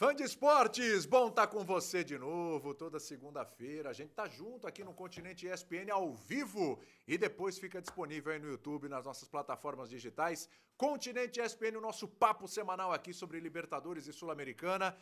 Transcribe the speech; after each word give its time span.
Fã 0.00 0.14
de 0.14 0.22
esportes, 0.22 1.04
bom 1.04 1.28
estar 1.28 1.46
com 1.48 1.62
você 1.62 2.02
de 2.02 2.16
novo 2.16 2.72
toda 2.72 2.98
segunda-feira. 2.98 3.90
A 3.90 3.92
gente 3.92 4.14
tá 4.14 4.26
junto 4.26 4.66
aqui 4.66 4.82
no 4.82 4.94
Continente 4.94 5.46
ESPN 5.46 5.90
ao 5.92 6.14
vivo 6.14 6.80
e 7.06 7.18
depois 7.18 7.58
fica 7.58 7.82
disponível 7.82 8.32
aí 8.32 8.38
no 8.38 8.48
YouTube, 8.48 8.88
nas 8.88 9.04
nossas 9.04 9.28
plataformas 9.28 9.90
digitais. 9.90 10.48
Continente 10.74 11.38
ESPN, 11.38 11.76
o 11.76 11.82
nosso 11.82 12.08
papo 12.08 12.48
semanal 12.48 12.94
aqui 12.94 13.12
sobre 13.12 13.40
Libertadores 13.40 14.06
e 14.06 14.12
Sul-Americana. 14.14 14.96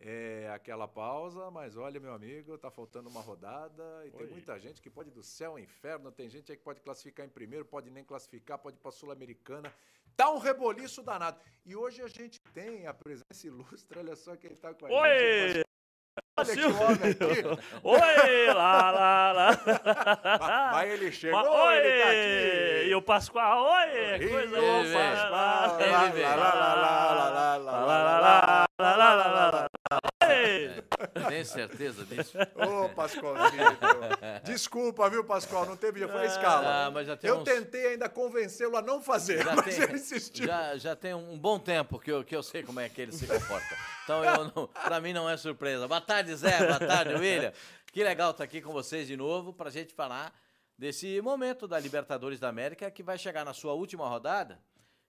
É 0.00 0.48
aquela 0.54 0.88
pausa, 0.88 1.50
mas 1.50 1.76
olha, 1.76 2.00
meu 2.00 2.14
amigo, 2.14 2.56
tá 2.56 2.70
faltando 2.70 3.10
uma 3.10 3.20
rodada 3.20 3.84
e 4.06 4.10
Oi. 4.10 4.12
tem 4.12 4.26
muita 4.28 4.58
gente 4.58 4.80
que 4.80 4.88
pode 4.88 5.10
ir 5.10 5.12
do 5.12 5.22
céu 5.22 5.50
ao 5.50 5.58
inferno. 5.58 6.10
Tem 6.10 6.26
gente 6.26 6.50
aí 6.50 6.56
que 6.56 6.64
pode 6.64 6.80
classificar 6.80 7.26
em 7.26 7.28
primeiro, 7.28 7.66
pode 7.66 7.90
nem 7.90 8.02
classificar, 8.02 8.56
pode 8.56 8.78
ir 8.78 8.80
pra 8.80 8.92
Sul-Americana. 8.92 9.70
Tá 10.18 10.28
um 10.32 10.38
reboliço 10.38 11.00
danado. 11.00 11.38
E 11.64 11.76
hoje 11.76 12.02
a 12.02 12.08
gente 12.08 12.40
tem 12.52 12.88
a 12.88 12.92
presença 12.92 13.46
ilustre, 13.46 14.00
olha 14.00 14.16
só 14.16 14.34
quem 14.34 14.50
tá 14.50 14.74
com 14.74 14.86
a 14.86 14.90
Oi! 15.02 15.52
gente. 15.52 15.64
Olha 16.36 16.54
que 16.56 16.64
homem 16.64 17.10
aqui. 17.12 17.64
Oi, 17.84 18.46
lá, 18.52 18.90
lá, 18.90 19.32
lá. 19.32 20.70
Mas 20.72 20.90
ele 20.90 21.12
chegou, 21.12 21.40
oi, 21.40 21.76
ele 21.76 22.02
tá 22.02 22.08
aqui. 22.08 22.88
E 22.88 22.94
o 22.96 23.02
Pascoal, 23.02 23.64
oi, 23.64 24.28
coisa 24.28 24.60
boa. 24.60 24.84
Pascoal, 24.92 25.30
lá, 25.30 25.66
lá, 25.76 26.34
lá, 26.34 26.54
lá, 26.54 26.74
lá, 26.74 27.14
lá, 27.14 27.56
lá, 27.56 27.56
lá, 27.56 28.66
lá, 28.76 28.96
lá, 28.96 29.14
lá, 29.14 29.50
lá. 29.50 29.57
Tem 31.26 31.44
certeza 31.44 32.04
disso? 32.04 32.36
Ô, 32.54 32.88
Pascoalzinho. 32.90 33.78
Desculpa, 34.44 35.08
viu, 35.10 35.24
Pascoal? 35.24 35.66
Não 35.66 35.76
teve 35.76 36.06
foi 36.06 36.22
a 36.22 36.26
escala. 36.26 36.86
Ah, 36.86 36.90
mas 36.90 37.06
já 37.06 37.16
tem 37.16 37.30
eu 37.30 37.38
uns... 37.38 37.44
tentei 37.44 37.88
ainda 37.88 38.08
convencê-lo 38.08 38.76
a 38.76 38.82
não 38.82 39.02
fazer, 39.02 39.42
já 39.42 39.54
mas 39.56 39.74
tem, 39.74 39.84
ele 39.84 39.94
insistiu. 39.94 40.46
Já, 40.46 40.76
já 40.76 40.96
tem 40.96 41.14
um 41.14 41.38
bom 41.38 41.58
tempo 41.58 41.98
que 41.98 42.10
eu, 42.10 42.24
que 42.24 42.36
eu 42.36 42.42
sei 42.42 42.62
como 42.62 42.80
é 42.80 42.88
que 42.88 43.00
ele 43.00 43.12
se 43.12 43.26
comporta. 43.26 43.76
Então, 44.04 44.24
eu 44.24 44.68
para 44.68 45.00
mim 45.00 45.12
não 45.12 45.28
é 45.28 45.36
surpresa. 45.36 45.86
Boa 45.88 46.00
tarde, 46.00 46.34
Zé. 46.34 46.58
Boa 46.58 46.78
tarde, 46.78 47.14
William. 47.14 47.52
Que 47.92 48.02
legal 48.04 48.30
estar 48.30 48.44
aqui 48.44 48.60
com 48.60 48.72
vocês 48.72 49.06
de 49.06 49.16
novo 49.16 49.52
para 49.52 49.68
a 49.68 49.72
gente 49.72 49.94
falar 49.94 50.32
desse 50.78 51.20
momento 51.20 51.66
da 51.66 51.78
Libertadores 51.78 52.38
da 52.38 52.48
América 52.48 52.90
que 52.90 53.02
vai 53.02 53.18
chegar 53.18 53.44
na 53.44 53.52
sua 53.52 53.72
última 53.72 54.08
rodada. 54.08 54.60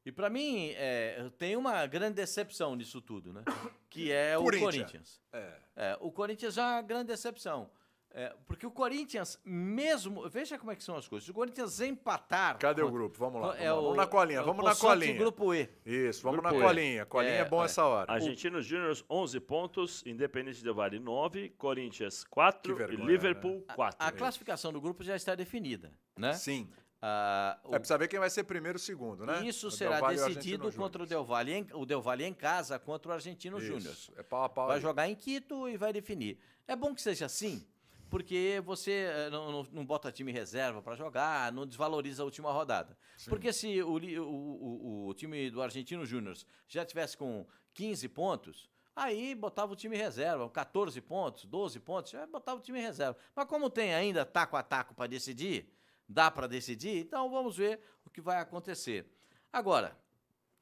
E 0.06 0.12
para 0.12 0.30
mim, 0.30 0.72
é, 0.76 1.30
tem 1.38 1.56
uma 1.56 1.86
grande 1.86 2.16
decepção 2.16 2.76
nisso 2.76 3.02
tudo, 3.02 3.34
né? 3.34 3.44
Que 3.90 4.12
é 4.12 4.38
o 4.38 4.44
Corinthians. 4.44 4.64
Corinthians. 4.64 5.22
É. 5.34 5.54
é. 5.76 5.98
o 6.00 6.12
Corinthians 6.12 6.58
é 6.58 6.62
uma 6.62 6.82
grande 6.82 7.08
decepção. 7.08 7.70
É, 8.12 8.34
porque 8.48 8.66
o 8.66 8.72
Corinthians, 8.72 9.40
mesmo. 9.46 10.28
Veja 10.30 10.58
como 10.58 10.72
é 10.72 10.76
que 10.76 10.84
são 10.84 10.96
as 10.96 11.08
coisas. 11.08 11.26
Se 11.26 11.32
o 11.32 11.34
Corinthians 11.34 11.80
empatar. 11.80 12.58
Cadê 12.58 12.82
o 12.82 12.90
grupo? 12.90 13.20
Vamos 13.20 13.40
lá. 13.40 13.48
Vamos, 13.50 13.62
é 13.62 13.72
lá. 13.72 13.80
vamos 13.80 13.98
na 13.98 14.08
colinha, 14.08 14.42
vamos 14.42 14.66
na 14.66 14.76
colinha. 14.76 15.14
Grupo 15.14 15.54
E. 15.54 15.70
Isso, 15.86 16.24
vamos 16.24 16.42
grupo 16.42 16.56
na 16.56 16.66
colinha. 16.66 17.06
Colinha 17.06 17.34
é, 17.34 17.40
é 17.40 17.46
bom 17.46 17.64
essa 17.64 17.86
hora. 17.86 18.12
Argentinos 18.12 18.66
Júnior, 18.66 18.98
11 19.08 19.40
pontos. 19.42 20.04
Independente 20.08 20.64
do 20.64 20.74
Vale, 20.74 21.00
9. 21.00 21.50
Corinthians, 21.52 22.24
4. 22.24 22.76
Vergonha, 22.76 23.00
e 23.00 23.06
Liverpool, 23.06 23.64
né? 23.68 23.76
4. 23.76 23.98
A, 24.04 24.08
a 24.08 24.12
classificação 24.12 24.74
do 24.74 24.82
grupo 24.82 25.04
já 25.04 25.16
está 25.16 25.36
definida, 25.36 25.94
né? 26.18 26.34
Sim. 26.34 26.68
Uh, 27.02 27.76
é, 27.76 27.80
precisa 27.80 27.98
ver 27.98 28.10
quem 28.10 28.20
vai 28.20 28.30
ser 28.30 28.44
primeiro 28.44 28.78
e 28.78 28.82
segundo, 28.82 29.26
né? 29.26 29.46
Isso 29.46 29.68
o 29.68 29.72
será 29.72 30.02
decidido 30.02 30.70
contra 30.74 31.04
o 31.04 31.06
Del 31.06 31.24
Valle, 31.24 31.54
em, 31.54 31.68
o 31.74 31.86
Del 31.86 32.02
Valle 32.02 32.26
em 32.26 32.34
casa 32.34 32.78
contra 32.78 33.12
o 33.12 33.14
Argentino 33.14 33.60
Júnior. 33.60 33.96
É 34.18 34.24
pau 34.24 34.44
a 34.44 34.50
pau. 34.50 34.68
Vai 34.68 34.76
aí. 34.76 34.82
jogar 34.82 35.08
em 35.08 35.16
Quito 35.16 35.70
e 35.70 35.78
vai 35.78 35.94
definir. 35.94 36.38
É 36.68 36.76
bom 36.76 36.94
que 36.94 37.02
seja 37.02 37.26
assim, 37.26 37.66
porque 38.10 38.62
você 38.66 38.92
eh, 38.92 39.30
não, 39.30 39.52
não, 39.52 39.68
não 39.72 39.86
bota 39.86 40.12
time 40.12 40.32
reserva 40.32 40.82
para 40.82 40.96
jogar, 40.96 41.54
não 41.54 41.66
desvaloriza 41.66 42.22
a 42.22 42.26
última 42.26 42.52
rodada. 42.52 42.98
Sim. 43.16 43.30
Porque 43.30 43.54
se 43.54 43.82
o, 43.82 43.94
o, 43.94 44.22
o, 44.22 45.08
o, 45.08 45.14
time 45.14 45.50
do 45.50 45.62
Argentino 45.62 46.06
Júnior 46.06 46.36
já 46.68 46.84
tivesse 46.84 47.16
com 47.16 47.46
15 47.74 48.10
pontos, 48.10 48.70
aí 48.94 49.34
botava 49.34 49.72
o 49.72 49.76
time 49.76 49.96
reserva, 49.96 50.50
14 50.50 51.00
pontos, 51.00 51.46
12 51.46 51.80
pontos, 51.80 52.12
já 52.12 52.28
botava 52.28 52.60
o 52.60 52.62
time 52.62 52.82
reserva. 52.82 53.18
Mas 53.34 53.46
como 53.46 53.70
tem 53.70 53.94
ainda 53.94 54.26
taco 54.26 54.58
a 54.58 54.64
taco 54.64 54.94
para 54.94 55.08
decidir, 55.08 55.72
dá 56.10 56.32
para 56.32 56.48
decidir, 56.48 56.98
então 56.98 57.30
vamos 57.30 57.56
ver 57.56 57.80
o 58.04 58.10
que 58.10 58.20
vai 58.20 58.38
acontecer. 58.38 59.06
Agora, 59.54 59.96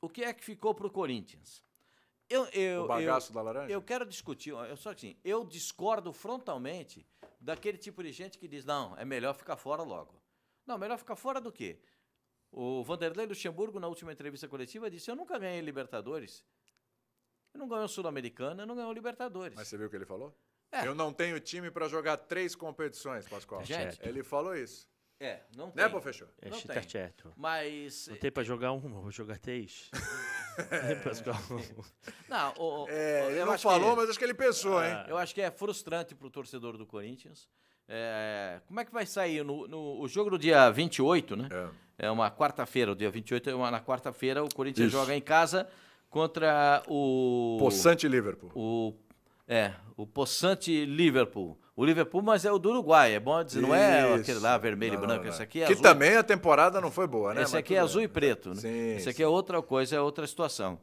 o 0.01 0.09
que 0.09 0.23
é 0.23 0.33
que 0.33 0.43
ficou 0.43 0.75
para 0.75 0.85
o 0.85 0.91
Corinthians? 0.91 1.63
Eu, 2.29 2.45
eu, 2.47 2.83
o 2.83 2.87
bagaço 2.87 3.31
eu, 3.31 3.35
da 3.35 3.41
laranja? 3.41 3.73
Eu 3.73 3.81
quero 3.81 4.05
discutir, 4.05 4.49
eu 4.49 4.75
só 4.75 4.91
assim, 4.91 5.17
eu 5.23 5.45
discordo 5.45 6.11
frontalmente 6.11 7.07
daquele 7.39 7.77
tipo 7.77 8.03
de 8.03 8.11
gente 8.11 8.37
que 8.37 8.47
diz, 8.47 8.65
não, 8.65 8.97
é 8.97 9.05
melhor 9.05 9.33
ficar 9.33 9.55
fora 9.55 9.81
logo. 9.81 10.21
Não, 10.65 10.77
melhor 10.77 10.97
ficar 10.97 11.15
fora 11.15 11.39
do 11.39 11.51
quê? 11.51 11.79
O 12.51 12.83
Vanderlei 12.83 13.25
Luxemburgo, 13.25 13.79
na 13.79 13.87
última 13.87 14.11
entrevista 14.11 14.47
coletiva, 14.49 14.91
disse, 14.91 15.09
eu 15.09 15.15
nunca 15.15 15.39
ganhei 15.39 15.61
Libertadores. 15.61 16.43
Eu 17.53 17.61
não 17.61 17.69
ganhei 17.69 17.87
Sul-Americana, 17.87 18.63
eu 18.63 18.67
não 18.67 18.75
ganhei 18.75 18.93
Libertadores. 18.93 19.55
Mas 19.55 19.69
você 19.69 19.77
viu 19.77 19.87
o 19.87 19.89
que 19.89 19.95
ele 19.95 20.05
falou? 20.05 20.37
É. 20.69 20.85
Eu 20.85 20.93
não 20.93 21.13
tenho 21.13 21.39
time 21.39 21.71
para 21.71 21.87
jogar 21.87 22.17
três 22.17 22.53
competições, 22.53 23.25
Pascoal. 23.27 23.63
Gente, 23.63 23.97
ele 24.05 24.21
falou 24.21 24.53
isso. 24.53 24.85
É, 25.19 25.39
não 25.55 25.67
né, 25.67 25.71
tem. 25.73 25.83
Né, 25.83 25.89
professor? 25.89 26.29
É, 26.41 26.49
não 26.49 26.61
tem. 26.61 26.83
certo. 26.83 27.33
Mas... 27.35 28.07
Não 28.07 28.17
tem 28.17 28.31
para 28.31 28.43
jogar 28.43 28.71
um, 28.71 28.79
vou 28.79 29.11
jogar 29.11 29.37
três. 29.39 29.89
é, 30.71 30.95
Pascoal. 30.95 31.37
Não, 32.29 32.53
o, 32.57 32.83
o, 32.83 32.89
é, 32.89 33.31
ele 33.31 33.45
não 33.45 33.57
falou, 33.57 33.91
que, 33.91 34.01
mas 34.01 34.09
acho 34.09 34.19
que 34.19 34.25
ele 34.25 34.33
pensou, 34.33 34.83
hein? 34.83 35.05
Eu 35.07 35.17
acho 35.17 35.33
que 35.33 35.41
é 35.41 35.49
frustrante 35.49 36.13
para 36.13 36.27
o 36.27 36.29
torcedor 36.29 36.77
do 36.77 36.85
Corinthians. 36.85 37.47
É, 37.87 38.59
como 38.67 38.79
é 38.79 38.85
que 38.85 38.91
vai 38.91 39.05
sair 39.05 39.43
no, 39.45 39.65
no 39.67 40.01
o 40.01 40.07
jogo 40.09 40.31
do 40.31 40.37
dia 40.37 40.69
28, 40.69 41.35
né? 41.37 41.47
É, 41.97 42.07
é 42.07 42.11
uma 42.11 42.29
quarta-feira, 42.29 42.91
o 42.91 42.95
dia 42.95 43.09
28 43.09 43.49
é 43.49 43.55
uma, 43.55 43.71
na 43.71 43.79
quarta-feira, 43.79 44.43
o 44.43 44.53
Corinthians 44.53 44.87
Isso. 44.87 44.97
joga 44.97 45.15
em 45.15 45.21
casa 45.21 45.67
contra 46.09 46.83
o... 46.87 47.57
Poçante 47.59 48.07
Liverpool. 48.07 48.51
O, 48.53 48.93
é, 49.47 49.73
o 49.95 50.05
Poçante 50.05 50.85
Liverpool. 50.85 51.57
O 51.77 51.85
Liverpool, 51.85 52.23
mas 52.23 52.43
é 52.43 52.51
o 52.51 52.57
do 52.57 52.71
Uruguai, 52.71 53.13
é 53.13 53.19
bom 53.19 53.43
dizer, 53.43 53.61
não 53.61 53.73
é 53.73 54.15
aquele 54.15 54.39
lá 54.39 54.57
vermelho 54.57 54.95
e 54.95 54.97
branco, 54.97 55.17
não, 55.17 55.23
não. 55.25 55.29
esse 55.29 55.43
aqui 55.43 55.61
é 55.61 55.67
Que 55.67 55.73
azul. 55.73 55.83
também 55.83 56.17
a 56.17 56.23
temporada 56.23 56.81
não 56.81 56.89
foi 56.89 57.05
boa, 57.05 57.35
né? 57.35 57.43
Esse 57.43 57.53
mas 57.53 57.59
aqui 57.59 57.75
é 57.75 57.79
azul 57.79 58.01
e 58.01 58.07
preto, 58.07 58.49
né? 58.49 58.55
Sim, 58.55 58.95
esse 58.95 59.07
aqui 59.09 59.17
sim. 59.17 59.23
é 59.23 59.27
outra 59.27 59.61
coisa, 59.61 59.95
é 59.95 60.01
outra 60.01 60.25
situação. 60.25 60.81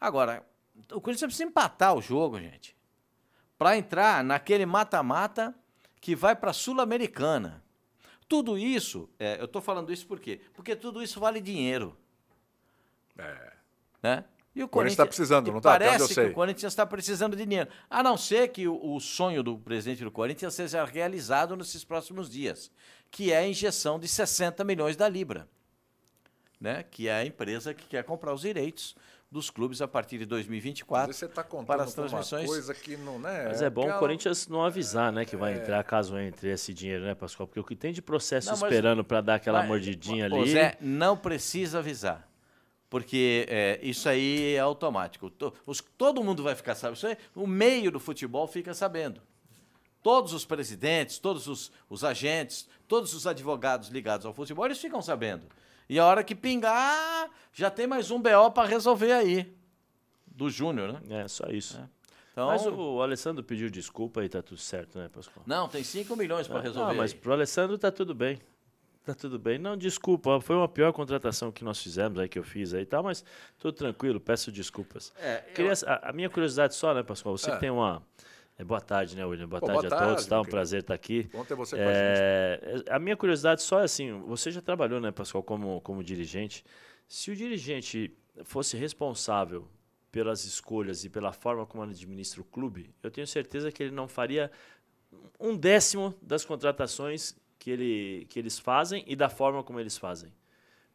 Agora, 0.00 0.46
o 0.92 1.00
Corinthians 1.00 1.30
precisa 1.30 1.48
empatar 1.48 1.96
o 1.96 2.00
jogo, 2.00 2.38
gente, 2.38 2.76
para 3.58 3.76
entrar 3.76 4.22
naquele 4.22 4.64
mata-mata 4.64 5.52
que 6.00 6.14
vai 6.14 6.36
para 6.36 6.52
a 6.52 6.54
Sul-Americana. 6.54 7.60
Tudo 8.28 8.56
isso, 8.56 9.10
é, 9.18 9.40
eu 9.40 9.46
estou 9.46 9.60
falando 9.60 9.92
isso 9.92 10.06
por 10.06 10.20
quê? 10.20 10.40
Porque 10.54 10.76
tudo 10.76 11.02
isso 11.02 11.18
vale 11.18 11.40
dinheiro. 11.40 11.96
É. 13.18 13.52
Né? 14.00 14.24
E 14.56 14.62
o 14.62 14.68
Corinthians 14.68 14.94
está 14.94 15.06
precisando, 15.06 15.50
não 15.50 15.58
está? 15.58 15.72
Parece 15.72 16.14
que 16.14 16.20
o 16.20 16.32
Corinthians 16.32 16.72
está 16.72 16.86
precisando 16.86 17.36
de 17.36 17.44
dinheiro. 17.44 17.68
A 17.90 18.02
não 18.02 18.16
ser 18.16 18.48
que 18.48 18.66
o, 18.66 18.94
o, 18.94 18.98
sonho 18.98 19.42
do 19.42 19.58
presidente 19.58 20.02
do 20.02 20.10
Corinthians 20.10 20.54
seja 20.54 20.82
realizado 20.82 21.54
nesses 21.54 21.84
próximos 21.84 22.30
dias, 22.30 22.70
que 23.10 23.30
é 23.30 23.36
a 23.36 23.46
injeção 23.46 24.00
de 24.00 24.08
60 24.08 24.64
milhões 24.64 24.96
da 24.96 25.10
Libra, 25.10 25.46
né? 26.58 26.82
que 26.82 27.06
é 27.06 27.12
a 27.12 27.26
empresa 27.26 27.74
que 27.74 27.86
quer 27.86 28.02
comprar 28.02 28.32
os 28.32 28.40
direitos 28.40 28.96
dos 29.30 29.50
clubes 29.50 29.82
a 29.82 29.88
partir 29.88 30.16
de 30.16 30.24
2024 30.24 31.08
Mas 31.08 31.16
você 31.16 31.26
está 31.26 31.44
contando 31.44 31.66
para 31.66 31.82
as 31.82 31.92
transmissões. 31.92 32.46
Coisa 32.46 32.72
que 32.72 32.96
não 32.96 33.18
né, 33.18 33.48
Mas 33.48 33.60
é 33.60 33.68
bom 33.68 33.90
o 33.90 33.98
Corinthians 33.98 34.48
não 34.48 34.64
avisar, 34.64 35.12
né, 35.12 35.26
que 35.26 35.36
vai 35.36 35.52
é... 35.52 35.56
entrar 35.58 35.84
caso 35.84 36.16
entre 36.18 36.48
esse 36.48 36.72
dinheiro, 36.72 37.04
né, 37.04 37.14
Pascoal? 37.14 37.46
Porque 37.46 37.60
o 37.60 37.64
que 37.64 37.76
tem 37.76 37.92
de 37.92 38.00
processo 38.00 38.48
não, 38.48 38.54
esperando 38.54 39.04
para 39.04 39.20
dar 39.20 39.34
aquela 39.34 39.58
mas, 39.58 39.68
mordidinha 39.68 40.24
ali. 40.24 40.50
Zé, 40.50 40.78
não 40.80 41.14
precisa 41.14 41.80
avisar 41.80 42.26
porque 42.88 43.46
é, 43.48 43.78
isso 43.82 44.08
aí 44.08 44.54
é 44.54 44.58
automático. 44.58 45.30
Todo 45.30 46.22
mundo 46.22 46.42
vai 46.42 46.54
ficar 46.54 46.74
sabendo. 46.74 46.96
Isso 46.96 47.06
aí, 47.06 47.16
o 47.34 47.46
meio 47.46 47.90
do 47.90 47.98
futebol 47.98 48.46
fica 48.46 48.72
sabendo. 48.74 49.20
Todos 50.02 50.32
os 50.32 50.44
presidentes, 50.44 51.18
todos 51.18 51.48
os, 51.48 51.72
os, 51.90 52.04
agentes, 52.04 52.68
todos 52.86 53.12
os 53.12 53.26
advogados 53.26 53.88
ligados 53.88 54.24
ao 54.24 54.32
futebol, 54.32 54.64
eles 54.64 54.78
ficam 54.78 55.02
sabendo. 55.02 55.46
E 55.88 55.98
a 55.98 56.04
hora 56.04 56.22
que 56.22 56.34
pingar, 56.34 57.28
já 57.52 57.70
tem 57.70 57.86
mais 57.86 58.10
um 58.10 58.20
BO 58.20 58.50
para 58.54 58.68
resolver 58.68 59.12
aí. 59.12 59.52
Do 60.26 60.48
Júnior, 60.48 60.92
né? 60.92 61.22
É, 61.22 61.28
só 61.28 61.46
isso. 61.48 61.78
É. 61.78 61.88
Então, 62.30 62.48
mas 62.48 62.66
o 62.66 63.00
Alessandro 63.00 63.42
pediu 63.42 63.70
desculpa 63.70 64.22
e 64.22 64.28
tá 64.28 64.42
tudo 64.42 64.60
certo, 64.60 64.98
né, 64.98 65.08
Pascoal? 65.08 65.42
Não, 65.46 65.68
tem 65.68 65.82
5 65.82 66.14
milhões 66.14 66.46
para 66.46 66.60
resolver. 66.60 66.90
Não, 66.90 66.96
mas 66.98 67.14
para 67.14 67.30
o 67.30 67.32
Alessandro 67.32 67.78
tá 67.78 67.90
tudo 67.90 68.14
bem. 68.14 68.38
Tá 69.06 69.14
tudo 69.14 69.38
bem. 69.38 69.56
Não, 69.56 69.76
desculpa, 69.76 70.40
foi 70.40 70.56
uma 70.56 70.66
pior 70.66 70.92
contratação 70.92 71.52
que 71.52 71.62
nós 71.62 71.80
fizemos 71.80 72.18
aí, 72.18 72.28
que 72.28 72.36
eu 72.36 72.42
fiz 72.42 72.74
aí 72.74 72.82
e 72.82 72.86
tal, 72.86 73.04
mas 73.04 73.24
tudo 73.56 73.72
tranquilo, 73.72 74.18
peço 74.18 74.50
desculpas. 74.50 75.12
É, 75.20 75.36
Queria, 75.54 75.70
eu... 75.70 75.88
a, 75.88 76.08
a, 76.08 76.12
minha 76.12 76.28
curiosidade 76.28 76.74
só, 76.74 76.92
né, 76.92 77.04
Pascoal? 77.04 77.38
Você 77.38 77.52
é. 77.52 77.56
tem 77.56 77.70
uma. 77.70 78.02
É, 78.58 78.64
boa 78.64 78.80
tarde, 78.80 79.14
né, 79.14 79.24
William? 79.24 79.46
Boa 79.46 79.60
Pô, 79.60 79.66
tarde 79.66 79.82
boa 79.82 79.94
a 79.94 79.96
tarde, 79.96 80.14
todos, 80.14 80.26
tá? 80.26 80.40
Um 80.40 80.44
prazer 80.44 80.80
estar 80.80 80.92
aqui. 80.92 81.30
Bom 81.32 81.44
ter 81.44 81.54
você 81.54 81.76
com 81.76 81.82
é, 81.82 82.60
a 82.60 82.76
gente. 82.78 82.90
A 82.90 82.98
minha 82.98 83.16
curiosidade 83.16 83.62
só 83.62 83.80
é 83.80 83.84
assim: 83.84 84.10
você 84.22 84.50
já 84.50 84.60
trabalhou, 84.60 85.00
né, 85.00 85.12
Pascoal, 85.12 85.44
como, 85.44 85.80
como 85.82 86.02
dirigente. 86.02 86.64
Se 87.06 87.30
o 87.30 87.36
dirigente 87.36 88.12
fosse 88.42 88.76
responsável 88.76 89.68
pelas 90.10 90.44
escolhas 90.44 91.04
e 91.04 91.08
pela 91.08 91.32
forma 91.32 91.64
como 91.64 91.84
ele 91.84 91.92
administra 91.92 92.40
o 92.40 92.44
clube, 92.44 92.92
eu 93.04 93.10
tenho 93.12 93.26
certeza 93.26 93.70
que 93.70 93.84
ele 93.84 93.92
não 93.92 94.08
faria 94.08 94.50
um 95.38 95.56
décimo 95.56 96.12
das 96.20 96.44
contratações 96.44 97.36
que, 97.66 97.70
ele, 97.72 98.26
que 98.30 98.38
eles 98.38 98.60
fazem 98.60 99.02
e 99.08 99.16
da 99.16 99.28
forma 99.28 99.60
como 99.64 99.80
eles 99.80 99.98
fazem. 99.98 100.32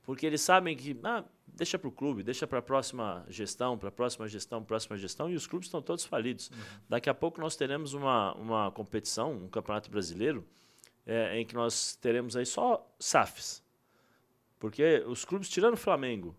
Porque 0.03 0.25
eles 0.25 0.39
sabem 0.39 0.73
que 0.73 0.97
ah, 1.03 1.25
deixa 1.45 1.77
para 1.77 1.89
o 1.89 1.91
clube, 1.91 2.23
deixa 2.23 2.47
para 2.47 2.59
a 2.59 2.61
próxima 2.61 3.25
gestão, 3.27 3.77
para 3.77 3.89
a 3.89 3.91
próxima 3.91 4.25
gestão, 4.25 4.63
próxima 4.63 4.97
gestão, 4.97 5.29
e 5.29 5.35
os 5.35 5.45
clubes 5.45 5.67
estão 5.67 5.81
todos 5.81 6.05
falidos. 6.05 6.49
Uhum. 6.49 6.57
Daqui 6.87 7.09
a 7.09 7.13
pouco 7.13 7.41
nós 7.41 7.57
teremos 7.57 7.93
uma, 7.93 8.33
uma 8.35 8.71
competição, 8.71 9.33
um 9.33 9.49
campeonato 9.49 9.91
brasileiro, 9.91 10.47
é, 11.05 11.37
em 11.37 11.45
que 11.45 11.53
nós 11.53 11.97
teremos 11.97 12.37
aí 12.37 12.45
só 12.45 12.89
SAFs. 12.97 13.61
Porque 14.57 15.03
os 15.07 15.25
clubes, 15.25 15.49
tirando 15.49 15.73
o 15.73 15.77
Flamengo 15.77 16.33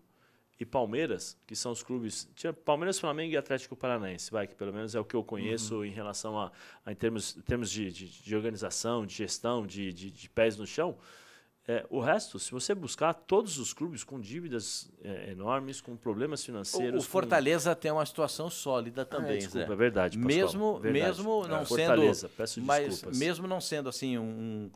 e 0.59 0.65
Palmeiras, 0.65 1.37
que 1.45 1.55
são 1.55 1.71
os 1.71 1.83
clubes. 1.83 2.29
Tira 2.35 2.53
Palmeiras, 2.53 2.99
Flamengo 2.99 3.33
e 3.33 3.37
Atlético 3.37 3.75
Paranaense, 3.75 4.31
vai, 4.31 4.47
que 4.47 4.55
pelo 4.55 4.73
menos 4.73 4.95
é 4.95 4.99
o 4.99 5.05
que 5.05 5.15
eu 5.15 5.23
conheço 5.23 5.77
uhum. 5.77 5.85
em 5.85 5.91
relação 5.91 6.39
a, 6.39 6.51
a, 6.85 6.91
em 6.91 6.95
termos, 6.95 7.33
termos 7.45 7.69
de, 7.69 7.91
de, 7.91 8.07
de 8.07 8.35
organização, 8.35 9.05
de 9.05 9.13
gestão, 9.13 9.65
de, 9.65 9.91
de, 9.91 10.11
de 10.11 10.29
pés 10.29 10.57
no 10.57 10.65
chão. 10.65 10.97
É, 11.65 11.85
o 11.89 12.01
resto, 12.01 12.37
se 12.39 12.51
você 12.51 12.75
buscar 12.75 13.13
todos 13.13 13.57
os 13.57 13.71
clubes 13.71 14.03
com 14.03 14.19
dívidas 14.19 14.91
é, 15.01 15.31
enormes, 15.31 15.79
com 15.79 15.95
problemas 15.95 16.43
financeiros. 16.43 17.05
O, 17.05 17.07
Fortaleza 17.07 17.73
com... 17.73 17.81
tem 17.81 17.91
uma 17.91 18.05
situação 18.05 18.49
sólida 18.49 19.05
também, 19.05 19.35
é, 19.35 19.37
desculpa, 19.37 19.71
é 19.71 19.75
verdade. 19.75 20.17
Pascoal, 20.17 20.37
mesmo, 20.37 20.79
verdade. 20.79 21.05
mesmo 21.05 21.47
não 21.47 21.59
é. 21.59 21.65
sendo. 21.65 21.77
Fortaleza, 21.77 22.29
peço 22.35 22.61
mas 22.61 22.89
desculpas. 22.89 23.17
mesmo 23.17 23.47
não 23.47 23.61
sendo 23.61 23.87
assim 23.87 24.17
um, 24.17 24.69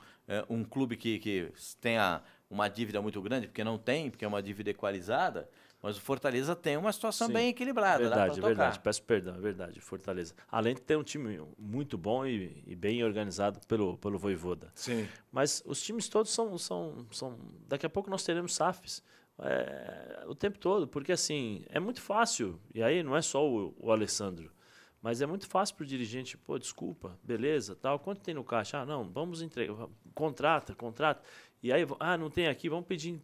um, 0.50 0.60
um 0.60 0.64
clube 0.64 0.96
que, 0.96 1.20
que 1.20 1.52
tenha 1.82 2.22
uma 2.50 2.70
dívida 2.70 3.02
muito 3.02 3.22
grande, 3.22 3.48
porque 3.48 3.66
não 3.66 3.78
tem, 3.78 4.10
porque 4.10 4.24
é 4.24 4.28
uma 4.28 4.42
dívida 4.42 4.70
equalizada. 4.70 5.50
Mas 5.82 5.96
o 5.96 6.02
Fortaleza 6.02 6.56
tem 6.56 6.76
uma 6.76 6.92
situação 6.92 7.28
Sim, 7.28 7.34
bem 7.34 7.50
equilibrada. 7.50 8.00
Verdade, 8.00 8.42
verdade. 8.42 8.80
Peço 8.80 9.04
perdão, 9.04 9.36
é 9.36 9.40
verdade. 9.40 9.80
Fortaleza. 9.80 10.34
Além 10.52 10.74
de 10.74 10.82
ter 10.82 10.98
um 10.98 11.04
time 11.04 11.40
muito 11.58 11.98
bom 11.98 12.26
e, 12.26 12.64
e, 12.66 12.76
bem 12.76 13.04
organizado 13.04 13.60
pelo, 13.68 13.98
pelo 13.98 14.18
Voivoda. 14.18 14.72
Sim. 14.74 15.08
Mas 15.32 15.62
os 15.66 15.82
times 15.82 16.10
todos 16.10 16.32
são. 16.32 16.58
são, 16.58 17.06
são 17.12 17.38
daqui 17.68 17.86
a 17.86 17.90
pouco 17.90 18.10
nós 18.10 18.24
teremos 18.24 18.56
SAFs. 18.56 19.04
É, 19.40 20.24
o 20.26 20.34
tempo 20.34 20.58
todo, 20.58 20.88
porque 20.88 21.12
assim, 21.12 21.64
é 21.70 21.80
muito 21.80 22.02
fácil, 22.02 22.60
e 22.74 22.82
aí 22.82 23.04
não 23.04 23.16
é 23.16 23.22
só 23.22 23.48
o, 23.48 23.72
o 23.78 23.92
Alessandro, 23.92 24.52
mas 25.00 25.22
é 25.22 25.28
muito 25.28 25.48
fácil 25.48 25.76
para 25.76 25.84
o 25.84 25.86
dirigente, 25.86 26.36
pô, 26.36 26.58
desculpa, 26.58 27.20
beleza, 27.24 27.76
tal, 27.76 28.00
quanto 28.00 28.22
tem 28.22 28.34
no 28.34 28.44
caixa? 28.44 28.80
Ah, 28.80 28.86
não, 28.86 29.08
vamos 29.08 29.44
entregar, 29.44 29.88
contrata, 30.16 30.74
contrata. 30.74 31.22
E 31.62 31.72
aí, 31.72 31.86
ah, 32.00 32.18
não 32.18 32.32
tem 32.32 32.48
aqui, 32.48 32.68
vamos 32.68 32.88
pedir 32.88 33.22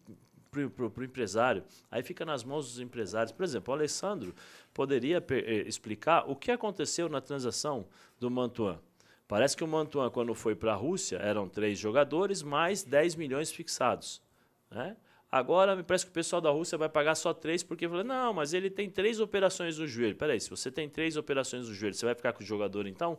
para 0.54 1.02
o 1.02 1.04
empresário. 1.04 1.64
Aí 1.90 2.04
fica 2.04 2.24
nas 2.24 2.44
mãos 2.44 2.68
dos 2.68 2.80
empresários. 2.80 3.32
Por 3.32 3.44
exemplo, 3.44 3.74
o 3.74 3.78
Alessandro 3.78 4.34
poderia 4.74 5.24
eh, 5.30 5.64
explicar 5.68 6.30
o 6.30 6.36
que 6.36 6.52
aconteceu 6.52 7.10
na 7.10 7.20
transação 7.20 7.88
do 8.20 8.30
Mantuan. 8.30 8.80
Parece 9.28 9.58
que 9.58 9.64
o 9.64 9.68
Mantuan, 9.68 10.10
quando 10.10 10.34
foi 10.36 10.56
para 10.56 10.74
a 10.74 10.76
Rússia, 10.76 11.18
eram 11.18 11.50
três 11.50 11.80
jogadores 11.80 12.44
mais 12.44 12.84
10 12.84 13.16
milhões 13.16 13.52
fixados. 13.52 14.22
Né? 14.70 14.96
Agora 15.32 15.76
me 15.76 15.82
parece 15.82 16.06
que 16.06 16.12
o 16.12 16.14
pessoal 16.14 16.40
da 16.40 16.52
Rússia 16.52 16.78
vai 16.78 16.88
pagar 16.88 17.16
só 17.16 17.34
três, 17.34 17.64
porque 17.64 17.88
falou, 17.88 18.04
não, 18.04 18.34
mas 18.34 18.54
ele 18.54 18.70
tem 18.70 18.90
três 18.90 19.20
operações 19.20 19.80
no 19.80 19.88
joelho. 19.88 20.16
Peraí, 20.16 20.40
se 20.40 20.50
você 20.50 20.70
tem 20.70 20.88
três 20.88 21.18
operações 21.18 21.68
no 21.68 21.74
joelho, 21.74 21.96
você 21.96 22.06
vai 22.06 22.14
ficar 22.14 22.34
com 22.34 22.44
o 22.44 22.46
jogador 22.46 22.86
então? 22.86 23.18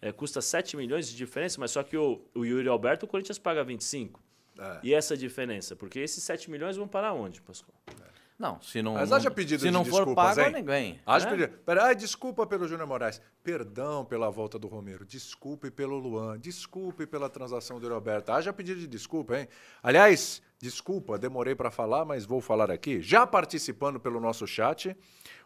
É, 0.00 0.12
custa 0.12 0.40
7 0.40 0.76
milhões 0.76 1.08
de 1.08 1.16
diferença, 1.16 1.60
mas 1.60 1.72
só 1.72 1.82
que 1.82 1.96
o, 1.96 2.24
o 2.34 2.44
Yuri 2.44 2.68
Alberto, 2.68 3.04
o 3.04 3.08
Corinthians 3.08 3.38
paga 3.38 3.64
25. 3.64 4.22
É. 4.60 4.80
E 4.82 4.94
essa 4.94 5.16
diferença? 5.16 5.74
Porque 5.74 5.98
esses 5.98 6.22
7 6.22 6.50
milhões 6.50 6.76
vão 6.76 6.86
para 6.86 7.12
onde, 7.12 7.40
Pascoal? 7.40 7.74
Não, 8.40 8.58
se 8.62 8.80
não, 8.80 8.94
Mas 8.94 9.12
haja 9.12 9.30
pedido 9.30 9.60
se 9.60 9.66
de 9.66 9.70
não 9.70 9.84
for 9.84 10.14
pago, 10.14 10.40
hein? 10.40 10.50
ninguém. 10.50 10.98
Haja 11.04 11.26
né? 11.26 11.36
pedido. 11.36 11.58
Pera, 11.58 11.88
ah, 11.88 11.92
desculpa 11.92 12.46
pelo 12.46 12.66
Júnior 12.66 12.88
Moraes. 12.88 13.20
Perdão 13.44 14.02
pela 14.02 14.30
volta 14.30 14.58
do 14.58 14.66
Romero. 14.66 15.04
Desculpe 15.04 15.70
pelo 15.70 15.98
Luan. 15.98 16.38
Desculpe 16.38 17.06
pela 17.06 17.28
transação 17.28 17.78
do 17.78 17.86
Roberto. 17.86 18.30
Haja 18.30 18.50
pedido 18.50 18.80
de 18.80 18.86
desculpa, 18.86 19.38
hein? 19.38 19.46
Aliás, 19.82 20.40
desculpa, 20.58 21.18
demorei 21.18 21.54
para 21.54 21.70
falar, 21.70 22.06
mas 22.06 22.24
vou 22.24 22.40
falar 22.40 22.70
aqui. 22.70 23.02
Já 23.02 23.26
participando 23.26 24.00
pelo 24.00 24.18
nosso 24.18 24.46
chat, 24.46 24.96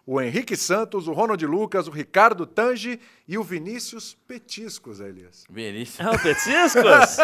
o 0.07 0.21
Henrique 0.21 0.57
Santos, 0.57 1.09
o 1.09 1.13
Ronald 1.13 1.45
Lucas, 1.47 1.89
o 1.89 1.91
Ricardo 1.91 2.45
Tange 2.47 3.01
e 3.27 3.39
o 3.39 3.43
Vinícius 3.43 4.15
Petiscos, 4.29 5.01
Elias. 5.01 5.45
Vinícius. 5.49 6.01
É 6.07 6.11
o 6.11 6.19
Petiscos? 6.19 7.17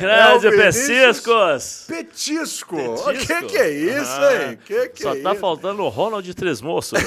Grande 0.00 0.46
É 0.46 0.48
o 0.48 0.52
Vinícius 0.52 0.86
Petiscos! 0.86 1.84
Petisco! 1.88 2.76
O 2.76 3.12
que, 3.12 3.42
que 3.46 3.56
é 3.58 3.70
isso, 3.70 4.10
Ah, 4.12 4.44
hein? 4.50 4.58
Que 4.64 4.88
que 4.90 5.02
Só 5.02 5.14
é 5.14 5.20
tá 5.22 5.32
isso? 5.32 5.40
faltando 5.40 5.82
o 5.82 5.88
Ronald 5.88 6.32
Três 6.34 6.60
Moços. 6.60 7.00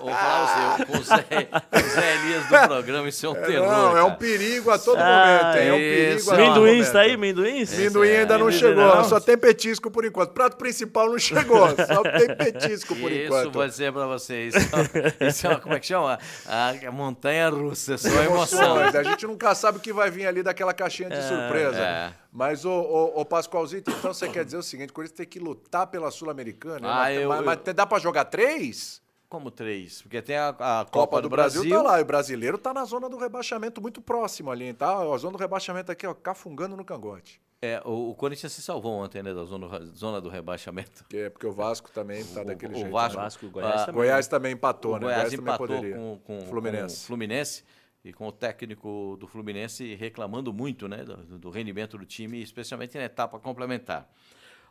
Vou 0.00 0.10
falar 0.10 0.76
você, 0.76 0.84
com 0.86 0.98
o 0.98 1.02
Zé, 1.02 1.48
o 1.72 1.88
Zé 1.90 2.14
Elias 2.16 2.42
do 2.46 2.68
programa, 2.68 3.08
isso 3.08 3.24
é 3.24 3.28
um 3.28 3.34
terror. 3.34 3.68
Não, 3.70 3.96
é 3.96 4.02
um 4.04 4.14
perigo 4.14 4.70
a 4.70 4.78
todo 4.78 4.98
Ah, 4.98 5.42
momento, 5.42 5.58
hein? 5.58 5.68
É 5.68 5.72
um 5.72 5.78
isso. 5.78 6.30
perigo 6.30 6.30
a 6.30 6.36
todo 6.54 6.64
Minduins 6.64 6.90
tá 6.90 7.00
aí, 7.00 7.16
Minduins? 7.16 7.72
Minduim 7.72 8.08
ainda 8.10 8.36
não 8.38 8.48
é- 8.48 8.52
chegou, 8.52 8.84
não? 8.96 9.04
só 9.04 9.18
tem 9.20 9.36
petisco 9.38 9.90
por 9.90 10.04
enquanto. 10.04 10.30
Prato 10.32 10.56
principal 10.56 11.08
não 11.10 11.18
chegou, 11.18 11.68
só 11.68 12.02
tem 12.02 12.34
petisco 12.36 12.94
por 12.96 13.10
Isso 13.10 13.24
enquanto. 13.26 13.52
vou 13.52 13.52
dizer 13.90 13.92
pra 13.92 14.06
vocês. 14.06 14.54
Isso 15.20 15.46
é 15.46 15.50
uma, 15.50 15.60
como 15.60 15.74
é 15.74 15.80
que 15.80 15.86
chama? 15.86 16.18
A 16.46 16.90
montanha 16.92 17.48
russa, 17.48 17.94
é 17.94 17.96
só 17.98 18.08
emoção. 18.22 18.76
Emoções, 18.80 18.94
A 18.94 19.02
gente 19.02 19.26
nunca 19.26 19.54
sabe 19.54 19.78
o 19.78 19.80
que 19.80 19.92
vai 19.92 20.10
vir 20.10 20.26
ali 20.26 20.42
daquela 20.42 20.72
caixinha 20.72 21.08
de 21.10 21.22
surpresa. 21.22 21.78
é. 21.78 22.12
Mas, 22.32 22.64
ô, 22.64 22.70
ô, 22.70 23.20
ô 23.20 23.24
Pascoalzito, 23.24 23.90
então 23.90 24.14
você 24.14 24.28
quer 24.28 24.44
dizer 24.44 24.56
o 24.56 24.62
seguinte: 24.62 24.90
o 24.90 24.92
Corinthians 24.92 25.16
tem 25.16 25.26
que 25.26 25.38
lutar 25.40 25.86
pela 25.88 26.10
Sul-Americana? 26.10 26.88
Ah, 26.88 26.94
mas, 27.00 27.18
eu- 27.20 27.28
mas- 27.28 27.44
mas 27.44 27.74
dá 27.74 27.84
pra 27.86 27.98
jogar 27.98 28.24
três? 28.26 29.02
Como 29.28 29.48
três? 29.50 30.02
Porque 30.02 30.20
tem 30.20 30.36
a, 30.36 30.48
a 30.48 30.52
Copa, 30.52 30.90
Copa 30.90 31.22
do, 31.22 31.28
Brasil. 31.28 31.68
tá 31.68 31.82
lá. 31.82 31.98
E 32.00 32.02
o 32.02 32.04
brasileiro 32.04 32.58
tá 32.58 32.74
na 32.74 32.84
zona 32.84 33.08
do 33.08 33.16
rebaixamento 33.16 33.80
muito 33.80 34.00
próximo 34.00 34.50
ali, 34.50 34.72
tá? 34.72 34.92
A 34.98 35.16
zona 35.18 35.36
do 35.36 35.38
rebaixamento 35.40 35.90
aqui, 35.92 36.04
ó, 36.06 36.12
cafungando 36.14 36.76
no 36.76 36.84
cangote. 36.84 37.40
É, 37.62 37.82
o, 37.84 38.10
o 38.10 38.14
Corinthians 38.14 38.52
se 38.52 38.62
salvou 38.62 38.92
ontem, 38.94 39.22
né, 39.22 39.34
da 39.34 39.44
zona, 39.44 39.84
zona 39.94 40.18
do 40.18 40.30
rebaixamento. 40.30 41.04
É 41.12 41.28
porque 41.28 41.46
o 41.46 41.52
Vasco 41.52 41.90
também 41.90 42.24
tá 42.24 42.40
O- 42.40 42.44
daquele 42.46 42.72
o 42.72 42.76
jeito. 42.76 42.90
Vasco- 42.90 43.18
né? 43.18 43.24
Vasco, 43.24 43.46
o 43.46 43.50
Goiás 43.50 43.74
Ah, 43.82 43.86
também. 43.86 43.94
Goiás 44.00 44.28
também 44.28 44.52
empatou, 44.52 44.92
o 44.92 44.94
né? 44.94 45.00
Goiás 45.00 45.30
também 45.30 45.40
empatou 45.54 45.82
com, 45.82 46.18
com, 46.24 46.40
Fluminense. 46.46 46.96
com 46.96 47.02
o 47.02 47.06
Fluminense 47.06 47.64
e 48.02 48.12
com 48.14 48.26
o 48.28 48.32
técnico 48.32 49.16
do 49.20 49.26
Fluminense 49.26 49.94
reclamando 49.94 50.54
muito 50.54 50.88
né, 50.88 51.04
do, 51.04 51.38
do 51.38 51.50
rendimento 51.50 51.98
do 51.98 52.06
time, 52.06 52.40
especialmente 52.42 52.96
na 52.96 53.04
etapa 53.04 53.38
complementar. 53.38 54.10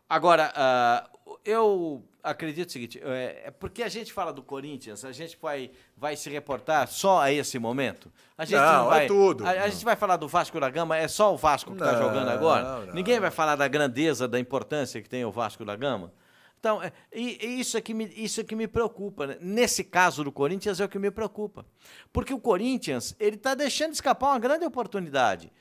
Agora, 0.09 0.51
ah, 0.55 1.09
eu 1.45 2.03
acredito 2.23 2.69
o 2.69 2.71
seguinte, 2.71 2.99
é, 3.03 3.43
é 3.45 3.51
porque 3.51 3.83
a 3.83 3.87
gente 3.89 4.11
fala 4.11 4.33
do 4.33 4.41
Corinthians, 4.41 5.05
a 5.05 5.11
gente 5.11 5.37
vai, 5.41 5.71
vai 5.95 6.15
se 6.15 6.29
reportar 6.29 6.87
só 6.87 7.21
a 7.21 7.31
esse 7.31 7.57
momento? 7.59 8.11
A 8.37 8.43
gente 8.43 8.57
Não, 8.57 8.87
é 8.87 8.89
vai, 8.89 9.07
tudo. 9.07 9.45
A, 9.45 9.51
a 9.51 9.69
gente 9.69 9.85
vai 9.85 9.95
falar 9.95 10.17
do 10.17 10.27
Vasco 10.27 10.59
da 10.59 10.69
Gama, 10.69 10.97
é 10.97 11.07
só 11.07 11.33
o 11.33 11.37
Vasco 11.37 11.71
que 11.71 11.77
está 11.81 11.93
Não, 11.93 12.01
jogando 12.01 12.29
agora? 12.29 12.85
não. 12.85 12.93
Ninguém 12.93 13.19
vai 13.19 13.31
falar 13.31 13.55
da 13.55 13.67
grandeza, 13.67 14.27
da 14.27 14.39
importância 14.39 15.01
que 15.01 15.07
tem 15.09 15.23
o 15.23 15.31
Vasco 15.31 15.63
da 15.63 15.75
Gama? 15.75 16.11
Então, 16.59 16.83
é, 16.83 16.91
e, 17.13 17.37
e 17.45 17.59
isso, 17.59 17.77
é 17.77 17.81
que 17.81 17.93
me, 17.93 18.05
isso 18.17 18.41
é 18.41 18.43
que 18.43 18.53
me 18.55 18.67
preocupa. 18.67 19.27
né? 19.27 19.37
Nesse 19.39 19.81
caso 19.81 20.23
do 20.25 20.31
Corinthians 20.31 20.81
é 20.81 20.85
o 20.85 20.89
que 20.89 20.99
me 20.99 21.09
preocupa. 21.09 21.65
Porque 22.11 22.33
o 22.33 22.39
Corinthians 22.39 23.15
ele 23.17 23.37
está 23.37 23.55
deixando 23.55 23.93
escapar 23.93 24.31
uma 24.31 24.39
grande 24.39 24.65
oportunidade. 24.65 25.53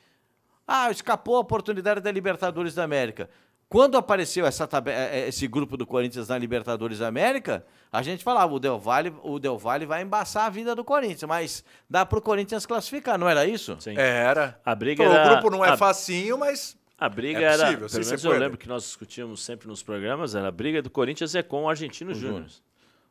Ah, 0.66 0.90
escapou 0.90 1.36
a 1.36 1.40
oportunidade 1.40 2.00
da 2.00 2.10
Libertadores 2.10 2.74
da 2.74 2.82
América. 2.82 3.30
Quando 3.68 3.98
apareceu 3.98 4.46
essa 4.46 4.64
eh, 4.86 4.90
eh, 5.24 5.28
esse 5.28 5.46
grupo 5.46 5.76
do 5.76 5.86
Corinthians 5.86 6.28
na 6.28 6.38
Libertadores 6.38 7.00
da 7.00 7.06
América, 7.06 7.66
a 7.92 8.02
gente 8.02 8.24
falava, 8.24 8.54
o 8.54 8.58
Del 8.58 8.78
Valle, 8.78 9.12
o 9.22 9.38
Del 9.38 9.58
Valle 9.58 9.84
vai 9.84 10.02
embaçar 10.02 10.46
a 10.46 10.48
vida 10.50 10.74
do 10.74 10.82
Corinthians, 10.82 11.24
mas 11.24 11.64
dá 11.88 12.06
para 12.06 12.18
o 12.18 12.22
Corinthians 12.22 12.64
classificar, 12.64 13.18
não 13.18 13.28
era 13.28 13.44
isso? 13.44 13.76
Sim. 13.78 13.94
Era. 13.98 14.58
A 14.64 14.74
briga 14.74 15.04
Pô, 15.04 15.10
era... 15.12 15.26
O 15.26 15.30
grupo 15.34 15.50
não 15.50 15.62
é 15.62 15.70
a- 15.70 15.76
facinho, 15.76 16.38
mas 16.38 16.78
A 16.96 17.08
briga 17.10 17.40
É 17.40 17.42
era, 17.42 17.64
possível, 17.64 17.88
sim, 17.88 17.94
pelo 17.96 18.04
você 18.04 18.10
menos 18.10 18.24
eu 18.24 18.38
lembro 18.38 18.58
que 18.58 18.68
nós 18.68 18.84
discutíamos 18.84 19.44
sempre 19.44 19.68
nos 19.68 19.82
programas, 19.82 20.34
era 20.34 20.48
a 20.48 20.52
briga 20.52 20.80
do 20.80 20.88
Corinthians 20.88 21.34
é 21.34 21.42
com 21.42 21.64
o 21.64 21.68
Argentino 21.68 22.14
Júnior. 22.14 22.46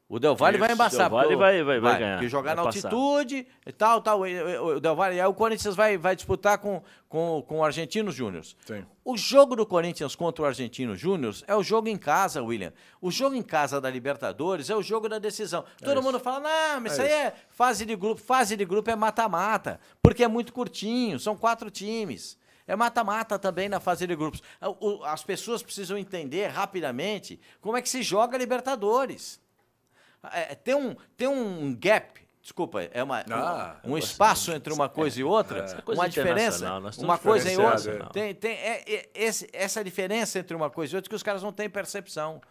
O 0.09 0.19
Del 0.19 0.37
Valle 0.37 0.57
vai 0.57 0.71
embaçar. 0.71 1.09
Del 1.09 1.17
Valle 1.19 1.35
o- 1.35 1.37
vai- 1.37 1.63
vai- 1.63 1.79
vai 1.81 1.99
ganhar, 1.99 2.13
Porque 2.15 2.29
jogar 2.29 2.55
vai 2.55 2.55
na 2.55 2.63
passar. 2.71 2.87
altitude 2.87 3.45
e 3.65 3.71
tal, 3.73 4.01
tal. 4.01 4.21
O 4.21 4.79
Del 4.79 4.95
Valle, 4.95 5.19
aí 5.19 5.27
o 5.27 5.33
Corinthians 5.33 5.75
vai, 5.75 5.97
vai 5.97 6.15
disputar 6.15 6.57
com, 6.59 6.81
com, 7.09 7.43
com 7.45 7.59
o 7.59 7.63
Argentino 7.63 8.09
Júnior. 8.09 8.43
O 9.03 9.17
jogo 9.17 9.53
do 9.53 9.65
Corinthians 9.65 10.15
contra 10.15 10.43
o 10.43 10.45
Argentino 10.45 10.95
Júnior 10.95 11.35
é 11.45 11.53
o 11.53 11.61
jogo 11.61 11.89
em 11.89 11.97
casa, 11.97 12.41
William. 12.41 12.71
O 13.01 13.11
jogo 13.11 13.35
em 13.35 13.41
casa 13.41 13.81
da 13.81 13.89
Libertadores 13.89 14.69
é 14.69 14.75
o 14.77 14.81
jogo 14.81 15.09
da 15.09 15.19
decisão. 15.19 15.65
Todo 15.83 16.01
mundo 16.01 16.21
fala, 16.21 16.39
não, 16.39 16.79
mas 16.81 16.93
isso 16.93 17.01
aí 17.01 17.11
é 17.11 17.33
fase 17.49 17.85
de 17.85 17.95
grupo. 17.97 18.21
Fase 18.21 18.55
de 18.55 18.63
grupo 18.63 18.89
é 18.89 18.95
mata-mata, 18.95 19.77
porque 20.01 20.23
é 20.23 20.27
muito 20.29 20.53
curtinho, 20.53 21.19
são 21.19 21.35
quatro 21.35 21.69
times. 21.69 22.37
É 22.65 22.77
mata-mata 22.77 23.37
também 23.37 23.67
na 23.67 23.81
fase 23.81 24.07
de 24.07 24.15
grupos. 24.15 24.41
O- 24.61 24.87
o- 24.99 25.03
As 25.03 25.21
pessoas 25.23 25.61
precisam 25.61 25.97
entender 25.97 26.47
rapidamente 26.47 27.39
como 27.59 27.75
é 27.75 27.81
que 27.81 27.89
se 27.89 28.01
joga 28.01 28.37
Libertadores. 28.37 29.45
É, 30.33 30.55
tem, 30.55 30.75
um, 30.75 30.95
tem 31.15 31.27
um 31.27 31.75
gap, 31.79 32.19
desculpa, 32.41 32.81
é 32.83 33.03
uma, 33.03 33.23
Ah, 33.29 33.77
um, 33.83 33.93
um 33.93 33.97
espaço 33.97 34.51
entre 34.51 34.71
uma 34.73 34.87
coisa 34.89 35.19
e 35.19 35.23
outra, 35.23 35.63
coisa 35.83 36.01
uma 36.01 36.07
diferença, 36.09 36.65
uma 36.99 37.17
coisa 37.17 37.51
em 37.51 37.57
outra. 37.57 38.09
Tem, 38.13 38.33
tem 38.35 38.51
é- 38.53 38.83
é- 38.87 39.09
esse- 39.13 39.49
essa 39.53 39.83
diferença 39.83 40.39
entre 40.39 40.55
uma 40.55 40.69
coisa 40.69 40.93
e 40.93 40.95
outra 40.95 41.09
que 41.09 41.15
os 41.15 41.23
caras 41.23 41.43
não 41.43 41.51
têm 41.51 41.69
percepção. 41.69 42.41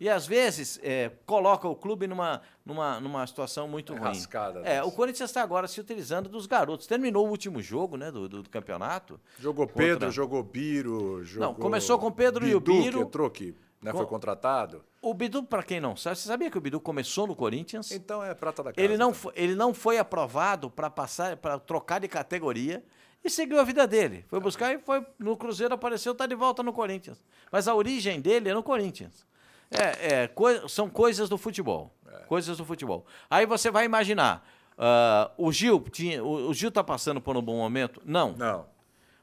E 0.00 0.08
às 0.08 0.26
vezes 0.26 0.80
é, 0.82 1.08
coloca 1.24 1.68
o 1.68 1.76
clube 1.76 2.08
numa, 2.08 2.42
numa, 2.66 2.98
numa 2.98 3.24
situação 3.28 3.68
muito 3.68 3.92
ruim. 3.92 4.02
Rascada, 4.02 4.58
É, 4.60 4.74
né? 4.74 4.82
o 4.82 4.90
Corinthians 4.90 5.30
está 5.30 5.40
agora 5.40 5.68
se 5.68 5.80
utilizando 5.80 6.28
dos 6.28 6.46
garotos. 6.46 6.84
Terminou 6.88 7.24
o 7.24 7.30
último 7.30 7.62
jogo 7.62 7.96
né, 7.96 8.10
do, 8.10 8.28
do- 8.28 8.42
do 8.42 8.50
campeonato. 8.50 9.20
Jogou 9.38 9.68
Contra- 9.68 9.84
Pedro, 9.84 10.10
jogou 10.10 10.42
Biro, 10.42 11.24
jogou... 11.24 11.54
começou 11.54 11.96
com 11.96 12.10
Pedro 12.10 12.44
e 12.44 12.56
o 12.56 12.60
Bidu, 12.60 12.82
Biro. 12.82 12.98
que 12.98 13.04
entrou 13.04 13.30
que 13.30 13.54
né? 13.84 13.92
Foi 13.92 14.06
contratado. 14.06 14.82
O 15.02 15.12
Bidu, 15.12 15.42
para 15.42 15.62
quem 15.62 15.78
não 15.78 15.94
sabe, 15.94 16.16
você 16.16 16.26
sabia 16.26 16.50
que 16.50 16.56
o 16.56 16.60
Bidu 16.60 16.80
começou 16.80 17.26
no 17.26 17.36
Corinthians? 17.36 17.90
Então 17.90 18.24
é 18.24 18.34
prata 18.34 18.62
da 18.62 18.72
casa. 18.72 18.82
Ele 18.82 18.96
não, 18.96 19.12
foi, 19.12 19.32
ele 19.36 19.54
não 19.54 19.74
foi 19.74 19.98
aprovado 19.98 20.70
para 20.70 20.88
passar, 20.88 21.36
para 21.36 21.58
trocar 21.58 22.00
de 22.00 22.08
categoria 22.08 22.82
e 23.22 23.28
seguiu 23.28 23.60
a 23.60 23.64
vida 23.64 23.86
dele. 23.86 24.24
Foi 24.28 24.40
buscar 24.40 24.72
e 24.72 24.78
foi 24.78 25.06
no 25.18 25.36
Cruzeiro, 25.36 25.74
apareceu, 25.74 26.12
está 26.12 26.24
de 26.26 26.34
volta 26.34 26.62
no 26.62 26.72
Corinthians. 26.72 27.22
Mas 27.52 27.68
a 27.68 27.74
origem 27.74 28.22
dele 28.22 28.48
é 28.48 28.54
no 28.54 28.62
Corinthians. 28.62 29.26
É, 29.70 30.22
é 30.22 30.28
coi 30.28 30.66
são 30.66 30.88
coisas 30.88 31.28
do 31.28 31.36
futebol. 31.36 31.94
É. 32.10 32.20
Coisas 32.20 32.56
do 32.56 32.64
futebol. 32.64 33.04
Aí 33.28 33.44
você 33.44 33.70
vai 33.70 33.84
imaginar, 33.84 34.48
uh, 34.78 35.30
o 35.36 35.52
Gil 35.52 35.78
tinha, 35.92 36.24
o, 36.24 36.48
o 36.48 36.54
Gil 36.54 36.70
está 36.70 36.82
passando 36.82 37.20
por 37.20 37.36
um 37.36 37.42
bom 37.42 37.58
momento? 37.58 38.00
Não. 38.02 38.32
Não. 38.32 38.66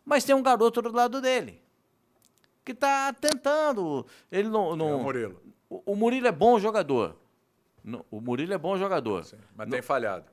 Mas 0.06 0.24
tem 0.24 0.36
um 0.36 0.44
garoto 0.44 0.84
do 0.84 0.92
lado 0.92 1.20
dele 1.20 1.62
que 2.64 2.72
está 2.72 3.14
tentando. 3.14 4.06
Ele 4.32 4.50
não, 4.50 4.76
não. 4.76 4.90
É 4.90 4.96
o 4.96 5.00
Murilo. 5.00 5.42
O, 5.70 5.94
o, 5.94 5.96
Murilo 5.96 6.28
é 6.28 6.32
bom 6.32 6.60
jogador. 6.60 7.18
O 8.10 8.22
Murilo 8.22 8.54
é 8.54 8.58
bom 8.58 8.78
jogador. 8.78 9.24
Sim, 9.24 9.38
mas 9.56 9.70
tem 9.70 9.82
falhado. 9.82 10.26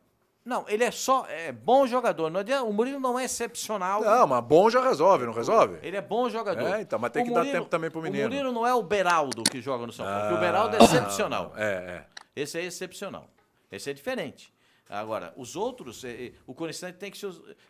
Não, 0.44 0.64
ele 0.66 0.82
é 0.82 0.90
só 0.90 1.26
é 1.26 1.52
bom 1.52 1.86
jogador. 1.86 2.30
Não 2.30 2.40
adianta, 2.40 2.64
o 2.64 2.72
Murilo 2.72 2.98
não 2.98 3.18
é 3.18 3.24
excepcional. 3.24 4.00
Não, 4.00 4.26
mas 4.26 4.44
bom 4.44 4.70
já 4.70 4.82
resolve, 4.82 5.26
não 5.26 5.32
resolve? 5.32 5.78
Ele 5.82 5.96
é 5.96 6.00
bom 6.00 6.28
jogador. 6.30 6.74
É, 6.74 6.80
então, 6.80 6.98
mas 6.98 7.10
tem 7.10 7.22
o 7.22 7.26
que 7.26 7.30
Murilo, 7.30 7.52
dar 7.52 7.58
tempo 7.58 7.68
também 7.68 7.90
pro 7.90 8.00
menino. 8.00 8.26
O 8.26 8.30
Murilo 8.30 8.52
não 8.52 8.66
é 8.66 8.74
o 8.74 8.82
Beraldo 8.82 9.42
que 9.42 9.60
joga 9.60 9.86
no 9.86 9.92
São 9.92 10.06
Paulo, 10.06 10.34
ah, 10.34 10.34
o 10.34 10.40
Beraldo 10.40 10.76
é 10.76 10.82
excepcional. 10.82 11.52
É, 11.54 11.64
é. 11.64 12.06
Esse 12.34 12.58
é 12.58 12.64
excepcional. 12.64 13.28
Esse 13.70 13.90
é 13.90 13.92
diferente. 13.92 14.52
Agora, 14.88 15.34
os 15.36 15.54
outros, 15.54 16.02
é, 16.02 16.28
é, 16.28 16.32
o 16.46 16.54
Corinthians 16.54 16.94
tem 16.96 17.10
que 17.10 17.18
se. 17.18 17.26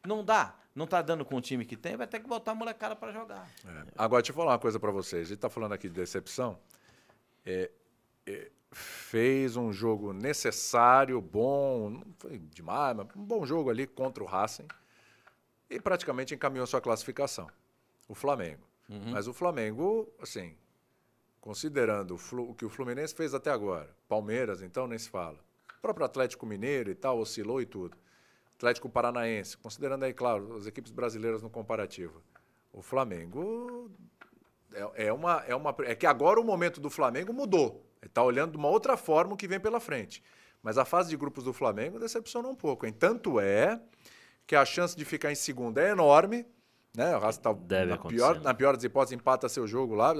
Não 0.07 0.25
dá. 0.25 0.55
Não 0.79 0.85
está 0.85 1.03
dando 1.03 1.25
com 1.25 1.35
o 1.35 1.41
time 1.41 1.65
que 1.65 1.77
tem, 1.77 1.97
vai 1.97 2.07
ter 2.07 2.21
que 2.21 2.29
botar 2.29 2.53
a 2.53 2.55
molecada 2.55 2.95
para 2.95 3.11
jogar. 3.11 3.51
É. 3.67 3.85
Agora, 3.97 4.23
deixa 4.23 4.31
eu 4.31 4.37
falar 4.37 4.53
uma 4.53 4.59
coisa 4.59 4.79
para 4.79 4.93
vocês. 4.93 5.23
A 5.23 5.25
gente 5.25 5.35
está 5.35 5.51
falando 5.51 5.73
aqui 5.73 5.89
de 5.89 5.95
decepção. 5.95 6.57
É, 7.45 7.69
é, 8.25 8.49
fez 8.71 9.57
um 9.57 9.73
jogo 9.73 10.13
necessário, 10.13 11.21
bom, 11.21 11.91
não 11.91 12.05
foi 12.17 12.39
demais, 12.39 12.97
mas 12.97 13.09
um 13.17 13.25
bom 13.25 13.45
jogo 13.45 13.71
ali 13.71 13.89
contra 13.89 14.23
o 14.23 14.27
Racing. 14.27 14.69
E 15.69 15.81
praticamente 15.81 16.33
encaminhou 16.33 16.65
sua 16.65 16.81
classificação. 16.81 17.49
O 18.07 18.15
Flamengo. 18.15 18.63
Uhum. 18.89 19.11
Mas 19.11 19.27
o 19.27 19.35
Flamengo, 19.35 20.09
assim, 20.23 20.57
considerando 21.41 22.15
o, 22.15 22.41
o 22.51 22.55
que 22.55 22.65
o 22.65 22.71
Fluminense 22.71 23.15
fez 23.17 23.35
até 23.35 23.51
agora, 23.51 23.93
Palmeiras, 24.09 24.63
então, 24.63 24.87
nem 24.87 24.97
se 24.97 25.11
fala 25.11 25.39
o 25.79 25.81
próprio 25.81 26.05
Atlético 26.05 26.45
Mineiro 26.45 26.91
e 26.91 26.95
tal, 26.95 27.19
oscilou 27.19 27.61
e 27.61 27.67
tudo. 27.67 27.97
Atlético 28.59 28.89
Paranaense, 28.89 29.57
considerando 29.57 30.05
aí, 30.05 30.13
claro, 30.13 30.57
as 30.57 30.67
equipes 30.67 30.91
brasileiras 30.91 31.43
no 31.43 31.49
comparativo. 31.49 32.21
O 32.73 32.83
Flamengo 32.83 33.89
é, 34.75 35.07
é, 35.07 35.13
uma, 35.13 35.45
é 35.47 35.55
uma. 35.55 35.75
É 35.85 35.95
que 35.95 36.07
agora 36.07 36.41
o 36.41 36.45
momento 36.45 36.81
do 36.81 36.91
Flamengo 36.91 37.33
mudou. 37.33 37.87
Ele 38.03 38.09
está 38.11 38.23
olhando 38.23 38.53
de 38.53 38.59
uma 38.59 38.69
outra 38.69 38.97
forma 38.97 39.35
o 39.35 39.37
que 39.37 39.47
vem 39.47 39.61
pela 39.61 39.79
frente. 39.79 40.23
Mas 40.61 40.77
a 40.77 40.85
fase 40.85 41.09
de 41.09 41.17
grupos 41.17 41.45
do 41.45 41.53
Flamengo 41.53 42.01
decepcionou 42.01 42.51
um 42.51 42.55
pouco. 42.55 42.85
Hein? 42.85 42.93
Tanto 42.93 43.39
é 43.39 43.81
que 44.45 44.57
a 44.57 44.65
chance 44.65 44.97
de 44.97 45.05
ficar 45.05 45.31
em 45.31 45.37
segundo 45.37 45.79
é 45.79 45.91
enorme. 45.91 46.45
Né? 46.97 47.17
O 47.17 47.21
Racing 47.21 47.41
tá 47.41 47.53
Deve 47.53 47.93
na, 47.93 47.99
pior, 47.99 48.41
na 48.41 48.53
pior 48.53 48.75
das 48.75 48.83
hipóteses, 48.83 49.15
empata 49.15 49.49
seu 49.49 49.69
jogo 49.69 49.95
lá. 49.95 50.15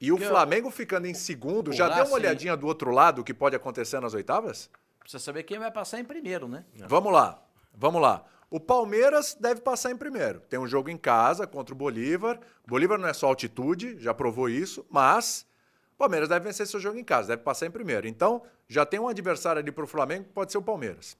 E 0.00 0.10
o 0.10 0.18
Flamengo 0.18 0.68
ficando 0.68 1.06
em 1.06 1.14
segundo, 1.14 1.72
já 1.72 1.88
deu 1.88 2.06
uma 2.06 2.14
olhadinha 2.14 2.56
do 2.56 2.66
outro 2.66 2.90
lado 2.90 3.20
o 3.20 3.24
que 3.24 3.32
pode 3.32 3.54
acontecer 3.54 4.00
nas 4.00 4.14
oitavas? 4.14 4.68
Precisa 5.06 5.22
saber 5.22 5.44
quem 5.44 5.56
vai 5.56 5.70
passar 5.70 6.00
em 6.00 6.04
primeiro, 6.04 6.48
né? 6.48 6.64
Vamos 6.88 7.12
lá, 7.12 7.40
vamos 7.72 8.02
lá. 8.02 8.24
O 8.50 8.58
Palmeiras 8.58 9.36
deve 9.38 9.60
passar 9.60 9.92
em 9.92 9.96
primeiro. 9.96 10.40
Tem 10.40 10.58
um 10.58 10.66
jogo 10.66 10.90
em 10.90 10.96
casa 10.96 11.46
contra 11.46 11.72
o 11.72 11.78
Bolívar. 11.78 12.40
Bolívar 12.66 12.98
não 12.98 13.06
é 13.06 13.12
só 13.12 13.28
altitude, 13.28 14.00
já 14.00 14.12
provou 14.12 14.48
isso, 14.48 14.84
mas 14.90 15.46
o 15.94 15.96
Palmeiras 15.96 16.28
deve 16.28 16.44
vencer 16.44 16.66
seu 16.66 16.80
jogo 16.80 16.98
em 16.98 17.04
casa, 17.04 17.28
deve 17.28 17.42
passar 17.44 17.66
em 17.66 17.70
primeiro. 17.70 18.08
Então, 18.08 18.42
já 18.66 18.84
tem 18.84 18.98
um 18.98 19.06
adversário 19.06 19.62
ali 19.62 19.70
para 19.70 19.84
o 19.84 19.86
Flamengo, 19.86 20.24
que 20.24 20.32
pode 20.32 20.50
ser 20.50 20.58
o 20.58 20.62
Palmeiras. 20.62 21.16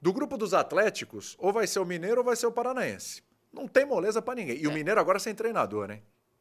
Do 0.00 0.14
grupo 0.14 0.38
dos 0.38 0.54
Atléticos, 0.54 1.36
ou 1.38 1.52
vai 1.52 1.66
ser 1.66 1.80
o 1.80 1.84
Mineiro 1.84 2.20
ou 2.20 2.24
vai 2.24 2.36
ser 2.36 2.46
o 2.46 2.52
Paranaense. 2.52 3.22
Não 3.52 3.68
tem 3.68 3.84
moleza 3.84 4.22
para 4.22 4.36
ninguém. 4.36 4.56
E 4.56 4.64
é. 4.64 4.68
o 4.68 4.72
Mineiro 4.72 4.98
agora 4.98 5.18
sem 5.18 5.34
treinador, 5.34 5.88
né? 5.88 6.00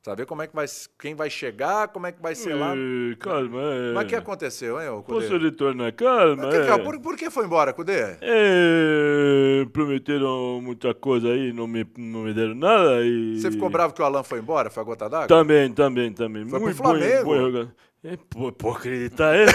Saber 0.09 0.25
como 0.25 0.41
é 0.41 0.47
que 0.47 0.55
vai, 0.55 0.65
quem 0.99 1.13
vai 1.13 1.29
chegar, 1.29 1.89
como 1.89 2.07
é 2.07 2.11
que 2.11 2.19
vai 2.19 2.33
ser 2.33 2.55
lá. 2.55 2.73
calma, 3.19 3.61
é. 3.61 3.93
Mas 3.93 4.05
o 4.05 4.07
que 4.07 4.15
aconteceu, 4.15 4.81
hein, 4.81 4.89
Cudê? 5.03 5.19
Posso 5.19 5.37
retornar, 5.37 5.93
calma. 5.93 6.49
Que, 6.49 6.57
é. 6.57 6.77
por, 6.79 6.99
por, 6.99 7.15
que 7.15 7.29
foi 7.29 7.45
embora, 7.45 7.71
Cudê? 7.73 8.17
É, 8.19 9.65
prometeram 9.71 10.59
muita 10.63 10.95
coisa 10.95 11.27
aí, 11.27 11.53
não 11.53 11.67
me, 11.67 11.85
não 11.95 12.21
me 12.21 12.33
deram 12.33 12.55
nada 12.55 13.05
e... 13.05 13.39
Você 13.39 13.51
ficou 13.51 13.69
bravo 13.69 13.93
que 13.93 14.01
o 14.01 14.05
Alan 14.05 14.23
foi 14.23 14.39
embora? 14.39 14.71
Foi 14.71 14.81
a 14.81 14.85
gota 14.85 15.07
d'água? 15.07 15.27
Também, 15.27 15.71
também, 15.71 16.11
também. 16.11 16.43
Foi 16.49 16.59
Muito 16.59 16.75
pro 16.75 16.85
Flamengo? 16.85 17.25
Bom, 17.25 17.51
bom, 17.51 17.67
é, 18.03 18.17
pô, 18.17 18.51
pô, 18.51 18.71
acreditar 18.71 19.35
é... 19.37 19.45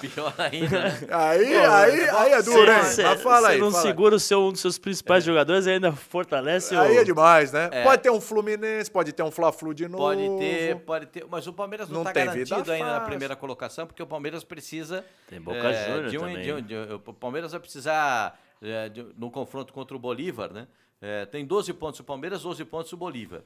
Pior 0.00 0.34
ainda, 0.38 0.82
né? 0.82 1.00
Aí, 1.10 1.46
Pô, 1.46 1.70
aí, 1.70 2.08
aí 2.08 2.32
é 2.32 2.42
duro, 2.42 2.70
hein? 2.70 2.84
Cê, 2.84 3.02
Mas 3.02 3.22
fala 3.22 3.48
aí. 3.48 3.58
Você 3.58 3.64
não 3.64 3.70
fala 3.70 3.82
segura 3.82 4.16
o 4.16 4.20
seu, 4.20 4.40
um 4.42 4.52
dos 4.52 4.60
seus 4.60 4.78
principais 4.78 5.24
é. 5.24 5.26
jogadores 5.26 5.66
e 5.66 5.70
ainda 5.70 5.92
fortalece 5.92 6.74
Aí 6.74 6.96
o... 6.96 7.00
é 7.00 7.04
demais, 7.04 7.52
né? 7.52 7.68
É. 7.72 7.82
Pode 7.82 8.02
ter 8.02 8.10
um 8.10 8.20
Fluminense, 8.20 8.90
pode 8.90 9.12
ter 9.12 9.22
um 9.22 9.30
Fla-Flu 9.30 9.74
de 9.74 9.88
novo. 9.88 10.04
Pode 10.04 10.38
ter, 10.38 10.76
pode 10.80 11.06
ter. 11.06 11.26
Mas 11.28 11.46
o 11.46 11.52
Palmeiras 11.52 11.88
não 11.88 12.00
está 12.00 12.12
garantido 12.12 12.72
ainda 12.72 12.92
na 12.92 13.00
primeira 13.00 13.36
colocação, 13.36 13.86
porque 13.86 14.02
o 14.02 14.06
Palmeiras 14.06 14.44
precisa... 14.44 15.04
Tem 15.28 15.40
Boca 15.40 15.68
é, 15.70 15.86
Juniors 15.86 16.10
de 16.10 16.18
um, 16.18 16.20
também. 16.20 16.42
De 16.42 16.52
um, 16.52 16.62
de 16.62 16.74
um, 16.74 16.94
o 16.94 17.14
Palmeiras 17.14 17.52
vai 17.52 17.60
precisar, 17.60 18.38
é, 18.62 18.88
de, 18.88 19.06
no 19.16 19.30
confronto 19.30 19.72
contra 19.72 19.96
o 19.96 19.98
Bolívar, 19.98 20.52
né? 20.52 20.66
É, 21.00 21.26
tem 21.26 21.44
12 21.44 21.72
pontos 21.74 22.00
o 22.00 22.04
Palmeiras, 22.04 22.42
12 22.42 22.64
pontos 22.64 22.92
o 22.92 22.96
Bolívar. 22.96 23.42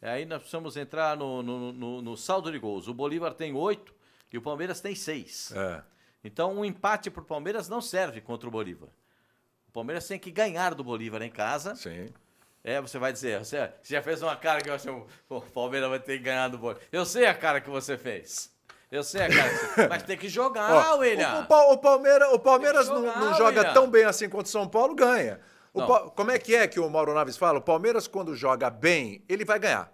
É. 0.00 0.10
Aí 0.10 0.24
nós 0.24 0.38
precisamos 0.38 0.76
entrar 0.76 1.16
no, 1.16 1.42
no, 1.42 1.72
no, 1.72 2.02
no 2.02 2.16
saldo 2.16 2.52
de 2.52 2.58
gols. 2.58 2.86
O 2.86 2.94
Bolívar 2.94 3.34
tem 3.34 3.52
8 3.52 3.92
e 4.34 4.38
o 4.38 4.42
Palmeiras 4.42 4.80
tem 4.80 4.96
6. 4.96 5.52
É. 5.54 5.80
Então, 6.24 6.52
um 6.54 6.64
empate 6.64 7.08
para 7.08 7.22
o 7.22 7.24
Palmeiras 7.24 7.68
não 7.68 7.80
serve 7.80 8.20
contra 8.20 8.48
o 8.48 8.50
Bolívar. 8.50 8.88
O 9.68 9.70
Palmeiras 9.72 10.08
tem 10.08 10.18
que 10.18 10.28
ganhar 10.28 10.74
do 10.74 10.82
Bolívar 10.82 11.22
em 11.22 11.30
casa. 11.30 11.76
Sim. 11.76 12.08
É, 12.64 12.80
você 12.80 12.98
vai 12.98 13.12
dizer, 13.12 13.38
você, 13.38 13.70
já 13.84 14.02
fez 14.02 14.24
uma 14.24 14.34
cara 14.34 14.60
que 14.60 14.68
você, 14.68 14.90
o 14.90 15.40
Palmeiras 15.40 15.88
vai 15.88 16.00
ter 16.00 16.18
que 16.18 16.24
ganhar 16.24 16.48
do 16.48 16.58
Bolívar. 16.58 16.82
Eu 16.90 17.06
sei 17.06 17.26
a 17.26 17.34
cara 17.34 17.60
que 17.60 17.70
você 17.70 17.96
fez. 17.96 18.52
Eu 18.90 19.04
sei 19.04 19.22
a 19.22 19.28
cara 19.28 19.50
que 19.50 19.66
você 19.66 19.88
Mas 19.88 20.02
tem 20.02 20.18
que 20.18 20.28
jogar, 20.28 20.72
Ó, 20.72 20.96
William. 20.98 21.46
O, 21.48 21.54
o, 21.54 21.72
o, 21.74 21.78
Palmeiras, 21.78 22.32
o 22.32 22.38
Palmeiras 22.40 22.86
jogar, 22.86 23.20
não, 23.20 23.26
não 23.26 23.34
joga 23.34 23.72
tão 23.72 23.88
bem 23.88 24.04
assim 24.04 24.28
quanto 24.28 24.46
o 24.46 24.50
São 24.50 24.66
Paulo, 24.66 24.96
ganha. 24.96 25.40
Pa, 25.72 26.10
como 26.10 26.32
é 26.32 26.40
que 26.40 26.56
é 26.56 26.66
que 26.66 26.80
o 26.80 26.90
Mauro 26.90 27.14
Naves 27.14 27.36
fala? 27.36 27.60
O 27.60 27.62
Palmeiras, 27.62 28.08
quando 28.08 28.34
joga 28.34 28.68
bem, 28.68 29.22
ele 29.28 29.44
vai 29.44 29.60
ganhar. 29.60 29.92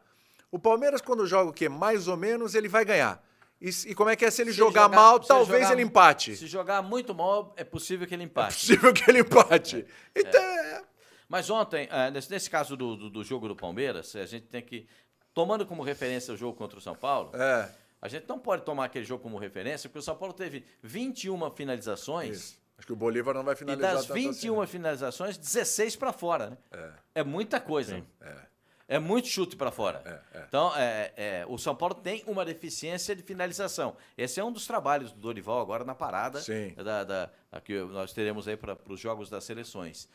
O 0.51 0.59
Palmeiras, 0.59 1.03
quando 1.03 1.27
joga 1.27 1.51
o 1.51 1.53
quê? 1.53 1.69
Mais 1.69 2.09
ou 2.09 2.17
menos, 2.17 2.55
ele 2.55 2.69
vai 2.69 2.87
ganhar. 2.87 3.23
E, 3.61 3.69
e, 3.87 3.95
como 3.95 4.09
é 4.09 4.17
que 4.17 4.25
é 4.25 4.31
se 4.31 4.41
ele 4.41 4.53
se 4.53 4.57
jogar, 4.57 4.85
jogar, 4.85 4.97
mal, 4.97 5.21
talvez 5.21 5.63
jogar, 5.63 5.73
ele 5.73 5.83
empate? 5.83 6.35
Se 6.35 6.47
jogar 6.47 6.81
muito 6.83 7.15
mal, 7.15 7.53
é 7.57 7.65
possível 7.65 8.07
que 8.07 8.15
ele 8.15 8.25
empate. 8.25 8.49
É 8.49 8.59
possível 8.59 8.93
que 8.93 9.11
ele 9.11 9.19
empate. 9.21 9.85
É. 10.15 10.21
Então, 10.21 10.43
é. 10.43 10.83
Mas 11.29 11.51
ontem, 11.51 11.89
nesse, 12.13 12.31
nesse, 12.31 12.49
caso 12.49 12.77
do, 12.77 12.97
do, 12.97 13.11
do, 13.11 13.23
jogo 13.23 13.47
do 13.47 13.55
Palmeiras, 13.55 14.17
a 14.17 14.25
gente 14.25 14.47
tem 14.47 14.63
que. 14.63 14.89
Tomando 15.33 15.65
como 15.67 15.83
referência 15.83 16.35
o 16.35 16.37
jogo 16.37 16.57
contra 16.57 16.79
o 16.79 16.81
São 16.81 16.95
Paulo, 16.95 17.31
é. 17.35 17.71
a 18.03 18.09
gente 18.09 18.29
não 18.29 18.39
pode 18.39 18.65
tomar 18.65 18.87
aquele 18.87 19.05
jogo 19.05 19.23
como 19.23 19.39
referência, 19.39 19.89
porque 19.89 20.01
o 20.01 20.03
São 20.03 20.17
Paulo 20.17 20.35
teve 20.35 20.65
21 20.83 21.51
finalizações. 21.51 22.37
Isso. 22.37 22.61
Acho 22.77 22.87
que 22.87 22.93
o 22.95 22.97
Bolívar 22.97 23.35
não 23.35 23.45
vai 23.45 23.55
finalizar. 23.55 23.93
E 23.93 23.95
das 23.95 24.07
21 24.07 24.55
assim, 24.55 24.61
né? 24.61 24.67
finalizações, 24.67 25.37
16 25.37 25.97
para 25.97 26.15
fora, 26.15 26.51
né? 26.51 26.59
É. 26.73 27.21
é 27.21 27.23
muita 27.23 27.61
coisa. 27.61 27.97
Sim. 27.97 28.07
É. 28.23 28.50
É 28.91 28.99
muito 28.99 29.29
chute 29.29 29.55
para 29.55 29.71
fora. 29.71 30.03
É, 30.05 30.39
é. 30.39 30.45
Então, 30.49 30.73
é, 30.77 31.13
é, 31.17 31.47
o 31.49 31.57
São 31.57 31.77
Paulo 31.77 31.95
tem 31.95 32.25
uma 32.27 32.45
deficiência 32.45 33.15
de 33.15 33.23
finalização. 33.23 33.97
Esse 34.19 34.41
é 34.41 34.45
um 34.45 34.51
dos 34.51 34.67
trabalhos 34.67 35.13
do 35.13 35.21
Dorival 35.21 35.61
agora 35.61 35.85
na 35.85 35.95
parada 35.95 36.41
da, 36.75 37.05
da, 37.05 37.31
da, 37.53 37.61
que 37.61 37.81
nós 37.85 38.13
teremos 38.13 38.49
aí 38.49 38.57
para 38.57 38.77
os 38.89 38.99
jogos 38.99 39.31
das 39.31 39.45
seleções. 39.45 40.09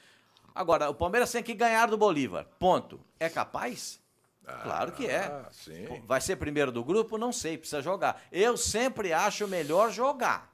Agora, 0.54 0.90
o 0.90 0.94
Palmeiras 0.94 1.32
tem 1.32 1.42
que 1.42 1.54
ganhar 1.54 1.88
do 1.88 1.98
Bolívar. 1.98 2.48
Ponto. 2.60 3.00
É 3.18 3.30
capaz? 3.30 3.98
Ah, 4.46 4.60
claro 4.64 4.92
que 4.92 5.08
é. 5.08 5.46
Sim. 5.52 6.02
Vai 6.06 6.20
ser 6.20 6.36
primeiro 6.36 6.70
do 6.70 6.84
grupo? 6.84 7.18
Não 7.18 7.32
sei, 7.32 7.58
precisa 7.58 7.82
jogar. 7.82 8.24
Eu 8.30 8.58
sempre 8.58 9.14
acho 9.14 9.48
melhor 9.48 9.90
jogar. 9.90 10.54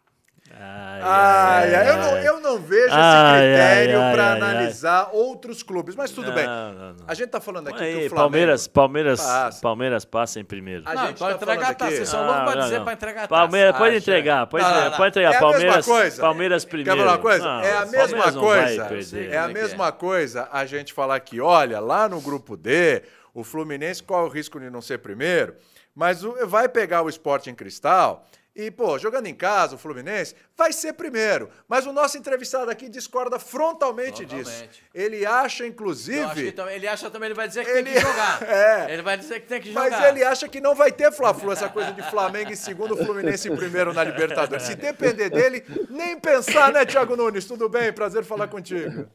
Ai, 0.60 1.02
ai, 1.02 1.76
ai, 1.76 1.90
eu, 1.90 1.98
não, 1.98 2.18
eu 2.18 2.40
não 2.42 2.60
vejo 2.60 2.86
esse 2.86 2.94
critério 2.94 4.00
para 4.14 4.34
analisar 4.34 5.10
outros 5.14 5.64
clubes, 5.64 5.96
mas 5.96 6.12
tudo 6.12 6.28
não, 6.28 6.36
bem. 6.36 6.46
Não, 6.46 6.74
não. 6.74 6.96
A 7.08 7.14
gente 7.14 7.30
tá 7.30 7.40
falando 7.40 7.68
aqui 7.70 7.84
aí, 7.84 7.92
que 7.92 8.06
o 8.06 8.10
Flamengo 8.10 8.16
Palmeiras, 8.16 8.68
Palmeiras, 8.68 9.22
passa. 9.22 9.62
Palmeiras 9.62 10.06
passa 10.06 10.40
em 10.40 10.44
primeiro. 10.44 10.84
A 10.86 10.96
gente 11.08 11.18
pode 11.18 11.38
tá 11.38 11.44
entregar 11.44 11.76
taça. 11.76 11.92
Vocês 11.92 12.10
são 12.10 12.26
loucos 12.26 12.44
para 12.44 12.62
dizer 12.62 12.82
para 12.82 12.94
entregar 12.94 13.28
taça. 13.28 13.42
Palmeiras, 13.42 13.78
pode 13.78 13.96
entregar, 13.96 14.48
pode, 14.48 14.66
entregar, 14.66 14.98
pode 14.98 15.10
entregar. 15.10 15.34
É 15.34 15.40
Palmeiras, 15.40 15.86
coisa. 15.86 16.22
Palmeiras 16.22 16.66
primeiro. 16.66 16.92
Quer 16.92 16.98
falar 16.98 17.12
uma 17.12 17.22
coisa? 17.22 17.48
é 17.48 17.78
a 17.78 17.86
mesma 17.86 18.34
coisa. 18.34 19.20
É 19.20 19.38
a 19.38 19.48
mesma 19.48 19.92
coisa 19.92 20.50
a 20.52 20.66
gente 20.66 20.94
falar 20.94 21.20
que, 21.20 21.40
olha, 21.40 21.80
lá 21.80 22.08
no 22.08 22.22
grupo 22.22 22.58
D, 22.58 23.04
o 23.34 23.44
Fluminense, 23.44 24.04
qual 24.04 24.26
é 24.26 24.28
o 24.28 24.32
risco 24.32 24.60
de 24.60 24.70
não 24.70 24.82
ser 24.82 25.00
primeiro? 25.00 25.56
Mas 25.96 26.22
vai 26.46 26.70
pegar 26.70 27.02
o 27.02 27.10
esporte 27.10 27.50
em 27.50 27.56
cristal 27.56 28.26
E, 28.54 28.70
pô, 28.70 29.00
jogando 29.00 29.28
em 29.28 29.34
casa, 29.34 29.76
o 29.76 29.78
Fluminense 29.78 30.36
vai 30.58 30.74
ser 30.74 30.92
primeiro. 30.94 31.50
Mas 31.70 31.86
o 31.86 31.94
nosso 31.94 32.18
entrevistado 32.18 32.70
aqui 32.70 32.90
discorda 32.90 33.40
frontalmente, 33.40 34.26
frontalmente. 34.26 34.50
disso. 34.50 34.82
Ele 34.94 35.26
acha, 35.26 35.66
inclusive. 35.66 36.54
Ele 36.70 36.88
acha 36.88 37.10
também, 37.10 37.28
ele 37.28 37.34
vai 37.34 37.48
dizer 37.48 37.64
que 37.64 37.72
ele... 37.72 37.84
tem 37.84 37.94
que 37.94 38.00
jogar. 38.00 38.42
É. 38.52 38.94
Ele 38.94 39.02
vai 39.02 39.18
dizer 39.18 39.40
que 39.40 39.48
tem 39.48 39.62
que 39.62 39.72
jogar. 39.72 39.90
Mas 39.90 40.04
ele 40.06 40.24
acha 40.24 40.48
que 40.50 40.60
não 40.60 40.76
vai 40.76 40.92
ter 40.92 41.12
Fla-Flu, 41.12 41.54
essa 41.54 41.70
coisa 41.70 41.94
de 41.94 42.04
Flamengo 42.10 42.52
em 42.52 42.56
segundo, 42.56 42.98
Fluminense 42.98 43.48
em 43.48 43.56
primeiro 43.56 43.94
na 43.94 44.04
Libertadores. 44.04 44.66
Se 44.66 44.76
depender 44.76 45.30
dele, 45.30 45.64
nem 45.90 46.20
pensar, 46.20 46.74
né, 46.74 46.86
Thiago 46.86 47.16
Nunes? 47.16 47.46
Tudo 47.46 47.70
bem? 47.70 47.94
Prazer 47.94 48.26
falar 48.26 48.50
contigo. 48.50 49.08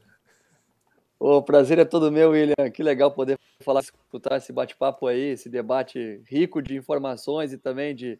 O 1.19 1.41
prazer 1.41 1.79
é 1.79 1.85
todo 1.85 2.11
meu, 2.11 2.31
William. 2.31 2.69
Que 2.73 2.81
legal 2.81 3.11
poder 3.11 3.39
falar, 3.61 3.81
escutar 3.81 4.37
esse 4.37 4.51
bate-papo 4.51 5.07
aí, 5.07 5.31
esse 5.31 5.49
debate 5.49 6.21
rico 6.27 6.61
de 6.61 6.75
informações 6.75 7.53
e 7.53 7.57
também 7.57 7.95
de 7.95 8.19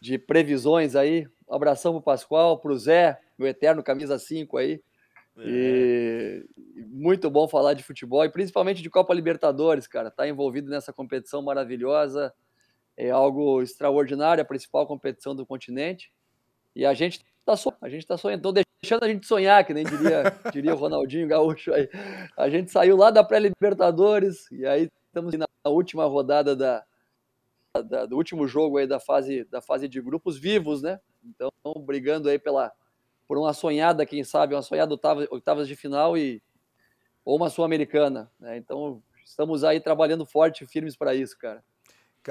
de 0.00 0.18
previsões 0.18 0.94
aí. 0.94 1.26
Um 1.48 1.54
abração 1.54 1.92
pro 1.92 2.02
Pascoal, 2.02 2.58
pro 2.58 2.76
Zé, 2.76 3.18
meu 3.38 3.48
eterno 3.48 3.82
camisa 3.82 4.18
5 4.18 4.56
aí. 4.56 4.80
É. 5.38 5.42
E 5.44 6.46
muito 6.88 7.30
bom 7.30 7.46
falar 7.46 7.74
de 7.74 7.82
futebol 7.82 8.24
e 8.24 8.30
principalmente 8.30 8.82
de 8.82 8.90
Copa 8.90 9.14
Libertadores, 9.14 9.86
cara. 9.86 10.10
Tá 10.10 10.26
envolvido 10.26 10.70
nessa 10.70 10.92
competição 10.92 11.42
maravilhosa. 11.42 12.32
É 12.96 13.10
algo 13.10 13.62
extraordinário, 13.62 14.42
a 14.42 14.46
principal 14.46 14.86
competição 14.86 15.34
do 15.34 15.44
continente. 15.44 16.10
E 16.74 16.84
a 16.84 16.94
gente 16.94 17.24
tá 17.44 17.56
sonhando, 17.56 17.78
a 17.82 17.88
gente 17.88 18.06
tá 18.06 18.16
sonhando, 18.16 18.42
tô 18.42 18.52
deixando 18.52 19.04
a 19.04 19.08
gente 19.08 19.26
sonhar, 19.26 19.64
que 19.64 19.72
nem 19.72 19.84
diria, 19.84 20.24
diria 20.52 20.74
o 20.74 20.78
Ronaldinho 20.78 21.28
Gaúcho 21.28 21.72
aí. 21.72 21.88
A 22.36 22.48
gente 22.48 22.70
saiu 22.70 22.96
lá 22.96 23.10
da 23.10 23.22
pré-Libertadores 23.22 24.50
e 24.50 24.66
aí 24.66 24.88
estamos 25.06 25.34
na 25.34 25.46
última 25.66 26.04
rodada 26.06 26.56
da, 26.56 26.84
da, 27.82 28.06
do 28.06 28.16
último 28.16 28.46
jogo 28.46 28.78
aí 28.78 28.86
da 28.86 29.00
fase, 29.00 29.44
da 29.44 29.60
fase 29.60 29.88
de 29.88 30.00
grupos 30.00 30.38
vivos, 30.38 30.82
né? 30.82 31.00
Então, 31.24 31.50
brigando 31.84 32.28
aí 32.28 32.38
pela, 32.38 32.72
por 33.26 33.38
uma 33.38 33.52
sonhada, 33.52 34.06
quem 34.06 34.22
sabe, 34.24 34.54
uma 34.54 34.62
sonhada 34.62 34.92
oitavas, 34.92 35.28
oitavas 35.30 35.68
de 35.68 35.76
final 35.76 36.16
e 36.16 36.42
ou 37.24 37.36
uma 37.36 37.50
sul-americana, 37.50 38.30
né? 38.38 38.56
Então, 38.56 39.02
estamos 39.24 39.64
aí 39.64 39.80
trabalhando 39.80 40.24
forte 40.24 40.62
e 40.62 40.66
firmes 40.66 40.96
para 40.96 41.14
isso, 41.14 41.36
cara. 41.36 41.62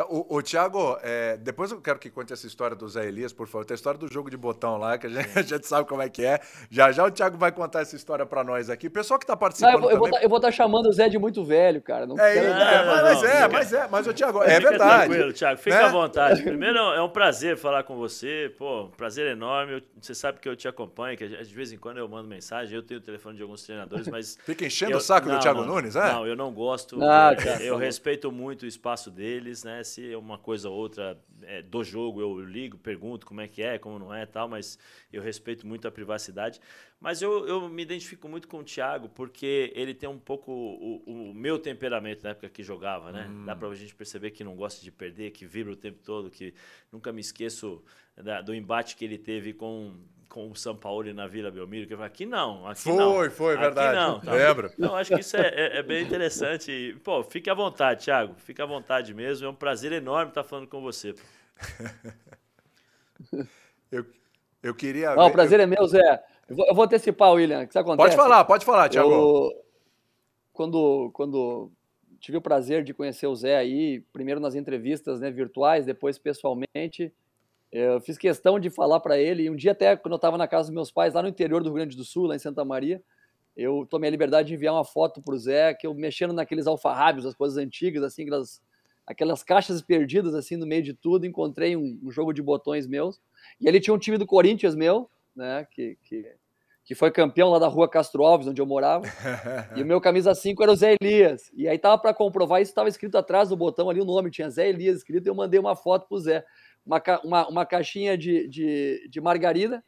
O, 0.04 0.38
o 0.38 0.42
Thiago, 0.42 0.98
é, 1.02 1.38
depois 1.38 1.72
eu 1.72 1.80
quero 1.80 1.98
que 1.98 2.10
conte 2.10 2.34
essa 2.34 2.46
história 2.46 2.76
do 2.76 2.88
Zé 2.90 3.08
Elias, 3.08 3.32
por 3.32 3.48
favor. 3.48 3.64
Tem 3.64 3.74
a 3.74 3.76
história 3.76 3.98
do 3.98 4.12
jogo 4.12 4.30
de 4.30 4.36
botão 4.36 4.78
lá, 4.78 4.98
que 4.98 5.08
a 5.08 5.10
gente, 5.10 5.30
a 5.40 5.42
gente 5.42 5.66
sabe 5.66 5.88
como 5.88 6.02
é 6.02 6.10
que 6.10 6.26
é. 6.26 6.42
Já 6.70 6.92
já 6.92 7.06
o 7.06 7.12
Thiago 7.12 7.38
vai 7.38 7.52
contar 7.52 7.82
essa 7.82 7.96
história 7.96 8.26
para 8.26 8.44
nós 8.44 8.70
aqui. 8.70 8.88
O 8.88 8.92
pessoal 8.92 9.18
que 9.18 9.24
está 9.24 9.38
participando. 9.38 9.82
Não, 9.82 9.92
eu, 9.92 9.98
vou, 9.98 10.10
eu 10.10 10.30
vou 10.30 10.38
estar 10.38 10.50
tá 10.50 10.52
chamando 10.52 10.88
o 10.88 10.92
Zé 10.92 11.08
de 11.08 11.18
muito 11.18 11.44
velho, 11.46 11.82
cara. 11.82 12.06
Não 12.06 12.20
é, 12.20 12.34
quero... 12.34 12.48
é, 12.48 12.86
mas, 12.86 13.02
mas 13.02 13.24
é, 13.24 13.48
mas 13.48 13.74
é, 13.74 13.88
mas 13.88 14.08
o 14.08 14.14
Thiago, 14.14 14.44
é 14.44 14.60
verdade. 14.60 15.08
Tranquilo, 15.08 15.34
Thiago, 15.34 15.62
fica 15.62 15.78
né? 15.78 15.84
à 15.84 15.88
vontade. 15.90 16.44
Primeiro, 16.44 16.78
é 16.78 17.02
um 17.02 17.10
prazer 17.10 17.56
falar 17.56 17.84
com 17.84 17.96
você. 17.96 18.54
Pô, 18.58 18.84
um 18.84 18.90
prazer 18.90 19.28
enorme. 19.28 19.82
Você 20.02 20.14
sabe 20.14 20.40
que 20.40 20.50
eu 20.50 20.56
te 20.56 20.68
acompanho, 20.68 21.18
que 21.18 21.26
de 21.26 21.54
vez 21.54 21.72
em 21.72 21.78
quando 21.78 21.98
eu 21.98 22.10
mando 22.10 22.28
mensagem. 22.28 22.76
Eu 22.76 22.84
tenho 22.84 23.00
o 23.00 23.04
telefone 23.04 23.38
de 23.38 23.44
alguns 23.44 23.64
treinadores, 23.64 24.10
mas. 24.10 24.38
Fica 24.44 24.66
enchendo 24.66 24.92
eu, 24.92 24.98
o 24.98 25.02
saco 25.02 25.30
não, 25.30 25.36
do 25.36 25.42
Thiago 25.42 25.62
não, 25.62 25.76
Nunes, 25.76 25.96
é? 25.96 26.12
Não, 26.12 26.28
eu 26.28 26.36
não 26.36 26.52
gosto. 26.52 27.02
Ah, 27.02 27.34
eu, 27.60 27.68
eu 27.68 27.78
respeito 27.78 28.30
muito 28.30 28.64
o 28.64 28.68
espaço 28.68 29.10
deles, 29.10 29.64
né? 29.64 29.85
É 30.12 30.18
uma 30.18 30.38
coisa 30.38 30.70
ou 30.70 30.76
outra 30.76 31.20
é, 31.44 31.62
do 31.62 31.84
jogo, 31.84 32.22
eu 32.22 32.40
ligo, 32.40 32.78
pergunto 32.78 33.26
como 33.26 33.42
é 33.42 33.48
que 33.48 33.62
é, 33.62 33.78
como 33.78 34.00
não 34.00 34.14
é 34.14 34.26
tal, 34.26 34.48
mas 34.48 34.78
eu 35.12 35.22
respeito 35.22 35.66
muito 35.66 35.88
a 35.88 35.92
privacidade. 35.92 36.60
Mas 37.00 37.22
eu, 37.22 37.48
eu 37.48 37.70
me 37.70 37.84
identifico 37.84 38.28
muito 38.28 38.48
com 38.48 38.60
o 38.60 38.64
Thiago, 38.64 39.10
porque 39.10 39.72
ele 39.76 39.94
tem 39.94 40.10
um 40.10 40.18
pouco 40.18 40.52
o, 40.52 41.30
o 41.30 41.34
meu 41.34 41.60
temperamento 41.60 42.24
na 42.24 42.32
época 42.32 42.50
que 42.50 42.64
jogava, 42.64 43.12
né? 43.12 43.28
Hum. 43.30 43.46
Dá 43.46 43.56
pra 43.56 43.74
gente 43.76 43.94
perceber 43.94 44.32
que 44.32 44.44
não 44.44 44.56
gosta 44.56 44.82
de 44.82 44.92
perder, 44.92 45.32
que 45.32 45.46
vibra 45.46 45.74
o 45.74 45.76
tempo 45.76 46.00
todo, 46.04 46.30
que 46.30 46.54
nunca 46.92 47.12
me 47.12 47.22
esqueço 47.22 47.84
da, 48.16 48.42
do 48.42 48.54
embate 48.54 48.96
que 48.96 49.06
ele 49.06 49.18
teve 49.18 49.54
com 49.54 49.94
com 50.36 50.52
o 50.52 50.56
São 50.56 50.76
Paulo 50.76 51.14
na 51.14 51.28
Vila 51.28 51.50
Belmiro, 51.50 51.88
que 51.88 51.94
eu 51.94 51.98
falei, 51.98 52.12
aqui 52.12 52.26
não, 52.26 52.68
aqui 52.68 52.82
foi, 52.82 52.94
não. 52.94 53.14
Foi, 53.14 53.30
foi, 53.30 53.58
verdade. 53.58 53.96
Não, 53.96 54.20
tá? 54.20 54.34
Lembro. 54.34 54.70
Então, 54.78 54.94
acho 54.94 55.16
que 55.16 55.22
isso 55.22 55.38
é, 55.38 55.48
é, 55.48 55.78
é, 55.78 55.82
bem 55.82 56.04
interessante. 56.04 56.70
E, 56.70 56.94
pô, 56.96 57.24
fique 57.24 57.50
à 57.50 57.54
vontade, 57.54 58.04
Thiago. 58.04 58.36
Fique 58.40 58.62
à 58.62 58.66
vontade 58.66 59.14
mesmo. 59.14 59.48
É 59.48 59.50
um 59.50 59.56
prazer 59.56 59.94
enorme 59.94 60.32
estar 60.32 60.44
falando 60.44 60.68
com 60.68 60.82
você. 60.82 61.16
eu, 63.90 64.06
eu 64.62 64.76
queria. 64.76 65.16
Não, 65.16 65.28
o 65.28 65.32
prazer 65.32 65.58
eu... 65.58 65.64
é 65.64 65.68
meu, 65.68 65.88
Zé. 65.88 66.22
Eu 66.50 66.56
vou, 66.58 66.68
eu 66.68 66.76
vou 66.76 66.84
antecipar, 66.84 67.32
William. 67.32 67.64
O 67.64 67.68
que 67.70 67.78
acontece? 67.78 68.10
Pode 68.10 68.16
falar, 68.18 68.44
pode 68.44 68.66
falar, 68.66 68.90
Thiago. 68.90 69.10
Eu, 69.10 69.64
quando, 70.52 71.12
quando 71.14 71.72
tive 72.20 72.36
o 72.36 72.42
prazer 72.42 72.84
de 72.84 72.94
conhecer 72.94 73.28
o 73.28 73.36
Zé 73.36 73.56
aí, 73.56 74.02
primeiro 74.12 74.42
nas 74.42 74.54
entrevistas 74.54 75.22
né, 75.22 75.32
virtuais, 75.32 75.86
depois 75.86 76.20
pessoalmente. 76.20 77.14
Eu 77.78 78.00
fiz 78.00 78.18
questão 78.18 78.58
de 78.58 78.70
falar 78.70 79.02
para 79.02 79.20
ele, 79.20 79.44
e 79.44 79.50
um 79.50 79.56
dia 79.56 79.74
até, 79.74 79.98
quando 79.98 80.14
eu 80.14 80.16
estava 80.16 80.38
na 80.38 80.48
casa 80.48 80.70
dos 80.70 80.74
meus 80.74 80.92
pais, 80.92 81.14
lá 81.14 81.22
no 81.22 81.28
interior 81.28 81.62
do 81.62 81.68
Rio 81.68 81.76
Grande 81.76 81.98
do 81.98 82.06
Sul, 82.06 82.26
lá 82.26 82.34
em 82.34 82.40
Santa 82.40 82.64
Maria, 82.64 83.04
eu 83.56 83.86
tomei 83.90 84.08
a 84.08 84.12
liberdade 84.12 84.48
de 84.48 84.54
enviar 84.54 84.74
uma 84.74 84.86
foto 84.86 85.22
para 85.22 85.36
o 85.36 85.38
Zé, 85.38 85.74
que 85.74 85.86
eu 85.86 85.94
mexendo 85.94 86.32
naqueles 86.32 86.68
alfarrábios, 86.68 87.26
as 87.26 87.34
coisas 87.34 87.58
antigas, 87.58 88.02
assim, 88.02 88.22
aquelas, 88.22 88.62
aquelas 89.06 89.44
caixas 89.44 89.82
perdidas, 89.82 90.34
assim, 90.34 90.56
no 90.56 90.66
meio 90.66 90.84
de 90.84 90.94
tudo, 90.94 91.26
encontrei 91.26 91.76
um, 91.76 92.00
um, 92.02 92.10
jogo 92.10 92.32
de 92.32 92.42
botões 92.42 92.88
meus, 92.88 93.20
e 93.60 93.68
ele 93.68 93.82
tinha 93.82 93.94
um 93.94 94.00
time 94.00 94.18
do 94.18 94.26
Corinthians 94.26 94.74
meu, 94.74 95.10
né, 95.36 95.68
que, 95.70 95.98
que, 96.06 96.32
que 96.86 96.96
foi 96.96 97.12
campeão 97.12 97.50
lá 97.50 97.60
da 97.60 97.68
rua 97.68 97.90
Castro 97.90 98.24
Alves, 98.24 98.48
onde 98.48 98.62
eu 98.62 98.66
morava, 98.66 99.06
e 99.76 99.84
o 99.84 99.86
meu 99.86 100.00
camisa 100.00 100.34
5 100.34 100.64
era 100.64 100.72
o 100.72 100.76
Zé 100.78 100.96
Elias, 101.02 101.52
e 101.54 101.68
aí 101.68 101.78
tava 101.78 101.98
para 101.98 102.14
comprovar 102.14 102.62
isso, 102.62 102.72
estava 102.72 102.88
escrito 102.88 103.18
atrás 103.18 103.50
do 103.50 103.58
botão 103.58 103.90
ali 103.90 104.00
o 104.00 104.06
nome, 104.06 104.32
tinha 104.32 104.50
Zé 104.50 104.70
Elias 104.70 104.96
escrito, 104.96 105.28
e 105.28 105.30
eu 105.30 105.36
mandei 105.36 105.60
uma 105.60 105.76
foto 105.76 106.08
pro 106.08 106.18
Zé 106.18 106.46
uma, 106.86 107.02
uma, 107.24 107.48
uma 107.48 107.66
caixinha 107.66 108.18
de, 108.18 108.48
de, 108.48 109.08
de 109.10 109.22
margarina. 109.22 109.84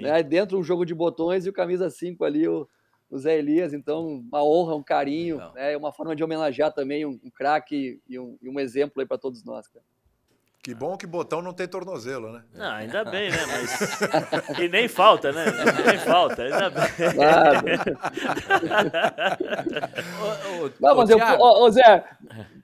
Né? 0.00 0.22
dentro 0.22 0.58
um 0.58 0.62
jogo 0.62 0.84
de 0.84 0.94
botões 0.94 1.46
e 1.46 1.50
o 1.50 1.52
camisa 1.52 1.88
5 1.88 2.24
ali, 2.24 2.48
o, 2.48 2.68
o 3.10 3.18
Zé 3.18 3.38
Elias. 3.38 3.72
Então, 3.72 4.06
uma 4.06 4.42
honra, 4.42 4.74
um 4.74 4.82
carinho, 4.82 5.40
é 5.54 5.70
né? 5.70 5.76
uma 5.76 5.92
forma 5.92 6.16
de 6.16 6.24
homenagear 6.24 6.72
também 6.72 7.06
um, 7.06 7.18
um 7.22 7.30
craque 7.30 8.00
e 8.08 8.18
um, 8.18 8.36
e 8.42 8.48
um 8.48 8.58
exemplo 8.58 9.00
aí 9.00 9.06
para 9.06 9.18
todos 9.18 9.44
nós, 9.44 9.68
cara. 9.68 9.84
Que 10.68 10.74
bom 10.74 10.98
que 10.98 11.06
botão 11.06 11.40
não 11.40 11.54
tem 11.54 11.66
tornozelo, 11.66 12.30
né? 12.30 12.42
Não, 12.52 12.70
ainda 12.70 13.02
bem, 13.02 13.30
né? 13.30 13.38
Mas. 13.46 14.60
e 14.60 14.68
nem 14.68 14.86
falta, 14.86 15.32
né? 15.32 15.46
Nem 15.86 15.98
falta, 15.98 16.42
ainda 16.42 16.68
bem. 16.68 16.84
Claro. 17.14 17.64
não, 20.78 20.94
mas 20.94 21.08
eu, 21.08 21.18
ô, 21.40 21.70
Zé, 21.70 22.04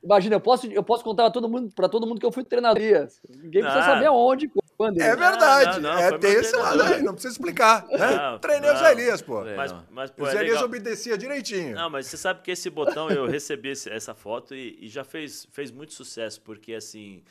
imagina, 0.03 0.37
eu 0.37 0.41
posso, 0.41 0.67
eu 0.67 0.83
posso 0.83 1.03
contar 1.03 1.23
para 1.23 1.33
todo 1.33 1.49
mundo, 1.49 1.73
para 1.75 1.89
todo 1.89 2.07
mundo 2.07 2.21
que 2.21 2.27
eu 2.27 2.31
fui 2.31 2.45
treinador. 2.45 2.79
Ninguém 2.79 3.63
precisa 3.63 3.81
ah. 3.81 3.95
saber 3.95 4.05
aonde, 4.05 4.51
quando. 4.77 5.01
É 5.01 5.17
verdade. 5.17 5.81
Não, 5.81 5.95
não, 5.95 5.99
é, 5.99 6.19
tem 6.19 6.33
esse 6.33 6.55
lado 6.55 6.83
aí, 6.83 7.03
não 7.03 7.15
precisa 7.15 7.33
explicar. 7.33 7.87
Né? 7.89 8.39
Treinei 8.39 8.71
o 8.71 8.77
Zé 8.77 8.93
Elias, 8.93 9.23
pô. 9.23 9.43
Mas, 9.57 9.75
mas, 9.91 10.11
pô, 10.11 10.25
o 10.25 10.27
Zé 10.27 10.37
é 10.37 10.41
Elias 10.43 10.61
obedecia 10.61 11.17
direitinho. 11.17 11.75
Não, 11.75 11.89
mas 11.89 12.07
você 12.07 12.19
sabe 12.19 12.43
que 12.43 12.51
esse 12.51 12.69
botão, 12.69 13.09
eu 13.09 13.27
recebi 13.27 13.71
essa 13.71 14.15
foto 14.15 14.55
e, 14.55 14.77
e 14.79 14.89
já 14.89 15.05
fez, 15.05 15.49
fez 15.51 15.71
muito 15.71 15.95
sucesso, 15.95 16.43
porque 16.43 16.75
assim. 16.75 17.23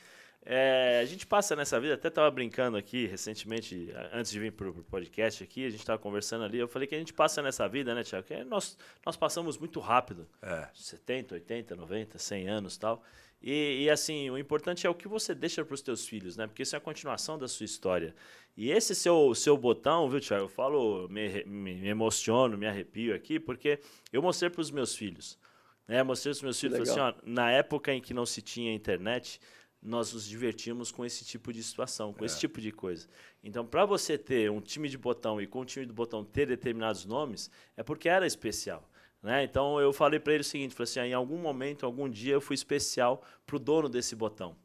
É, 0.45 0.99
a 1.01 1.05
gente 1.05 1.25
passa 1.25 1.55
nessa 1.55 1.79
vida, 1.79 1.93
até 1.93 2.09
estava 2.09 2.29
brincando 2.29 2.75
aqui 2.75 3.05
recentemente, 3.05 3.89
antes 4.11 4.29
de 4.29 4.39
vir 4.39 4.51
para 4.51 4.69
o 4.69 4.83
podcast 4.83 5.41
aqui, 5.41 5.65
a 5.65 5.69
gente 5.69 5.79
estava 5.79 5.97
conversando 5.97 6.43
ali, 6.43 6.57
eu 6.57 6.67
falei 6.67 6.85
que 6.85 6.95
a 6.95 6.99
gente 6.99 7.13
passa 7.13 7.41
nessa 7.41 7.67
vida, 7.67 7.95
né, 7.95 8.03
Tiago? 8.03 8.27
Que 8.27 8.43
nós, 8.43 8.77
nós 9.05 9.15
passamos 9.15 9.57
muito 9.57 9.79
rápido. 9.79 10.27
É. 10.41 10.67
70, 10.73 11.35
80, 11.35 11.75
90, 11.75 12.17
100 12.17 12.47
anos 12.49 12.77
tal. 12.77 13.01
E, 13.41 13.83
e 13.83 13.89
assim, 13.89 14.29
o 14.29 14.37
importante 14.37 14.87
é 14.87 14.89
o 14.89 14.95
que 14.95 15.07
você 15.07 15.33
deixa 15.35 15.63
para 15.63 15.73
os 15.73 15.81
teus 15.81 16.07
filhos, 16.07 16.37
né? 16.37 16.47
Porque 16.47 16.63
isso 16.63 16.75
é 16.75 16.77
a 16.77 16.81
continuação 16.81 17.37
da 17.37 17.47
sua 17.47 17.65
história. 17.65 18.15
E 18.55 18.69
esse 18.69 18.93
seu, 18.95 19.33
seu 19.35 19.57
botão, 19.57 20.09
viu, 20.09 20.19
Tiago? 20.19 20.45
Eu 20.45 20.49
falo, 20.49 21.07
me, 21.09 21.43
me, 21.45 21.75
me 21.75 21.87
emociono, 21.87 22.57
me 22.57 22.67
arrepio 22.67 23.15
aqui, 23.15 23.39
porque 23.39 23.79
eu 24.11 24.21
mostrei 24.21 24.49
para 24.49 24.61
os 24.61 24.71
meus 24.71 24.95
filhos. 24.95 25.37
Né? 25.87 26.03
Mostrei 26.03 26.31
para 26.31 26.37
os 26.37 26.41
meus 26.41 26.59
filhos, 26.59 26.89
assim, 26.89 26.99
ó, 26.99 27.13
na 27.23 27.51
época 27.51 27.93
em 27.93 27.99
que 27.99 28.13
não 28.13 28.25
se 28.25 28.41
tinha 28.41 28.73
internet, 28.73 29.41
nós 29.83 30.13
nos 30.13 30.27
divertimos 30.27 30.91
com 30.91 31.05
esse 31.05 31.25
tipo 31.25 31.51
de 31.51 31.61
situação, 31.61 32.13
com 32.13 32.23
é. 32.23 32.25
esse 32.25 32.39
tipo 32.39 32.61
de 32.61 32.71
coisa. 32.71 33.07
Então, 33.43 33.65
para 33.65 33.85
você 33.85 34.17
ter 34.17 34.49
um 34.49 34.61
time 34.61 34.87
de 34.87 34.97
botão 34.97 35.41
e 35.41 35.45
com 35.45 35.59
o 35.59 35.65
time 35.65 35.85
de 35.85 35.91
botão 35.91 36.23
ter 36.23 36.47
determinados 36.47 37.05
nomes, 37.05 37.51
é 37.75 37.83
porque 37.83 38.07
era 38.07 38.25
especial. 38.25 38.89
Né? 39.21 39.43
Então, 39.43 39.79
eu 39.79 39.91
falei 39.93 40.19
para 40.19 40.33
ele 40.33 40.41
o 40.41 40.45
seguinte: 40.45 40.73
falei 40.73 40.89
assim, 40.89 40.99
ah, 40.99 41.07
em 41.07 41.13
algum 41.13 41.37
momento, 41.37 41.85
algum 41.85 42.09
dia, 42.09 42.33
eu 42.33 42.41
fui 42.41 42.55
especial 42.55 43.23
para 43.45 43.55
o 43.55 43.59
dono 43.59 43.89
desse 43.89 44.15
botão. 44.15 44.55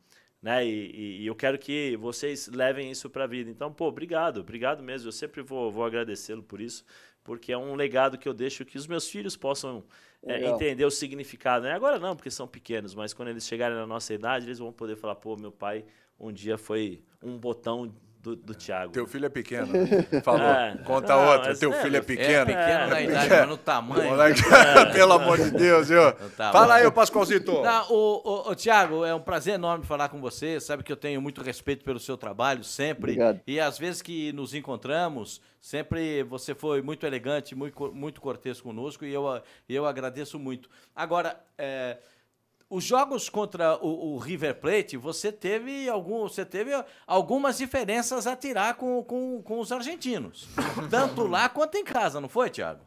Né? 0.40 0.64
E, 0.66 1.22
e, 1.22 1.26
eu 1.26 1.34
quero 1.34 1.58
que 1.58 1.96
vocês 1.96 2.48
levem 2.48 2.90
isso 2.90 3.10
para 3.10 3.24
a 3.24 3.26
vida. 3.26 3.50
Então, 3.50 3.72
pô, 3.72 3.86
obrigado, 3.86 4.40
obrigado 4.40 4.82
mesmo. 4.82 5.08
Eu 5.08 5.12
sempre 5.12 5.42
vou, 5.42 5.70
vou 5.70 5.84
agradecê-lo 5.84 6.42
por 6.42 6.60
isso, 6.60 6.84
porque 7.28 7.52
é 7.52 7.58
um 7.58 7.74
legado 7.74 8.16
que 8.16 8.26
eu 8.26 8.32
deixo 8.32 8.64
que 8.64 8.78
os 8.78 8.86
meus 8.86 9.06
filhos 9.06 9.36
possam 9.36 9.84
é, 10.22 10.48
entender 10.48 10.86
o 10.86 10.90
significado. 10.90 11.66
Né? 11.66 11.72
Agora 11.72 11.98
não, 11.98 12.16
porque 12.16 12.30
são 12.30 12.48
pequenos, 12.48 12.94
mas 12.94 13.12
quando 13.12 13.28
eles 13.28 13.46
chegarem 13.46 13.76
na 13.76 13.86
nossa 13.86 14.14
idade, 14.14 14.46
eles 14.46 14.58
vão 14.58 14.72
poder 14.72 14.96
falar, 14.96 15.14
pô, 15.14 15.36
meu 15.36 15.52
pai 15.52 15.84
um 16.18 16.32
dia 16.32 16.56
foi 16.56 17.02
um 17.22 17.36
botão 17.36 17.94
do, 18.22 18.34
do 18.34 18.54
Thiago. 18.54 18.92
Teu 18.92 19.06
filho 19.06 19.26
é 19.26 19.28
pequeno. 19.28 19.68
Falou. 20.22 20.42
É. 20.42 20.76
Conta 20.84 21.14
não, 21.14 21.28
outra. 21.28 21.56
Teu 21.56 21.72
é, 21.72 21.82
filho 21.82 21.96
é 21.96 22.00
pequeno. 22.00 22.50
É 22.50 22.56
pequeno 22.56 22.86
na 22.88 23.00
idade, 23.00 23.30
mas 23.30 23.48
no 23.48 23.56
tamanho. 23.56 24.10
Pelo 24.92 25.12
amor 25.12 25.38
de 25.38 25.50
Deus, 25.50 25.88
viu? 25.88 26.00
Fala 26.36 26.74
aí, 26.74 26.90
Pascoalzito. 26.90 27.62
Não, 27.62 27.86
o, 27.90 28.22
o, 28.24 28.50
o 28.50 28.54
Thiago, 28.54 29.04
é 29.04 29.14
um 29.14 29.20
prazer 29.20 29.54
enorme 29.54 29.84
falar 29.84 30.08
com 30.08 30.20
você. 30.20 30.60
Sabe 30.60 30.82
que 30.82 30.92
eu 30.92 30.96
tenho 30.96 31.22
muito 31.22 31.42
respeito 31.42 31.84
pelo 31.84 32.00
seu 32.00 32.16
trabalho, 32.16 32.64
sempre. 32.64 33.12
Obrigado. 33.12 33.40
E 33.46 33.60
às 33.60 33.78
vezes 33.78 34.02
que 34.02 34.32
nos 34.32 34.54
encontramos, 34.54 35.40
sempre 35.60 36.22
você 36.24 36.54
foi 36.54 36.82
muito 36.82 37.06
elegante, 37.06 37.54
muito, 37.54 37.92
muito 37.92 38.20
cortês 38.20 38.60
conosco 38.60 39.04
e 39.04 39.12
eu, 39.12 39.24
eu 39.68 39.86
agradeço 39.86 40.38
muito. 40.38 40.68
Agora, 40.94 41.38
é, 41.56 41.98
os 42.70 42.84
jogos 42.84 43.28
contra 43.28 43.76
o, 43.76 44.14
o, 44.14 44.18
River 44.18 44.60
Plate, 44.60 44.96
você 44.96 45.32
teve, 45.32 45.88
algum, 45.88 46.22
você 46.22 46.44
teve 46.44 46.70
algumas 47.06 47.58
diferenças 47.58 48.26
a 48.26 48.36
tirar 48.36 48.74
com, 48.74 49.02
com, 49.02 49.42
com 49.42 49.58
os 49.58 49.72
argentinos. 49.72 50.46
Tanto 50.90 51.26
lá 51.26 51.48
quanto 51.48 51.76
em 51.76 51.84
casa, 51.84 52.20
não 52.20 52.28
foi, 52.28 52.50
Thiago? 52.50 52.80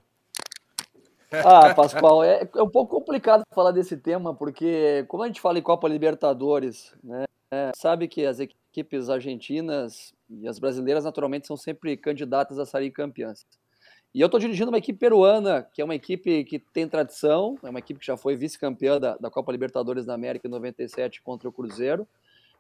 Ah, 1.32 1.74
Pascoal, 1.74 2.24
é, 2.24 2.48
é 2.56 2.62
um 2.62 2.70
pouco 2.70 2.98
complicado 2.98 3.44
falar 3.54 3.72
desse 3.72 3.96
tema, 3.96 4.36
porque 4.36 5.06
como 5.08 5.24
a 5.24 5.28
gente 5.28 5.40
fala 5.40 5.58
em 5.58 5.64
Copa 5.64 5.88
Libertadores, 5.88 6.94
né, 7.02 7.24
é, 7.50 7.72
sabe 7.76 8.08
que 8.08 8.26
as 8.26 8.40
equipes 8.40 9.10
argentinas 9.10 10.14
e 10.30 10.48
as 10.48 10.60
brasileiras 10.60 11.06
naturalmente 11.06 11.48
são 11.48 11.56
sempre 11.56 11.96
candidatas 11.96 12.60
a 12.60 12.66
sair 12.66 12.92
campeãs. 12.92 13.46
E 14.14 14.20
eu 14.20 14.26
estou 14.26 14.40
dirigindo 14.40 14.70
uma 14.70 14.78
equipe 14.78 15.00
peruana, 15.00 15.64
que 15.74 15.82
é 15.82 15.86
uma 15.86 15.96
equipe 15.96 16.44
que 16.44 16.60
tem 16.60 16.88
tradição, 16.88 17.58
é 17.64 17.70
uma 17.70 17.80
equipe 17.80 18.00
que 18.00 18.06
já 18.06 18.18
foi 18.18 18.36
vice-campeã 18.36 19.00
da, 19.00 19.16
da, 19.18 19.30
Copa 19.30 19.52
Libertadores 19.54 20.06
da 20.06 20.14
América 20.14 20.48
em 20.48 20.52
97 20.52 21.22
contra 21.22 21.48
o 21.48 21.52
Cruzeiro. 21.52 22.06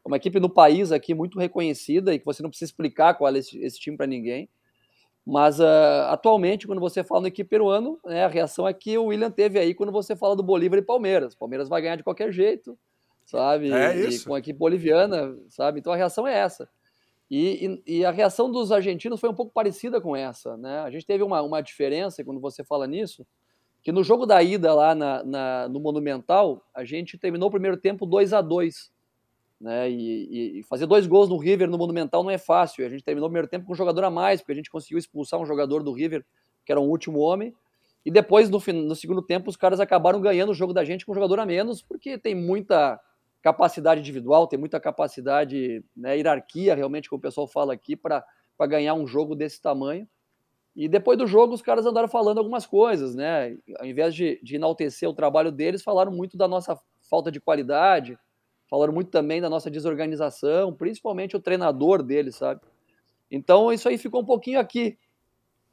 É 0.03 0.07
uma 0.07 0.15
equipe 0.15 0.39
no 0.39 0.49
país 0.49 0.93
aqui 0.93 1.13
muito 1.13 1.37
reconhecida 1.37 2.13
e 2.13 2.19
que 2.19 2.25
você 2.25 2.41
não 2.41 2.49
precisa 2.49 2.69
explicar 2.69 3.15
qual 3.15 3.33
é 3.35 3.37
esse, 3.37 3.61
esse 3.61 3.79
time 3.79 3.97
para 3.97 4.07
ninguém. 4.07 4.47
Mas 5.25 5.59
uh, 5.59 6.07
atualmente, 6.09 6.65
quando 6.65 6.79
você 6.79 7.03
fala 7.03 7.21
no 7.21 7.27
equipe 7.27 7.49
peruano, 7.49 7.99
né, 8.05 8.23
a 8.23 8.27
reação 8.27 8.67
é 8.67 8.73
que 8.73 8.97
o 8.97 9.05
William 9.05 9.29
teve 9.29 9.59
aí 9.59 9.73
quando 9.73 9.91
você 9.91 10.15
fala 10.15 10.35
do 10.35 10.41
Bolívar 10.41 10.79
e 10.79 10.81
Palmeiras. 10.81 11.35
Palmeiras 11.35 11.67
vai 11.67 11.81
ganhar 11.81 11.97
de 11.97 12.03
qualquer 12.03 12.31
jeito, 12.31 12.77
sabe? 13.25 13.71
É 13.71 13.95
isso. 13.95 14.23
E 14.23 14.25
com 14.25 14.35
a 14.35 14.39
equipe 14.39 14.57
boliviana, 14.57 15.37
sabe? 15.49 15.79
Então 15.79 15.93
a 15.93 15.97
reação 15.97 16.25
é 16.25 16.35
essa. 16.35 16.67
E, 17.31 17.81
e, 17.87 17.99
e, 17.99 18.05
a 18.05 18.11
reação 18.11 18.51
dos 18.51 18.73
argentinos 18.73 19.17
foi 19.17 19.29
um 19.29 19.33
pouco 19.33 19.53
parecida 19.53 20.01
com 20.01 20.15
essa. 20.17 20.57
Né? 20.57 20.79
A 20.79 20.91
gente 20.91 21.05
teve 21.05 21.23
uma, 21.23 21.41
uma 21.41 21.61
diferença 21.61 22.25
quando 22.25 22.41
você 22.41 22.61
fala 22.61 22.85
nisso, 22.85 23.25
que 23.81 23.89
no 23.89 24.03
jogo 24.03 24.25
da 24.25 24.43
ida 24.43 24.73
lá 24.73 24.93
na, 24.93 25.23
na 25.23 25.69
no 25.69 25.79
Monumental, 25.79 26.61
a 26.75 26.83
gente 26.83 27.17
terminou 27.17 27.47
o 27.47 27.51
primeiro 27.51 27.77
tempo 27.77 28.05
2 28.05 28.33
a 28.33 28.41
2 28.41 28.91
né? 29.61 29.89
E, 29.91 30.59
e, 30.59 30.63
fazer 30.63 30.87
dois 30.87 31.05
gols 31.05 31.29
no 31.29 31.37
River 31.37 31.69
no 31.69 31.77
Monumental 31.77 32.23
não 32.23 32.31
é 32.31 32.37
fácil. 32.37 32.83
A 32.85 32.89
gente 32.89 33.03
terminou 33.03 33.27
o 33.27 33.29
primeiro 33.29 33.47
tempo 33.47 33.65
com 33.67 33.73
um 33.73 33.75
jogador 33.75 34.03
a 34.03 34.09
mais, 34.09 34.41
porque 34.41 34.53
a 34.53 34.55
gente 34.55 34.71
conseguiu 34.71 34.97
expulsar 34.97 35.39
um 35.39 35.45
jogador 35.45 35.83
do 35.83 35.93
River, 35.93 36.25
que 36.65 36.71
era 36.71 36.81
um 36.81 36.89
último 36.89 37.19
homem. 37.19 37.53
E 38.03 38.09
depois, 38.09 38.49
no, 38.49 38.59
no 38.73 38.95
segundo 38.95 39.21
tempo, 39.21 39.51
os 39.51 39.55
caras 39.55 39.79
acabaram 39.79 40.19
ganhando 40.19 40.49
o 40.49 40.55
jogo 40.55 40.73
da 40.73 40.83
gente 40.83 41.05
com 41.05 41.11
um 41.11 41.15
jogador 41.15 41.39
a 41.39 41.45
menos, 41.45 41.83
porque 41.83 42.17
tem 42.17 42.33
muita 42.33 42.99
capacidade 43.41 44.01
individual, 44.01 44.47
tem 44.47 44.59
muita 44.59 44.79
capacidade, 44.79 45.83
né, 45.95 46.17
hierarquia, 46.17 46.75
realmente, 46.75 47.09
como 47.09 47.19
o 47.19 47.21
pessoal 47.21 47.47
fala 47.47 47.73
aqui, 47.73 47.95
para 47.95 48.23
ganhar 48.67 48.93
um 48.93 49.07
jogo 49.07 49.35
desse 49.35 49.61
tamanho. 49.61 50.07
E 50.75 50.87
depois 50.87 51.17
do 51.17 51.27
jogo, 51.27 51.53
os 51.53 51.61
caras 51.61 51.85
andaram 51.85 52.07
falando 52.07 52.37
algumas 52.37 52.65
coisas, 52.65 53.13
né? 53.13 53.57
Ao 53.77 53.85
invés 53.85 54.15
de, 54.15 54.39
de 54.41 54.55
enaltecer 54.55 55.09
o 55.09 55.13
trabalho 55.13 55.51
deles, 55.51 55.83
falaram 55.83 56.11
muito 56.11 56.37
da 56.37 56.47
nossa 56.47 56.79
falta 57.09 57.29
de 57.29 57.41
qualidade, 57.41 58.17
falaram 58.69 58.93
muito 58.93 59.11
também 59.11 59.41
da 59.41 59.49
nossa 59.49 59.69
desorganização, 59.69 60.73
principalmente 60.73 61.35
o 61.35 61.41
treinador 61.41 62.01
deles, 62.01 62.37
sabe? 62.37 62.61
Então, 63.29 63.71
isso 63.71 63.89
aí 63.89 63.97
ficou 63.97 64.21
um 64.21 64.25
pouquinho 64.25 64.59
aqui, 64.59 64.97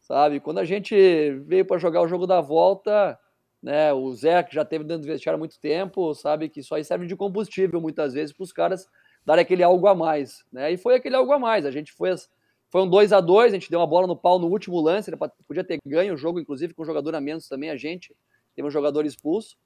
sabe? 0.01 0.41
Quando 0.41 0.59
a 0.59 0.65
gente 0.65 0.97
veio 1.47 1.65
para 1.65 1.79
jogar 1.79 2.01
o 2.03 2.09
jogo 2.09 2.27
da 2.27 2.41
volta, 2.41 3.17
né? 3.63 3.93
O 3.93 4.13
Zé, 4.15 4.43
que 4.43 4.55
já 4.55 4.65
teve 4.65 4.85
dentro 4.85 5.03
do 5.03 5.07
vestiário 5.07 5.37
há 5.37 5.39
muito 5.39 5.59
tempo, 5.59 6.15
sabe 6.15 6.49
que 6.49 6.61
isso 6.61 6.75
aí 6.75 6.85
serve 6.85 7.07
de 7.07 7.17
combustível 7.17 7.81
muitas 7.81 8.15
vezes 8.15 8.35
para 8.35 8.45
os 8.45 8.53
caras 8.53 8.87
darem 9.25 9.43
aquele 9.43 9.63
algo 9.63 9.87
a 9.87 9.95
mais. 9.95 10.45
Né? 10.53 10.73
E 10.73 10.77
foi 10.77 10.95
aquele 10.95 11.17
algo 11.17 11.33
a 11.33 11.39
mais. 11.39 11.67
A 11.67 11.71
gente 11.71 11.93
foi. 11.93 12.15
Foi 12.71 12.83
um 12.83 12.89
2 12.89 13.15
a 13.15 13.21
2 13.21 13.53
a 13.53 13.57
gente 13.57 13.71
deu 13.71 13.81
uma 13.81 13.87
bola 13.87 14.07
no 14.07 14.15
pau 14.15 14.39
no 14.39 14.47
último 14.47 14.79
lance, 14.79 15.11
podia 15.47 15.65
ter 15.65 15.79
ganho 15.87 16.13
o 16.13 16.17
jogo, 16.19 16.39
inclusive 16.39 16.75
com 16.75 16.83
um 16.83 16.85
jogador 16.85 17.15
a 17.15 17.21
menos 17.21 17.49
também, 17.49 17.71
a 17.71 17.79
gente 17.79 18.15
teve 18.55 18.69
um 18.69 18.71
jogador 18.71 19.07
expulso. 19.07 19.57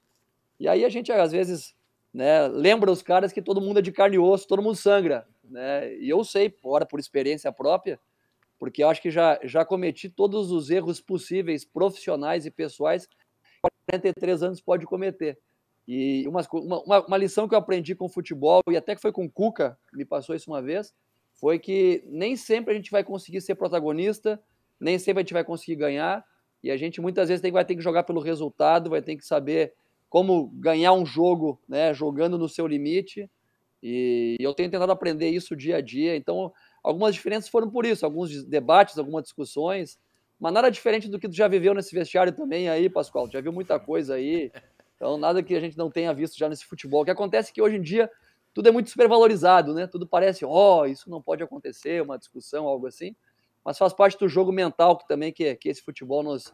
E 0.57 0.69
aí 0.69 0.85
a 0.85 0.89
gente, 0.89 1.11
às 1.11 1.33
vezes, 1.33 1.75
né, 2.13 2.47
lembra 2.47 2.89
os 2.89 3.01
caras 3.01 3.33
que 3.33 3.41
todo 3.41 3.59
mundo 3.59 3.79
é 3.79 3.81
de 3.81 3.91
carne 3.91 4.15
e 4.15 4.19
osso, 4.19 4.47
todo 4.47 4.61
mundo 4.61 4.77
sangra. 4.77 5.27
Né? 5.43 5.95
E 5.97 6.09
eu 6.09 6.23
sei, 6.23 6.55
ora 6.63 6.85
por 6.85 6.97
experiência 6.97 7.51
própria, 7.51 7.99
porque 8.57 8.81
eu 8.81 8.87
acho 8.87 9.01
que 9.01 9.11
já, 9.11 9.37
já 9.43 9.65
cometi 9.65 10.07
todos 10.07 10.49
os 10.49 10.69
erros 10.69 11.01
possíveis, 11.01 11.65
profissionais 11.65 12.45
e 12.45 12.51
pessoais 12.51 13.05
43 13.87 14.43
anos 14.43 14.61
pode 14.61 14.85
cometer. 14.85 15.37
E 15.87 16.25
uma, 16.27 16.41
uma, 16.53 17.05
uma, 17.05 17.17
lição 17.17 17.47
que 17.47 17.53
eu 17.53 17.59
aprendi 17.59 17.93
com 17.93 18.05
o 18.05 18.09
futebol, 18.09 18.61
e 18.69 18.77
até 18.77 18.95
que 18.95 19.01
foi 19.01 19.11
com 19.11 19.25
o 19.25 19.31
Cuca, 19.31 19.77
me 19.93 20.05
passou 20.05 20.35
isso 20.35 20.49
uma 20.49 20.61
vez, 20.61 20.93
foi 21.33 21.59
que 21.59 22.03
nem 22.07 22.37
sempre 22.37 22.73
a 22.73 22.75
gente 22.75 22.89
vai 22.89 23.03
conseguir 23.03 23.41
ser 23.41 23.55
protagonista, 23.55 24.41
nem 24.79 24.97
sempre 24.97 25.21
a 25.21 25.23
gente 25.23 25.33
vai 25.33 25.43
conseguir 25.43 25.75
ganhar, 25.75 26.23
e 26.63 26.71
a 26.71 26.77
gente 26.77 27.01
muitas 27.01 27.27
vezes 27.27 27.41
tem, 27.41 27.51
vai 27.51 27.65
ter 27.65 27.75
que 27.75 27.81
jogar 27.81 28.03
pelo 28.03 28.21
resultado, 28.21 28.89
vai 28.89 29.01
ter 29.01 29.17
que 29.17 29.25
saber 29.25 29.73
como 30.09 30.47
ganhar 30.53 30.93
um 30.93 31.05
jogo, 31.05 31.59
né, 31.67 31.93
jogando 31.93 32.37
no 32.37 32.47
seu 32.47 32.65
limite, 32.65 33.29
e 33.81 34.37
eu 34.39 34.53
tenho 34.53 34.71
tentado 34.71 34.91
aprender 34.91 35.29
isso 35.29 35.55
dia 35.55 35.77
a 35.77 35.81
dia, 35.81 36.15
então 36.15 36.53
algumas 36.81 37.13
diferenças 37.13 37.49
foram 37.49 37.69
por 37.69 37.85
isso, 37.85 38.05
alguns 38.05 38.45
debates, 38.45 38.97
algumas 38.97 39.23
discussões, 39.23 39.99
mas 40.43 40.51
nada 40.51 40.69
diferente 40.69 41.07
do 41.07 41.17
que 41.17 41.29
tu 41.29 41.33
já 41.33 41.47
viveu 41.47 41.73
nesse 41.73 41.95
vestiário 41.95 42.33
também 42.33 42.67
aí, 42.67 42.89
Pascoal. 42.89 43.31
Já 43.31 43.39
viu 43.39 43.53
muita 43.53 43.79
coisa 43.79 44.15
aí. 44.15 44.51
Então, 44.97 45.17
nada 45.17 45.41
que 45.41 45.55
a 45.55 45.59
gente 45.61 45.77
não 45.77 45.89
tenha 45.89 46.13
visto 46.13 46.37
já 46.37 46.49
nesse 46.49 46.65
futebol. 46.65 47.01
O 47.01 47.05
que 47.05 47.11
acontece 47.11 47.51
é 47.51 47.53
que 47.53 47.61
hoje 47.61 47.77
em 47.77 47.81
dia 47.81 48.11
tudo 48.53 48.67
é 48.67 48.71
muito 48.71 48.89
supervalorizado, 48.89 49.73
né? 49.73 49.87
Tudo 49.87 50.05
parece, 50.05 50.43
ó, 50.43 50.81
oh, 50.81 50.85
isso 50.85 51.09
não 51.09 51.21
pode 51.21 51.41
acontecer, 51.41 52.01
uma 52.01 52.17
discussão, 52.17 52.67
algo 52.67 52.87
assim. 52.87 53.15
Mas 53.63 53.77
faz 53.77 53.93
parte 53.93 54.19
do 54.19 54.27
jogo 54.27 54.51
mental 54.51 54.97
que 54.97 55.07
também 55.07 55.31
que, 55.31 55.55
que 55.55 55.69
esse 55.69 55.81
futebol 55.81 56.21
nos, 56.21 56.53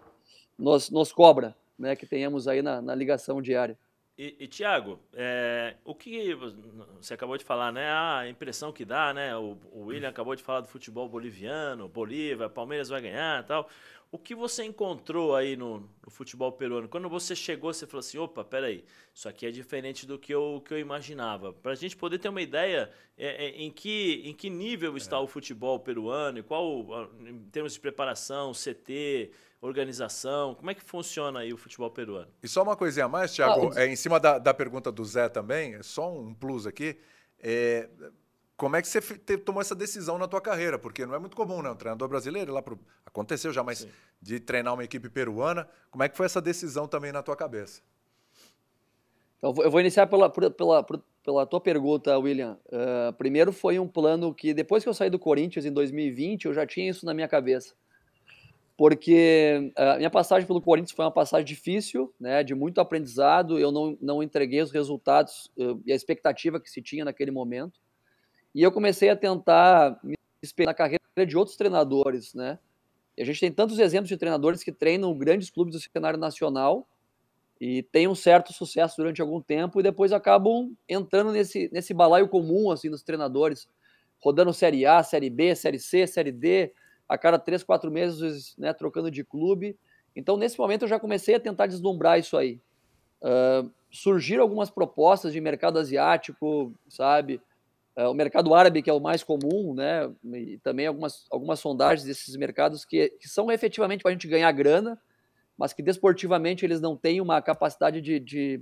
nos, 0.55 0.91
nos 0.91 1.11
cobra, 1.11 1.55
né? 1.75 1.95
Que 1.95 2.05
tenhamos 2.05 2.47
aí 2.47 2.61
na, 2.61 2.83
na 2.83 2.93
ligação 2.93 3.41
diária. 3.41 3.75
E, 4.19 4.35
e 4.37 4.47
Tiago, 4.49 4.99
é, 5.13 5.77
o 5.85 5.95
que 5.95 6.35
você 6.99 7.13
acabou 7.13 7.37
de 7.37 7.45
falar, 7.45 7.71
né? 7.71 7.89
A 7.89 8.27
impressão 8.27 8.69
que 8.69 8.83
dá, 8.83 9.13
né? 9.13 9.33
O, 9.37 9.57
o, 9.71 9.85
William 9.85 10.09
acabou 10.09 10.35
de 10.35 10.43
falar 10.43 10.59
do 10.59 10.67
futebol 10.67 11.07
boliviano, 11.07 11.87
Bolívia, 11.87 12.49
Palmeiras 12.49 12.89
vai 12.89 12.99
ganhar 13.01 13.45
tal. 13.45 13.69
O 14.11 14.17
que 14.17 14.35
você 14.35 14.65
encontrou 14.65 15.37
aí 15.37 15.55
no, 15.55 15.89
no, 16.03 16.11
futebol 16.11 16.51
peruano? 16.51 16.89
Quando 16.89 17.07
você 17.07 17.33
chegou, 17.33 17.73
você 17.73 17.87
falou 17.87 18.01
assim: 18.01 18.17
opa, 18.17 18.43
peraí, 18.43 18.83
isso 19.13 19.29
aqui 19.29 19.45
é 19.45 19.51
diferente 19.51 20.05
do 20.05 20.19
que 20.19 20.33
eu, 20.33 20.61
que 20.65 20.73
eu 20.73 20.79
imaginava. 20.79 21.53
Para 21.53 21.71
a 21.71 21.75
gente 21.75 21.95
poder 21.95 22.19
ter 22.19 22.27
uma 22.27 22.41
ideia 22.41 22.91
é, 23.17 23.45
é, 23.45 23.49
em, 23.51 23.71
que, 23.71 24.21
em 24.25 24.33
que 24.33 24.49
nível 24.49 24.97
está 24.97 25.15
é. 25.15 25.19
o 25.19 25.27
futebol 25.27 25.79
peruano 25.79 26.39
e 26.39 26.43
qual, 26.43 27.09
em 27.21 27.39
termos 27.51 27.71
de 27.71 27.79
preparação, 27.79 28.51
CT, 28.51 29.31
organização? 29.61 30.55
Como 30.55 30.71
é 30.71 30.73
que 30.73 30.83
funciona 30.83 31.39
aí 31.39 31.53
o 31.53 31.57
futebol 31.57 31.91
peruano? 31.91 32.31
E 32.41 32.47
só 32.47 32.63
uma 32.63 32.75
coisinha 32.75 33.05
a 33.05 33.09
mais, 33.09 33.33
Thiago, 33.33 33.71
ah, 33.75 33.83
é, 33.83 33.87
em 33.87 33.95
cima 33.95 34.19
da, 34.19 34.37
da 34.39 34.53
pergunta 34.53 34.91
do 34.91 35.03
Zé 35.03 35.27
também, 35.27 35.75
é 35.75 35.83
só 35.83 36.11
um 36.11 36.33
plus 36.33 36.65
aqui. 36.65 36.97
É, 37.39 37.89
como 38.55 38.75
é 38.75 38.81
que 38.81 38.87
você 38.87 39.01
te, 39.01 39.37
tomou 39.37 39.61
essa 39.61 39.75
decisão 39.75 40.17
na 40.17 40.27
tua 40.27 40.41
carreira? 40.41 40.77
Porque 40.77 41.05
não 41.05 41.15
é 41.15 41.19
muito 41.19 41.35
comum, 41.35 41.61
né? 41.61 41.69
Um 41.69 41.75
treinador 41.75 42.07
brasileiro, 42.07 42.53
lá 42.53 42.61
pro, 42.61 42.79
aconteceu 43.05 43.51
já, 43.51 43.63
mas 43.63 43.79
Sim. 43.79 43.89
de 44.21 44.39
treinar 44.39 44.73
uma 44.73 44.83
equipe 44.83 45.09
peruana, 45.09 45.67
como 45.91 46.03
é 46.03 46.09
que 46.09 46.17
foi 46.17 46.25
essa 46.25 46.41
decisão 46.41 46.87
também 46.87 47.11
na 47.11 47.21
tua 47.21 47.35
cabeça? 47.35 47.81
Então, 49.37 49.53
eu 49.63 49.71
vou 49.71 49.79
iniciar 49.79 50.07
pela, 50.07 50.29
pela, 50.29 50.85
pela 51.23 51.45
tua 51.45 51.61
pergunta, 51.61 52.17
William. 52.17 52.57
Uh, 52.65 53.13
primeiro 53.13 53.53
foi 53.53 53.79
um 53.79 53.87
plano 53.87 54.33
que, 54.33 54.53
depois 54.53 54.83
que 54.83 54.89
eu 54.89 54.93
saí 54.93 55.09
do 55.09 55.17
Corinthians 55.17 55.65
em 55.65 55.71
2020, 55.71 56.45
eu 56.45 56.53
já 56.53 56.67
tinha 56.67 56.89
isso 56.89 57.05
na 57.05 57.13
minha 57.13 57.27
cabeça 57.27 57.73
porque 58.79 59.73
a 59.75 59.97
minha 59.97 60.09
passagem 60.09 60.47
pelo 60.47 60.61
Corinthians 60.61 60.93
foi 60.93 61.03
uma 61.03 61.11
passagem 61.11 61.45
difícil, 61.45 62.13
né, 62.17 62.45
de 62.45 62.55
muito 62.55 62.79
aprendizado. 62.79 63.59
Eu 63.59 63.73
não, 63.73 63.97
não 63.99 64.23
entreguei 64.23 64.61
os 64.61 64.71
resultados 64.71 65.51
e 65.85 65.91
a 65.91 65.95
expectativa 65.95 66.61
que 66.61 66.71
se 66.71 66.81
tinha 66.81 67.03
naquele 67.03 67.29
momento. 67.29 67.77
E 68.55 68.63
eu 68.63 68.71
comecei 68.71 69.09
a 69.09 69.17
tentar 69.17 69.99
me 70.01 70.15
espelhar 70.41 70.69
na 70.69 70.73
carreira 70.73 71.01
de 71.27 71.37
outros 71.37 71.57
treinadores, 71.57 72.33
né? 72.33 72.57
E 73.17 73.21
a 73.21 73.25
gente 73.25 73.41
tem 73.41 73.51
tantos 73.51 73.79
exemplos 73.79 74.07
de 74.07 74.15
treinadores 74.15 74.63
que 74.63 74.71
treinam 74.71 75.13
grandes 75.13 75.49
clubes 75.49 75.75
do 75.75 75.81
cenário 75.81 76.17
nacional 76.17 76.87
e 77.59 77.83
têm 77.83 78.07
um 78.07 78.15
certo 78.15 78.53
sucesso 78.53 78.95
durante 78.95 79.21
algum 79.21 79.41
tempo 79.41 79.81
e 79.81 79.83
depois 79.83 80.13
acabam 80.13 80.73
entrando 80.87 81.33
nesse, 81.33 81.69
nesse 81.73 81.93
balaio 81.93 82.29
comum 82.29 82.71
assim 82.71 82.89
dos 82.89 83.03
treinadores, 83.03 83.67
rodando 84.23 84.53
Série 84.53 84.85
A, 84.85 85.03
Série 85.03 85.29
B, 85.29 85.53
Série 85.53 85.79
C, 85.79 86.07
Série 86.07 86.31
D, 86.31 86.71
a 87.09 87.17
cada 87.17 87.37
três, 87.37 87.63
quatro 87.63 87.91
meses, 87.91 88.55
né, 88.57 88.71
trocando 88.71 89.11
de 89.11 89.23
clube. 89.23 89.75
Então, 90.15 90.37
nesse 90.37 90.57
momento, 90.57 90.83
eu 90.83 90.87
já 90.87 90.99
comecei 90.99 91.35
a 91.35 91.39
tentar 91.39 91.65
deslumbrar 91.65 92.19
isso 92.19 92.37
aí. 92.37 92.61
Uh, 93.21 93.69
surgiram 93.91 94.43
algumas 94.43 94.69
propostas 94.69 95.33
de 95.33 95.41
mercado 95.41 95.79
asiático, 95.79 96.73
sabe? 96.87 97.41
é, 97.99 98.07
o 98.07 98.13
mercado 98.13 98.53
árabe, 98.53 98.81
que 98.81 98.89
é 98.89 98.93
o 98.93 98.99
mais 99.01 99.23
comum, 99.23 99.73
né? 99.73 100.09
E 100.23 100.57
também 100.59 100.87
algumas, 100.87 101.25
algumas 101.29 101.59
sondagens 101.59 102.07
desses 102.07 102.33
mercados 102.37 102.85
que, 102.85 103.09
que 103.19 103.27
são 103.27 103.51
efetivamente 103.51 104.03
para 104.03 104.11
a 104.11 104.13
gente 104.13 104.25
ganhar 104.25 104.49
grana, 104.53 104.97
mas 105.57 105.73
que 105.73 105.83
desportivamente 105.83 106.65
eles 106.65 106.79
não 106.79 106.95
têm 106.95 107.19
uma 107.19 107.41
capacidade 107.41 107.99
de, 107.99 108.17
de, 108.17 108.61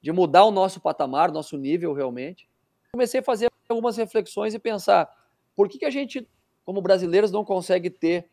de 0.00 0.12
mudar 0.12 0.44
o 0.44 0.52
nosso 0.52 0.80
patamar, 0.80 1.32
nosso 1.32 1.56
nível 1.56 1.92
realmente. 1.92 2.48
Comecei 2.92 3.18
a 3.18 3.22
fazer 3.22 3.50
algumas 3.68 3.96
reflexões 3.96 4.54
e 4.54 4.60
pensar 4.60 5.12
por 5.56 5.68
que, 5.68 5.78
que 5.78 5.84
a 5.84 5.90
gente, 5.90 6.28
como 6.68 6.82
brasileiros, 6.82 7.32
não 7.32 7.46
consegue 7.46 7.88
ter 7.88 8.28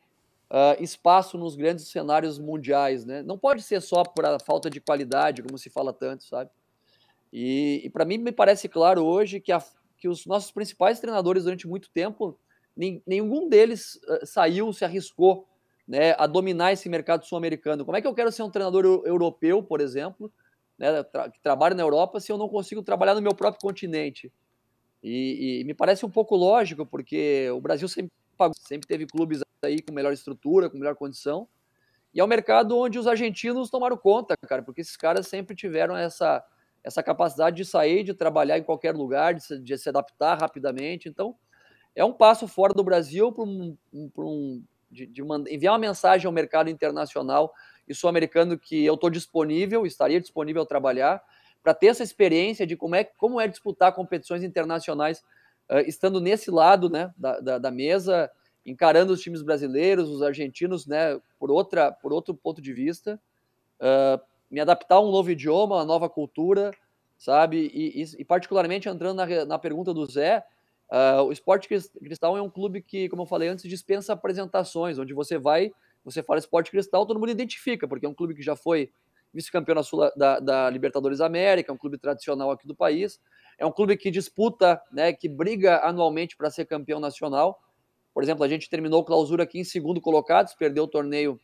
uh, 0.51 0.83
espaço 0.83 1.37
nos 1.37 1.55
grandes 1.55 1.87
cenários 1.87 2.37
mundiais, 2.37 3.05
né? 3.05 3.23
Não 3.23 3.37
pode 3.37 3.61
ser 3.61 3.81
só 3.81 4.03
por 4.03 4.25
falta 4.45 4.69
de 4.69 4.81
qualidade, 4.81 5.41
como 5.41 5.57
se 5.57 5.69
fala 5.69 5.93
tanto, 5.93 6.25
sabe? 6.25 6.51
E, 7.31 7.79
e 7.85 7.89
para 7.89 8.03
mim 8.03 8.17
me 8.17 8.33
parece 8.33 8.67
claro 8.67 9.05
hoje 9.05 9.39
que 9.39 9.53
a, 9.53 9.63
que 9.97 10.09
os 10.09 10.25
nossos 10.25 10.51
principais 10.51 10.99
treinadores 10.99 11.45
durante 11.45 11.65
muito 11.65 11.89
tempo, 11.89 12.37
nenhum 12.75 13.47
deles 13.47 14.01
uh, 14.03 14.25
saiu, 14.25 14.73
se 14.73 14.83
arriscou 14.83 15.47
né, 15.87 16.13
a 16.17 16.27
dominar 16.27 16.73
esse 16.73 16.89
mercado 16.89 17.25
sul-americano. 17.25 17.85
Como 17.85 17.95
é 17.95 18.01
que 18.01 18.07
eu 18.07 18.13
quero 18.13 18.33
ser 18.33 18.43
um 18.43 18.51
treinador 18.51 18.83
europeu, 19.05 19.63
por 19.63 19.79
exemplo, 19.79 20.29
né, 20.77 21.03
tra 21.03 21.29
que 21.29 21.39
trabalha 21.39 21.73
na 21.73 21.83
Europa, 21.83 22.19
se 22.19 22.33
eu 22.33 22.37
não 22.37 22.49
consigo 22.49 22.83
trabalhar 22.83 23.15
no 23.15 23.21
meu 23.21 23.33
próprio 23.33 23.61
continente? 23.61 24.29
E, 25.01 25.61
e, 25.61 25.63
me 25.63 25.73
parece 25.73 26.05
um 26.05 26.09
pouco 26.09 26.35
lógico, 26.35 26.85
porque 26.85 27.49
o 27.51 27.61
Brasil 27.61 27.87
sempre 27.87 28.11
pagou, 28.35 28.55
sempre 28.57 28.87
teve 28.87 29.05
clubes 29.05 29.41
aí 29.63 29.81
com 29.81 29.93
melhor 29.93 30.13
estrutura, 30.13 30.69
com 30.69 30.77
melhor 30.77 30.95
condição, 30.95 31.47
e 32.13 32.19
é 32.19 32.23
um 32.23 32.27
mercado 32.27 32.77
onde 32.77 32.97
os 32.97 33.07
argentinos 33.07 33.69
tomaram 33.69 33.97
conta, 33.97 34.35
cara, 34.37 34.61
porque 34.61 34.81
esses 34.81 34.95
caras 34.95 35.27
sempre 35.27 35.55
tiveram 35.55 35.95
essa 35.97 36.43
essa 36.85 37.01
capacidade 37.01 37.55
de 37.55 37.65
sair, 37.65 38.03
de 38.03 38.13
trabalhar 38.13 38.59
em 38.59 38.63
qualquer 38.63 38.95
lugar, 38.95 39.33
de 39.33 39.43
se, 39.43 39.59
de 39.59 39.75
se 39.75 39.89
adaptar 39.89 40.39
rapidamente. 40.39 41.09
Então, 41.09 41.35
é 41.95 42.05
um 42.05 42.13
passo 42.13 42.47
fora 42.47 42.75
do 42.75 42.83
Brasil 42.83 43.31
para 43.31 43.43
um, 43.43 43.75
um, 43.91 44.63
de, 44.91 45.07
de 45.07 45.23
uma, 45.23 45.43
enviar 45.49 45.73
uma 45.73 45.79
mensagem 45.79 46.27
ao 46.27 46.31
mercado 46.31 46.69
internacional 46.69 47.51
e 47.87 47.95
sul-americano 47.95 48.57
que 48.57 48.85
eu 48.85 48.93
estou 48.93 49.09
disponível, 49.09 49.83
estaria 49.83 50.21
disponível 50.21 50.61
a 50.61 50.65
trabalhar, 50.65 51.23
para 51.63 51.73
ter 51.73 51.87
essa 51.87 52.03
experiência 52.03 52.67
de 52.67 52.77
como 52.77 52.93
é, 52.93 53.03
como 53.03 53.41
é 53.41 53.47
disputar 53.47 53.91
competições 53.91 54.43
internacionais, 54.43 55.23
uh, 55.69 55.79
estando 55.87 56.19
nesse 56.19 56.51
lado 56.51 56.89
né, 56.89 57.13
da, 57.17 57.39
da, 57.39 57.57
da, 57.57 57.71
mesa, 57.71 58.29
encarando 58.65 59.13
os 59.13 59.21
times 59.21 59.41
brasileiros, 59.41 60.09
os 60.09 60.21
argentinos, 60.21 60.85
né, 60.85 61.19
por, 61.39 61.51
outra, 61.51 61.91
por 61.91 62.11
outro 62.13 62.33
ponto 62.33 62.61
de 62.61 62.73
vista. 62.73 63.19
Uh, 63.79 64.19
me 64.49 64.59
adaptar 64.59 64.95
a 64.95 65.01
um 65.01 65.11
novo 65.11 65.31
idioma, 65.31 65.75
uma 65.75 65.85
nova 65.85 66.09
cultura, 66.09 66.71
sabe? 67.17 67.71
E, 67.73 68.01
e, 68.01 68.05
e 68.19 68.25
particularmente 68.25 68.87
entrando 68.87 69.17
na, 69.17 69.45
na 69.45 69.59
pergunta 69.59 69.93
do 69.93 70.05
Zé, 70.05 70.43
uh, 70.89 71.23
o 71.23 71.31
Esporte 71.31 71.67
Cristal 71.67 72.37
é 72.37 72.41
um 72.41 72.49
clube 72.49 72.81
que, 72.81 73.09
como 73.09 73.23
eu 73.23 73.27
falei 73.27 73.49
antes, 73.49 73.67
dispensa 73.67 74.13
apresentações, 74.13 74.99
onde 74.99 75.13
você 75.13 75.37
vai, 75.37 75.71
você 76.03 76.21
fala 76.21 76.39
Esporte 76.39 76.71
Cristal, 76.71 77.05
todo 77.05 77.19
mundo 77.19 77.31
identifica, 77.31 77.87
porque 77.87 78.05
é 78.05 78.09
um 78.09 78.13
clube 78.13 78.35
que 78.35 78.43
já 78.43 78.55
foi 78.55 78.91
vice-campeão 79.33 79.81
da, 80.15 80.39
da, 80.39 80.69
Libertadores 80.69 81.19
América, 81.19 81.71
é 81.71 81.73
um 81.73 81.77
clube 81.77 81.97
tradicional 81.97 82.51
aqui 82.51 82.65
do 82.65 82.75
país, 82.75 83.19
é 83.57 83.65
um 83.65 83.71
clube 83.71 83.95
que 83.97 84.11
disputa, 84.11 84.81
né, 84.91 85.13
que 85.13 85.29
briga 85.29 85.79
anualmente 85.85 86.35
para 86.35 86.49
ser 86.49 86.65
campeão 86.65 86.99
nacional. 86.99 87.59
Por 88.13 88.23
exemplo, 88.23 88.43
a 88.43 88.47
gente 88.47 88.69
terminou 88.69 89.01
o 89.01 89.03
clausura 89.03 89.43
aqui 89.43 89.59
em 89.59 89.63
segundo 89.63 89.99
colocado, 89.99 90.53
perdeu 90.57 90.85
o 90.85 90.87
torneio 90.87 91.39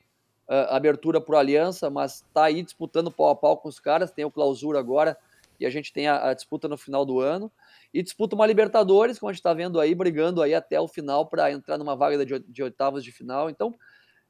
uh, 0.47 0.69
abertura 0.69 1.19
para 1.19 1.39
Aliança, 1.39 1.89
mas 1.89 2.15
está 2.15 2.45
aí 2.45 2.61
disputando 2.61 3.11
pau 3.11 3.29
a 3.29 3.35
pau 3.35 3.57
com 3.57 3.69
os 3.69 3.79
caras. 3.79 4.11
Tem 4.11 4.25
o 4.25 4.31
clausura 4.31 4.79
agora 4.79 5.17
e 5.59 5.65
a 5.65 5.69
gente 5.69 5.93
tem 5.93 6.07
a, 6.07 6.29
a 6.29 6.33
disputa 6.33 6.67
no 6.67 6.77
final 6.77 7.05
do 7.05 7.19
ano. 7.19 7.51
E 7.93 8.01
disputa 8.01 8.35
uma 8.35 8.47
Libertadores, 8.47 9.19
como 9.19 9.29
a 9.29 9.33
gente 9.33 9.39
está 9.39 9.53
vendo 9.53 9.79
aí, 9.79 9.93
brigando 9.93 10.41
aí 10.41 10.53
até 10.53 10.79
o 10.79 10.87
final 10.87 11.25
para 11.25 11.51
entrar 11.51 11.77
numa 11.77 11.95
vaga 11.95 12.25
de, 12.25 12.39
de 12.39 12.63
oitavas 12.63 13.03
de 13.03 13.11
final. 13.11 13.49
Então, 13.49 13.75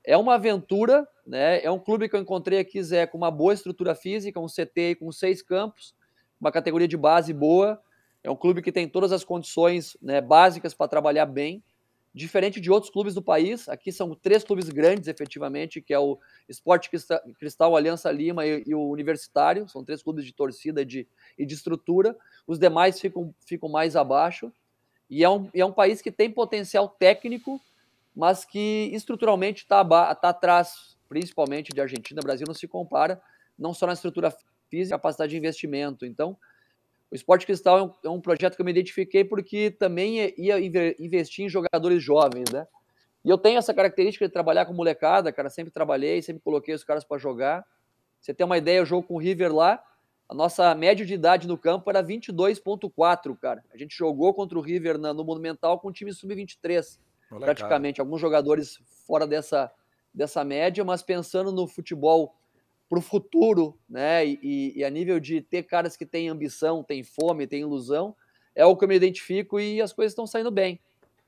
é 0.03 0.17
uma 0.17 0.35
aventura, 0.35 1.07
né? 1.25 1.63
É 1.63 1.69
um 1.69 1.79
clube 1.79 2.09
que 2.09 2.15
eu 2.15 2.19
encontrei 2.19 2.59
aqui, 2.59 2.81
Zé, 2.83 3.05
com 3.05 3.17
uma 3.17 3.29
boa 3.29 3.53
estrutura 3.53 3.93
física, 3.93 4.39
um 4.39 4.47
CT 4.47 4.95
com 4.99 5.11
seis 5.11 5.41
campos, 5.41 5.93
uma 6.41 6.51
categoria 6.51 6.87
de 6.87 6.97
base 6.97 7.31
boa. 7.31 7.79
É 8.23 8.29
um 8.29 8.35
clube 8.35 8.61
que 8.61 8.71
tem 8.71 8.89
todas 8.89 9.11
as 9.11 9.23
condições 9.23 9.95
né, 10.01 10.19
básicas 10.19 10.73
para 10.73 10.87
trabalhar 10.87 11.27
bem. 11.27 11.63
Diferente 12.13 12.59
de 12.59 12.69
outros 12.69 12.91
clubes 12.91 13.13
do 13.13 13.21
país, 13.21 13.69
aqui 13.69 13.89
são 13.89 14.13
três 14.13 14.43
clubes 14.43 14.67
grandes, 14.67 15.07
efetivamente, 15.07 15.79
que 15.79 15.93
é 15.93 15.99
o 15.99 16.19
Esporte 16.49 16.89
Cristal, 17.39 17.73
Aliança 17.73 18.11
Lima 18.11 18.45
e, 18.45 18.63
e, 18.67 18.75
o 18.75 18.89
Universitário. 18.89 19.69
São 19.69 19.81
três 19.81 20.03
clubes 20.03 20.25
de 20.25 20.33
torcida 20.33 20.83
de, 20.83 21.07
e 21.37 21.45
de 21.45 21.53
estrutura. 21.53 22.17
Os 22.45 22.59
demais 22.59 22.99
ficam, 22.99 23.33
ficam 23.45 23.69
mais 23.69 23.95
abaixo. 23.95 24.51
E 25.09 25.23
é, 25.23 25.29
um, 25.29 25.49
é 25.53 25.63
um 25.63 25.71
país 25.71 26.01
que 26.01 26.11
tem 26.11 26.29
potencial 26.29 26.89
técnico, 26.89 27.61
mas 28.13 28.43
que 28.43 28.89
estruturalmente 28.93 29.63
está 29.63 29.85
tá 30.15 30.29
atrás, 30.29 30.97
principalmente 31.07 31.71
de 31.73 31.79
Argentina. 31.79 32.19
O 32.19 32.23
Brasil 32.23 32.45
não 32.45 32.53
se 32.53 32.67
compara, 32.67 33.21
não 33.57 33.73
só 33.73 33.87
na 33.87 33.93
estrutura 33.93 34.35
física, 34.71 34.97
capacidade 34.97 35.29
de 35.29 35.37
investimento. 35.37 36.05
Então, 36.05 36.37
o 37.11 37.15
Esporte 37.15 37.45
Cristal 37.45 37.77
é 37.77 37.83
um, 37.83 37.93
é 38.05 38.09
um, 38.09 38.21
projeto 38.21 38.55
que 38.55 38.61
eu 38.61 38.65
me 38.65 38.71
identifiquei 38.71 39.25
porque 39.25 39.69
também 39.69 40.33
ia 40.37 40.57
investir 40.97 41.45
em 41.45 41.49
jogadores 41.49 42.01
jovens, 42.01 42.49
né? 42.51 42.65
E 43.23 43.29
eu 43.29 43.37
tenho 43.37 43.59
essa 43.59 43.73
característica 43.73 44.25
de 44.25 44.33
trabalhar 44.33 44.65
com 44.65 44.73
molecada, 44.73 45.31
cara. 45.31 45.49
Sempre 45.49 45.71
trabalhei, 45.71 46.21
sempre 46.21 46.41
coloquei 46.41 46.73
os 46.73 46.83
caras 46.83 47.03
para 47.03 47.19
jogar. 47.19 47.63
Você 48.19 48.33
tem 48.33 48.45
uma 48.45 48.57
ideia, 48.57 48.81
o 48.81 48.85
jogo 48.85 49.05
com 49.05 49.15
o 49.15 49.19
River 49.19 49.53
lá, 49.53 49.83
a 50.27 50.33
nossa 50.33 50.73
média 50.73 51.05
de 51.05 51.13
idade 51.13 51.47
no 51.47 51.57
campo 51.57 51.89
era 51.89 52.01
22,4, 52.01 53.37
cara. 53.37 53.63
A 53.73 53.77
gente 53.77 53.95
jogou 53.95 54.33
contra 54.33 54.57
o 54.57 54.61
River 54.61 54.97
na, 54.97 55.13
no 55.13 55.25
Monumental 55.25 55.77
com 55.79 55.89
o 55.89 55.91
time 55.91 56.13
sub-23, 56.13 56.97
praticamente. 57.29 57.99
Alguns 57.99 58.21
jogadores 58.21 58.79
fora 59.05 59.27
dessa, 59.27 59.69
dessa 60.13 60.43
média, 60.45 60.85
mas 60.85 61.03
pensando 61.03 61.51
no 61.51 61.67
futebol 61.67 62.33
para 62.91 62.99
o 62.99 63.01
futuro, 63.01 63.79
né? 63.89 64.25
E, 64.25 64.73
e, 64.75 64.83
a 64.83 64.89
nível 64.89 65.17
de 65.17 65.39
ter 65.39 65.63
caras 65.63 65.95
que 65.95 66.05
têm 66.05 66.27
ambição, 66.27 66.83
têm 66.83 67.05
fome, 67.05 67.47
têm 67.47 67.61
ilusão, 67.61 68.13
é 68.53 68.65
o 68.65 68.75
que 68.75 68.83
eu 68.83 68.89
me 68.89 68.97
identifico 68.97 69.61
e 69.61 69.81
as 69.81 69.93
coisas 69.93 70.11
estão 70.11 70.27
saindo 70.27 70.51
bem. 70.51 70.77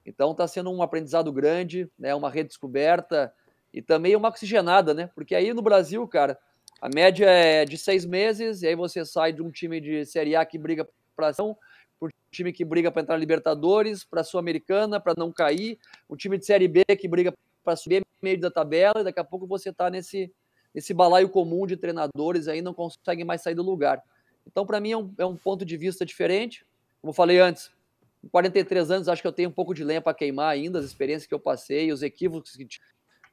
Então 0.06 0.32
está 0.32 0.46
sendo 0.46 0.70
um 0.70 0.84
aprendizado 0.84 1.32
grande, 1.32 1.90
né? 1.98 2.14
Uma 2.14 2.30
redescoberta 2.30 3.34
e 3.74 3.82
também 3.82 4.14
uma 4.14 4.28
oxigenada, 4.28 4.94
né? 4.94 5.10
Porque 5.16 5.34
aí 5.34 5.54
no 5.54 5.62
Brasil, 5.62 6.06
cara, 6.06 6.38
a 6.82 6.90
média 6.94 7.30
é 7.30 7.64
de 7.64 7.78
seis 7.78 8.06
meses 8.06 8.62
e 8.62 8.68
aí 8.68 8.76
você 8.76 9.06
sai 9.06 9.32
de 9.32 9.42
um 9.42 9.50
time 9.50 9.80
de 9.80 10.06
Série 10.06 10.36
A 10.36 10.46
que 10.46 10.58
briga 10.58 10.86
para 11.16 11.30
ação, 11.30 11.56
um 12.02 12.10
time 12.30 12.52
que 12.52 12.66
briga 12.66 12.92
para 12.92 13.04
entrar 13.04 13.16
na 13.16 13.22
Libertadores, 13.22 14.04
para 14.04 14.20
a 14.20 14.24
Sul-Americana, 14.26 15.00
para 15.00 15.14
não 15.16 15.32
cair, 15.32 15.80
um 16.10 16.18
time 16.18 16.38
de 16.38 16.46
Série 16.46 16.68
B 16.68 16.84
que 17.00 17.08
briga 17.08 17.34
para 17.64 17.78
subir 17.78 18.06
meio 18.22 18.38
da 18.38 18.52
tabela 18.52 19.00
e 19.00 19.04
daqui 19.06 19.22
a 19.22 19.24
pouco 19.24 19.48
você 19.48 19.70
está 19.70 19.90
nesse 19.90 20.30
esse 20.74 20.94
balaio 20.94 21.30
comum 21.30 21.68
de 21.68 21.78
treinadores 21.78 22.48
aí 22.48 22.62
não 22.62 22.74
conseguem 22.74 23.26
mais 23.26 23.42
sair 23.42 23.56
do 23.56 23.64
lugar. 23.64 24.02
Então, 24.46 24.66
para 24.66 24.80
mim, 24.80 24.92
é 24.92 24.98
um, 24.98 25.14
é 25.18 25.26
um, 25.26 25.36
ponto 25.36 25.64
de 25.66 25.78
vista 25.78 26.06
diferente. 26.06 26.66
Como 27.02 27.14
falei 27.14 27.40
antes, 27.40 27.72
com 28.22 28.30
43 28.30 28.92
anos, 28.92 29.08
acho 29.08 29.22
que 29.22 29.28
eu 29.28 29.34
tenho 29.34 29.50
um 29.50 29.54
pouco 29.54 29.74
de 29.74 29.84
lenha 29.84 30.02
para 30.02 30.14
queimar 30.14 30.50
ainda, 30.50 30.80
as 30.80 30.86
experiências 30.86 31.28
que 31.28 31.34
eu 31.34 31.40
passei, 31.40 31.92
os 31.92 32.02
equívocos 32.02 32.56
que 32.56 32.68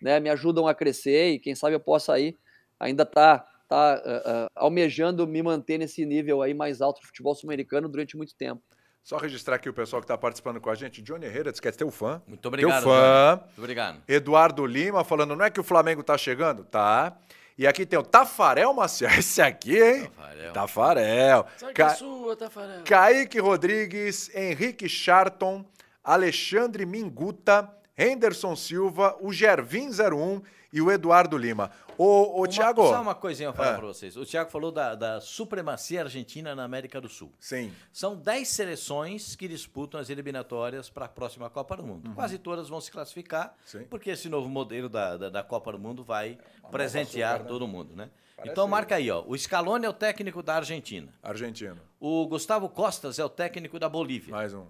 né, 0.00 0.20
me 0.20 0.28
ajudam 0.30 0.66
a 0.66 0.74
crescer 0.74 1.32
e 1.32 1.38
quem 1.38 1.54
sabe 1.54 1.74
eu 1.74 1.80
possa 1.80 2.12
aí 2.12 2.36
ainda 2.78 3.04
tá, 3.04 3.46
tá 3.68 4.02
uh, 4.04 4.30
uh, 4.30 4.50
almejando 4.54 5.26
me 5.26 5.42
manter 5.42 5.78
nesse 5.78 6.04
nível 6.06 6.40
aí 6.40 6.54
mais 6.54 6.80
alto 6.80 7.00
do 7.00 7.06
futebol 7.06 7.34
sul-americano 7.34 7.88
durante 7.88 8.16
muito 8.16 8.34
tempo. 8.34 8.62
Só 9.02 9.16
registrar 9.16 9.56
aqui 9.56 9.68
o 9.68 9.72
pessoal 9.72 10.00
que 10.00 10.04
está 10.04 10.16
participando 10.16 10.60
com 10.60 10.70
a 10.70 10.74
gente. 10.74 11.02
Johnny 11.02 11.26
Herrera 11.26 11.50
diz 11.50 11.60
que 11.60 11.68
é 11.68 11.72
teu 11.72 11.90
fã. 11.90 12.22
Muito 12.26 12.46
obrigado. 12.46 12.82
Teu 12.82 12.92
fã. 12.92 13.40
Muito 13.44 13.58
obrigado. 13.58 14.02
Eduardo 14.06 14.66
Lima 14.66 15.02
falando, 15.04 15.34
não 15.34 15.44
é 15.44 15.50
que 15.50 15.60
o 15.60 15.64
Flamengo 15.64 16.02
está 16.02 16.16
chegando? 16.16 16.64
Tá. 16.64 17.16
E 17.56 17.66
aqui 17.66 17.84
tem 17.84 17.98
o 17.98 18.02
Tafarel 18.02 18.72
Maciel. 18.72 19.10
Esse 19.18 19.42
aqui, 19.42 19.76
hein? 19.76 20.10
Tafarel. 20.52 20.52
Tafarel. 20.52 21.46
Ca... 21.74 21.88
sua, 21.90 22.36
Tafarel. 22.36 22.84
Kaique 22.84 23.38
Rodrigues, 23.38 24.34
Henrique 24.34 24.88
Charton, 24.88 25.64
Alexandre 26.02 26.86
Minguta, 26.86 27.70
Henderson 27.96 28.56
Silva, 28.56 29.16
o 29.20 29.32
Gervin 29.32 29.90
01 29.90 30.40
e 30.72 30.80
o 30.80 30.90
Eduardo 30.90 31.36
Lima. 31.36 31.70
Ô, 31.98 32.40
ô 32.40 32.46
Tiago. 32.46 32.82
Só 32.88 33.02
uma 33.02 33.14
coisinha 33.14 33.48
eu 33.48 33.52
falar 33.52 33.72
é. 33.72 33.76
para 33.76 33.86
vocês. 33.86 34.16
O 34.16 34.24
Tiago 34.24 34.50
falou 34.50 34.72
da, 34.72 34.94
da, 34.94 35.20
supremacia 35.20 36.02
argentina 36.02 36.54
na 36.54 36.64
América 36.64 37.00
do 37.00 37.08
Sul. 37.08 37.32
Sim. 37.38 37.72
São 37.92 38.16
10 38.16 38.48
seleções 38.48 39.36
que 39.36 39.46
disputam 39.46 40.00
as 40.00 40.08
eliminatórias 40.08 40.88
para 40.88 41.06
a 41.06 41.08
próxima 41.08 41.50
Copa 41.50 41.76
do 41.76 41.82
Mundo. 41.82 42.08
Uhum. 42.08 42.14
Quase 42.14 42.38
todas 42.38 42.68
vão 42.68 42.80
se 42.80 42.90
classificar, 42.90 43.54
Sim. 43.64 43.84
porque 43.90 44.10
esse 44.10 44.28
novo 44.28 44.48
modelo 44.48 44.88
da, 44.88 45.16
da, 45.16 45.28
da 45.28 45.42
Copa 45.42 45.72
do 45.72 45.78
Mundo 45.78 46.02
vai 46.02 46.38
presentear 46.70 47.34
açúcar, 47.34 47.44
né? 47.44 47.48
todo 47.48 47.68
mundo, 47.68 47.94
né? 47.94 48.10
Parece 48.36 48.52
então 48.52 48.66
marca 48.66 48.94
aí, 48.94 49.10
ó. 49.10 49.22
O 49.26 49.36
Scaloni 49.36 49.84
é 49.84 49.88
o 49.88 49.92
técnico 49.92 50.42
da 50.42 50.56
Argentina. 50.56 51.12
Argentina. 51.22 51.76
O 51.98 52.26
Gustavo 52.26 52.68
Costas 52.70 53.18
é 53.18 53.24
o 53.24 53.28
técnico 53.28 53.78
da 53.78 53.88
Bolívia. 53.88 54.32
Mais 54.32 54.54
um. 54.54 54.66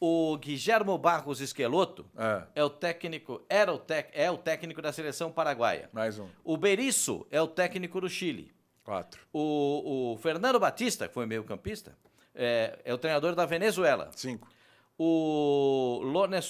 O 0.00 0.36
Guilhermo 0.38 0.96
Barros 0.96 1.40
Esqueloto 1.40 2.06
é. 2.16 2.60
é, 2.60 2.64
o 2.64 2.70
técnico, 2.70 3.42
era 3.48 3.72
o 3.72 3.78
tec, 3.78 4.10
é 4.12 4.30
o 4.30 4.38
técnico 4.38 4.80
da 4.80 4.92
seleção 4.92 5.30
paraguaia. 5.30 5.90
Mais 5.92 6.18
um. 6.18 6.28
O 6.44 6.56
Berizzo 6.56 7.26
é 7.30 7.42
o 7.42 7.48
técnico 7.48 8.00
do 8.00 8.08
Chile. 8.08 8.52
Quatro. 8.84 9.20
O, 9.32 10.12
o 10.14 10.18
Fernando 10.18 10.60
Batista, 10.60 11.08
que 11.08 11.14
foi 11.14 11.26
meio 11.26 11.42
campista, 11.42 11.96
é, 12.32 12.78
é, 12.84 12.94
o 12.94 12.98
treinador 12.98 13.34
da 13.34 13.44
Venezuela. 13.44 14.10
Cinco. 14.14 14.48
O 14.96 16.00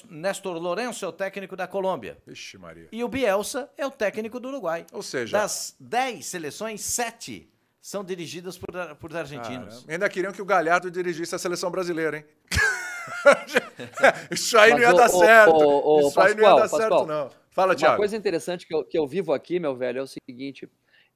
Néstor 0.08 0.58
Lourenço 0.58 1.04
é 1.04 1.08
o 1.08 1.12
técnico 1.12 1.56
da 1.56 1.66
Colômbia. 1.66 2.18
Vixe, 2.26 2.56
Maria. 2.56 2.88
E 2.92 3.02
o 3.02 3.08
Bielsa 3.08 3.70
é 3.76 3.86
o 3.86 3.90
técnico 3.90 4.38
do 4.38 4.48
Uruguai. 4.48 4.86
Ou 4.92 5.02
seja... 5.02 5.38
Das 5.38 5.74
10 5.80 6.24
seleções, 6.24 6.80
7 6.82 7.50
são 7.80 8.04
dirigidas 8.04 8.56
por, 8.58 8.68
por 8.96 9.14
argentinos. 9.16 9.84
Ainda 9.88 10.08
queriam 10.08 10.32
que 10.32 10.40
o 10.40 10.44
Galhardo 10.44 10.90
dirigisse 10.90 11.34
a 11.34 11.38
seleção 11.38 11.70
brasileira, 11.70 12.18
hein? 12.18 12.24
Isso 14.30 14.58
aí 14.58 14.72
Mas 14.72 14.80
não 14.80 14.88
ia 14.88 14.94
o, 14.94 14.96
dar 14.96 15.06
o, 15.06 15.18
certo. 15.18 15.54
O, 15.54 16.00
Isso 16.00 16.14
Pascoal, 16.14 16.26
aí 16.26 16.34
não 16.34 16.42
ia 16.42 16.54
dar 16.54 16.68
Pascoal, 16.68 16.80
certo, 16.80 17.06
não. 17.06 17.30
Fala, 17.50 17.74
Tiago. 17.74 17.92
Uma 17.92 17.98
coisa 17.98 18.16
interessante 18.16 18.66
que 18.66 18.74
eu, 18.74 18.84
que 18.84 18.98
eu 18.98 19.06
vivo 19.06 19.32
aqui, 19.32 19.58
meu 19.58 19.74
velho, 19.76 20.00
é 20.00 20.02
o 20.02 20.06
seguinte: 20.06 20.68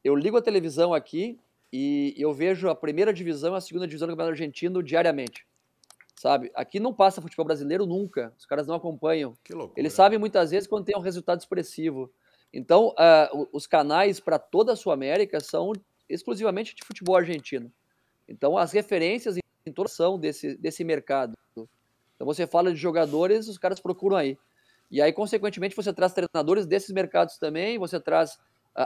eu 0.02 0.14
ligo 0.14 0.36
a 0.36 0.42
televisão 0.42 0.92
aqui 0.92 1.38
e 1.72 2.14
eu 2.16 2.32
vejo 2.32 2.68
a 2.68 2.74
primeira 2.74 3.12
divisão 3.12 3.54
e 3.54 3.56
a 3.56 3.60
segunda 3.60 3.86
divisão 3.86 4.06
do 4.06 4.12
Campeonato 4.12 4.32
Argentino 4.32 4.82
diariamente 4.82 5.46
sabe? 6.22 6.52
Aqui 6.54 6.78
não 6.78 6.94
passa 6.94 7.20
futebol 7.20 7.44
brasileiro 7.44 7.84
nunca, 7.84 8.32
os 8.38 8.46
caras 8.46 8.64
não 8.68 8.76
acompanham. 8.76 9.34
Que 9.42 9.52
loucura. 9.52 9.80
Eles 9.80 9.92
sabem 9.92 10.20
muitas 10.20 10.52
vezes 10.52 10.68
quando 10.68 10.84
tem 10.84 10.96
um 10.96 11.00
resultado 11.00 11.40
expressivo. 11.40 12.12
Então, 12.52 12.90
uh, 12.90 13.48
os 13.52 13.66
canais 13.66 14.20
para 14.20 14.38
toda 14.38 14.72
a 14.72 14.76
Sul 14.76 14.92
América 14.92 15.40
são 15.40 15.72
exclusivamente 16.08 16.76
de 16.76 16.84
futebol 16.84 17.16
argentino. 17.16 17.72
Então, 18.28 18.56
as 18.56 18.70
referências 18.70 19.36
em 19.66 19.72
toda 19.72 19.88
são 19.88 20.16
desse, 20.16 20.56
desse 20.56 20.84
mercado. 20.84 21.36
Então, 22.22 22.32
você 22.32 22.46
fala 22.46 22.72
de 22.72 22.78
jogadores, 22.78 23.48
os 23.48 23.58
caras 23.58 23.80
procuram 23.80 24.16
aí. 24.16 24.38
E 24.88 25.02
aí, 25.02 25.12
consequentemente, 25.12 25.74
você 25.74 25.92
traz 25.92 26.12
treinadores 26.12 26.66
desses 26.66 26.90
mercados 26.92 27.36
também, 27.36 27.80
você 27.80 27.98
traz 27.98 28.38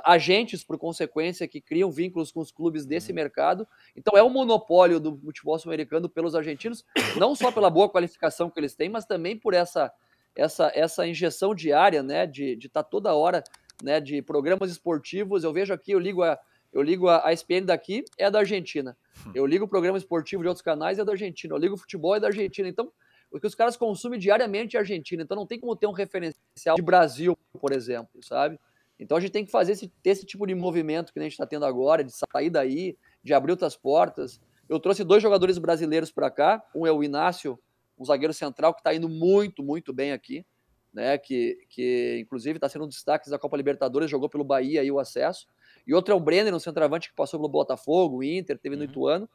agentes, 0.04 0.64
por 0.64 0.78
consequência, 0.78 1.46
que 1.46 1.60
criam 1.60 1.90
vínculos 1.90 2.32
com 2.32 2.40
os 2.40 2.50
clubes 2.50 2.86
desse 2.86 3.10
uhum. 3.10 3.16
mercado. 3.16 3.68
Então 3.94 4.16
é 4.16 4.22
um 4.22 4.30
monopólio 4.30 4.98
do 4.98 5.18
futebol 5.18 5.58
sul-americano 5.58 6.08
pelos 6.08 6.34
argentinos, 6.34 6.82
não 7.20 7.34
só 7.34 7.52
pela 7.52 7.68
boa 7.68 7.90
qualificação 7.90 8.48
que 8.48 8.58
eles 8.58 8.74
têm, 8.74 8.88
mas 8.88 9.04
também 9.04 9.38
por 9.38 9.52
essa 9.52 9.92
essa, 10.34 10.72
essa 10.74 11.06
injeção 11.06 11.54
diária, 11.54 12.02
né, 12.02 12.26
de 12.26 12.52
estar 12.54 12.82
tá 12.82 12.88
toda 12.88 13.14
hora, 13.14 13.44
né, 13.82 14.00
de 14.00 14.20
programas 14.22 14.70
esportivos. 14.70 15.44
Eu 15.44 15.52
vejo 15.52 15.72
aqui, 15.74 15.92
eu 15.92 15.98
ligo 15.98 16.22
a 16.22 16.38
eu 16.72 16.82
ligo 16.82 17.08
a, 17.08 17.26
a 17.26 17.32
ESPN 17.32 17.64
daqui, 17.66 18.02
é 18.18 18.30
da 18.30 18.38
Argentina. 18.38 18.96
Hum. 19.26 19.32
Eu 19.34 19.46
ligo 19.46 19.66
o 19.66 19.68
programa 19.68 19.98
esportivo 19.98 20.42
de 20.42 20.48
outros 20.48 20.62
canais, 20.62 20.98
é 20.98 21.04
da 21.04 21.12
Argentina. 21.12 21.54
Eu 21.54 21.58
ligo 21.58 21.74
o 21.74 21.78
futebol, 21.78 22.16
é 22.16 22.20
da 22.20 22.26
Argentina. 22.26 22.68
Então, 22.68 22.90
o 23.30 23.40
que 23.40 23.46
os 23.46 23.54
caras 23.54 23.76
consumem 23.76 24.18
diariamente 24.18 24.76
é 24.76 24.80
Argentina. 24.80 25.22
Então, 25.22 25.36
não 25.36 25.46
tem 25.46 25.58
como 25.58 25.76
ter 25.76 25.86
um 25.86 25.92
referencial 25.92 26.76
de 26.76 26.82
Brasil, 26.82 27.36
por 27.60 27.72
exemplo, 27.72 28.22
sabe? 28.22 28.58
Então 28.98 29.16
a 29.16 29.20
gente 29.20 29.32
tem 29.32 29.44
que 29.44 29.50
fazer 29.50 29.72
esse, 29.72 29.88
ter 30.02 30.10
esse 30.10 30.24
tipo 30.24 30.46
de 30.46 30.54
movimento 30.54 31.12
que 31.12 31.18
a 31.18 31.22
gente 31.22 31.32
está 31.32 31.46
tendo 31.46 31.66
agora, 31.66 32.02
de 32.02 32.12
sair 32.12 32.50
daí, 32.50 32.96
de 33.22 33.34
abrir 33.34 33.52
outras 33.52 33.76
portas. 33.76 34.40
Eu 34.68 34.80
trouxe 34.80 35.04
dois 35.04 35.22
jogadores 35.22 35.58
brasileiros 35.58 36.10
para 36.10 36.30
cá. 36.30 36.64
Um 36.74 36.86
é 36.86 36.92
o 36.92 37.04
Inácio, 37.04 37.58
um 37.98 38.04
zagueiro 38.04 38.32
central 38.32 38.72
que 38.74 38.80
está 38.80 38.94
indo 38.94 39.08
muito, 39.08 39.62
muito 39.62 39.92
bem 39.92 40.12
aqui, 40.12 40.44
né? 40.92 41.18
Que, 41.18 41.58
que 41.68 42.18
inclusive 42.20 42.56
está 42.56 42.68
sendo 42.68 42.86
um 42.86 42.88
destaque 42.88 43.28
da 43.30 43.38
Copa 43.38 43.56
Libertadores, 43.56 44.10
jogou 44.10 44.28
pelo 44.28 44.44
Bahia 44.44 44.80
aí 44.80 44.90
o 44.90 44.98
acesso. 44.98 45.46
E 45.86 45.94
outro 45.94 46.12
é 46.12 46.16
o 46.16 46.20
Brenner, 46.20 46.54
um 46.54 46.58
centroavante 46.58 47.10
que 47.10 47.14
passou 47.14 47.38
pelo 47.38 47.50
Botafogo, 47.50 48.22
Inter, 48.22 48.58
teve 48.58 48.76
no 48.76 48.84
uhum. 48.84 48.90
Ituano. 48.90 49.30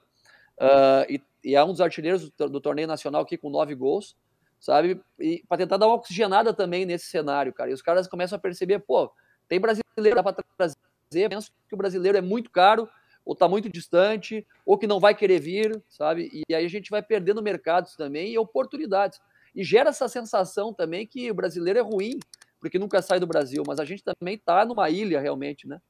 Uh, 0.62 1.10
e, 1.10 1.21
e, 1.43 1.56
é 1.56 1.63
um 1.63 1.71
dos 1.71 1.82
artilheiros 1.82 2.30
do, 2.30 2.47
do, 2.47 2.62
torneio 2.62 2.88
nacional 2.88 3.24
aqui 3.24 3.36
com 3.36 3.50
nove 3.50 3.74
gols, 3.74 4.15
sabe? 4.60 5.02
E 5.19 5.43
para 5.47 5.58
tentar 5.58 5.78
dar 5.78 5.88
uma 5.88 5.95
oxigenada 5.95 6.54
também 6.54 6.86
nesse 6.86 7.08
cenário, 7.08 7.52
cara. 7.52 7.71
E 7.71 7.74
os 7.74 7.82
caras 7.82 8.08
começam 8.08 8.36
a 8.36 8.39
perceber, 8.39 8.78
pô, 8.80 9.12
tem 9.47 9.60
brasileiro 9.60 10.24
para 10.24 10.36
trazer, 10.56 11.30
penso 11.30 11.52
que 11.67 11.74
o 11.74 11.78
brasileiro 11.78 12.15
é 12.15 12.21
muito 12.21 12.52
caro, 12.52 12.88
ou 13.26 13.34
está 13.34 13.47
muito 13.47 13.69
distante, 13.69 14.45
ou 14.63 14.78
que 14.78 14.86
não 14.86 15.00
vai 15.00 15.15
querer 15.15 15.39
vir, 15.39 15.84
sabe? 15.89 16.30
E 16.47 16.54
aí 16.54 16.63
a 16.63 16.69
gente 16.69 16.91
vai 16.91 17.02
perdendo 17.02 17.41
mercados 17.41 17.95
também 17.95 18.32
e 18.32 18.38
oportunidades. 18.38 19.19
E 19.56 19.63
gera 19.63 19.89
essa 19.89 20.08
sensação 20.08 20.71
também 20.71 21.08
que 21.08 21.32
o 21.32 21.34
brasileiro 21.34 21.80
é 21.80 21.82
ruim, 21.82 22.19
porque 22.60 22.78
nunca 22.78 23.02
sai 23.02 23.19
do 23.19 23.28
Brasil, 23.28 23.63
mas 23.65 23.80
a 23.80 23.86
gente 23.86 24.04
também 24.04 24.36
está 24.36 24.63
numa 24.63 24.89
ilha 24.89 25.19
realmente, 25.19 25.67
né? 25.67 25.82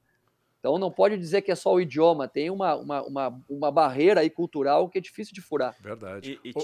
Então 0.62 0.78
não 0.78 0.92
pode 0.92 1.18
dizer 1.18 1.42
que 1.42 1.50
é 1.50 1.56
só 1.56 1.74
o 1.74 1.80
idioma, 1.80 2.28
tem 2.28 2.48
uma, 2.48 2.76
uma, 2.76 3.02
uma, 3.02 3.44
uma 3.48 3.72
barreira 3.72 4.20
aí 4.20 4.30
cultural 4.30 4.88
que 4.88 4.96
é 4.96 5.00
difícil 5.00 5.34
de 5.34 5.40
furar. 5.40 5.74
Verdade. 5.80 6.38
E, 6.44 6.50
e 6.50 6.52
o, 6.54 6.62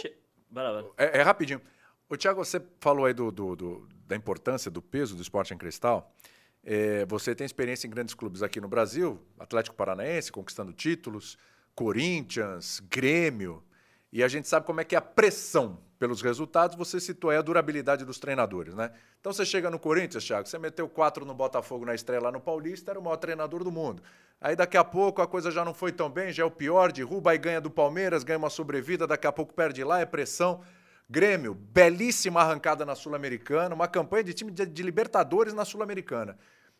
é, 0.96 1.18
é, 1.18 1.22
rapidinho. 1.22 1.60
O 2.08 2.16
Thiago, 2.16 2.44
você 2.44 2.62
falou 2.78 3.06
aí 3.06 3.12
do, 3.12 3.32
do, 3.32 3.56
do, 3.56 3.88
da 4.06 4.14
importância 4.14 4.70
do 4.70 4.80
peso 4.80 5.16
do 5.16 5.22
esporte 5.22 5.52
em 5.52 5.58
cristal. 5.58 6.14
É, 6.62 7.04
você 7.06 7.34
tem 7.34 7.44
experiência 7.44 7.88
em 7.88 7.90
grandes 7.90 8.14
clubes 8.14 8.40
aqui 8.40 8.60
no 8.60 8.68
Brasil, 8.68 9.20
Atlético 9.36 9.74
Paranaense, 9.74 10.30
conquistando 10.30 10.72
títulos, 10.72 11.36
Corinthians, 11.74 12.80
Grêmio, 12.88 13.64
e 14.12 14.22
a 14.22 14.28
gente 14.28 14.46
sabe 14.46 14.64
como 14.64 14.80
é 14.80 14.84
que 14.84 14.94
é 14.94 14.98
a 14.98 15.02
pressão 15.02 15.80
pelos 15.98 16.22
resultados, 16.22 16.76
você 16.76 17.00
citou 17.00 17.30
aí 17.30 17.36
a 17.36 17.42
durabilidade 17.42 18.04
dos 18.04 18.18
treinadores, 18.18 18.74
né? 18.74 18.92
Então 19.20 19.32
você 19.32 19.44
chega 19.44 19.68
no 19.68 19.78
Corinthians, 19.78 20.24
Thiago, 20.24 20.48
você 20.48 20.58
meteu 20.58 20.88
quatro 20.88 21.24
no 21.24 21.34
Botafogo 21.34 21.84
na 21.84 21.94
estreia 21.94 22.22
lá 22.22 22.30
no 22.30 22.40
Paulista, 22.40 22.92
era 22.92 23.00
o 23.00 23.02
maior 23.02 23.16
treinador 23.16 23.64
do 23.64 23.72
mundo. 23.72 24.02
Aí 24.40 24.54
daqui 24.54 24.76
a 24.76 24.84
pouco 24.84 25.20
a 25.20 25.26
coisa 25.26 25.50
já 25.50 25.64
não 25.64 25.74
foi 25.74 25.90
tão 25.90 26.08
bem, 26.08 26.32
já 26.32 26.44
é 26.44 26.46
o 26.46 26.50
pior, 26.50 26.92
derruba 26.92 27.34
e 27.34 27.38
ganha 27.38 27.60
do 27.60 27.70
Palmeiras, 27.70 28.22
ganha 28.22 28.38
uma 28.38 28.50
sobrevida, 28.50 29.06
daqui 29.06 29.26
a 29.26 29.32
pouco 29.32 29.52
perde 29.52 29.82
lá, 29.82 30.00
é 30.00 30.06
pressão. 30.06 30.62
Grêmio, 31.10 31.54
belíssima 31.54 32.42
arrancada 32.42 32.84
na 32.84 32.94
Sul-Americana, 32.94 33.74
uma 33.74 33.88
campanha 33.88 34.22
de 34.22 34.34
time 34.34 34.52
de, 34.52 34.66
de 34.66 34.82
Libertadores 34.82 35.52
na 35.52 35.64
Sul-Americana. 35.64 36.38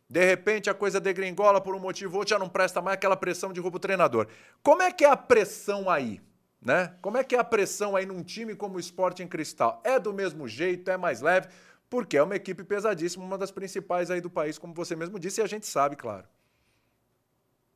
De 0.09 0.25
repente 0.25 0.71
a 0.71 0.75
coisa 0.75 1.01
degringola 1.01 1.61
por 1.61 1.75
um 1.75 1.81
motivo 1.81 2.13
ou 2.15 2.19
outro, 2.21 2.31
já 2.31 2.39
não 2.39 2.49
presta 2.49 2.81
mais 2.81 2.95
aquela 2.95 3.17
pressão 3.17 3.53
de 3.53 3.61
roubo 3.61 3.79
o 3.79 3.81
treinador. 3.81 4.29
Como 4.63 4.81
é 4.81 4.93
que 4.93 5.05
é 5.05 5.11
a 5.11 5.17
pressão 5.17 5.91
aí? 5.91 6.21
Né? 6.61 6.95
Como 7.01 7.17
é 7.17 7.25
que 7.25 7.37
é 7.37 7.39
a 7.39 7.45
pressão 7.45 7.95
aí 7.95 8.05
num 8.05 8.23
time 8.23 8.55
como 8.55 8.77
o 8.77 8.81
Esporte 8.81 9.23
em 9.23 9.29
Cristal? 9.29 9.81
É 9.85 9.99
do 9.99 10.13
mesmo 10.13 10.49
jeito, 10.49 10.91
é 10.91 10.97
mais 10.97 11.21
leve, 11.21 11.49
porque 11.89 12.17
é 12.17 12.23
uma 12.23 12.37
equipe 12.37 12.65
pesadíssima, 12.65 13.25
uma 13.25 13.39
das 13.39 13.51
principais 13.51 14.11
aí 14.11 14.21
do 14.21 14.29
país, 14.29 14.59
como 14.59 14.75
você 14.75 14.97
mesmo 14.97 15.19
disse, 15.19 15.41
e 15.41 15.45
a 15.45 15.47
gente 15.47 15.67
sabe, 15.67 15.97
claro. 15.97 16.27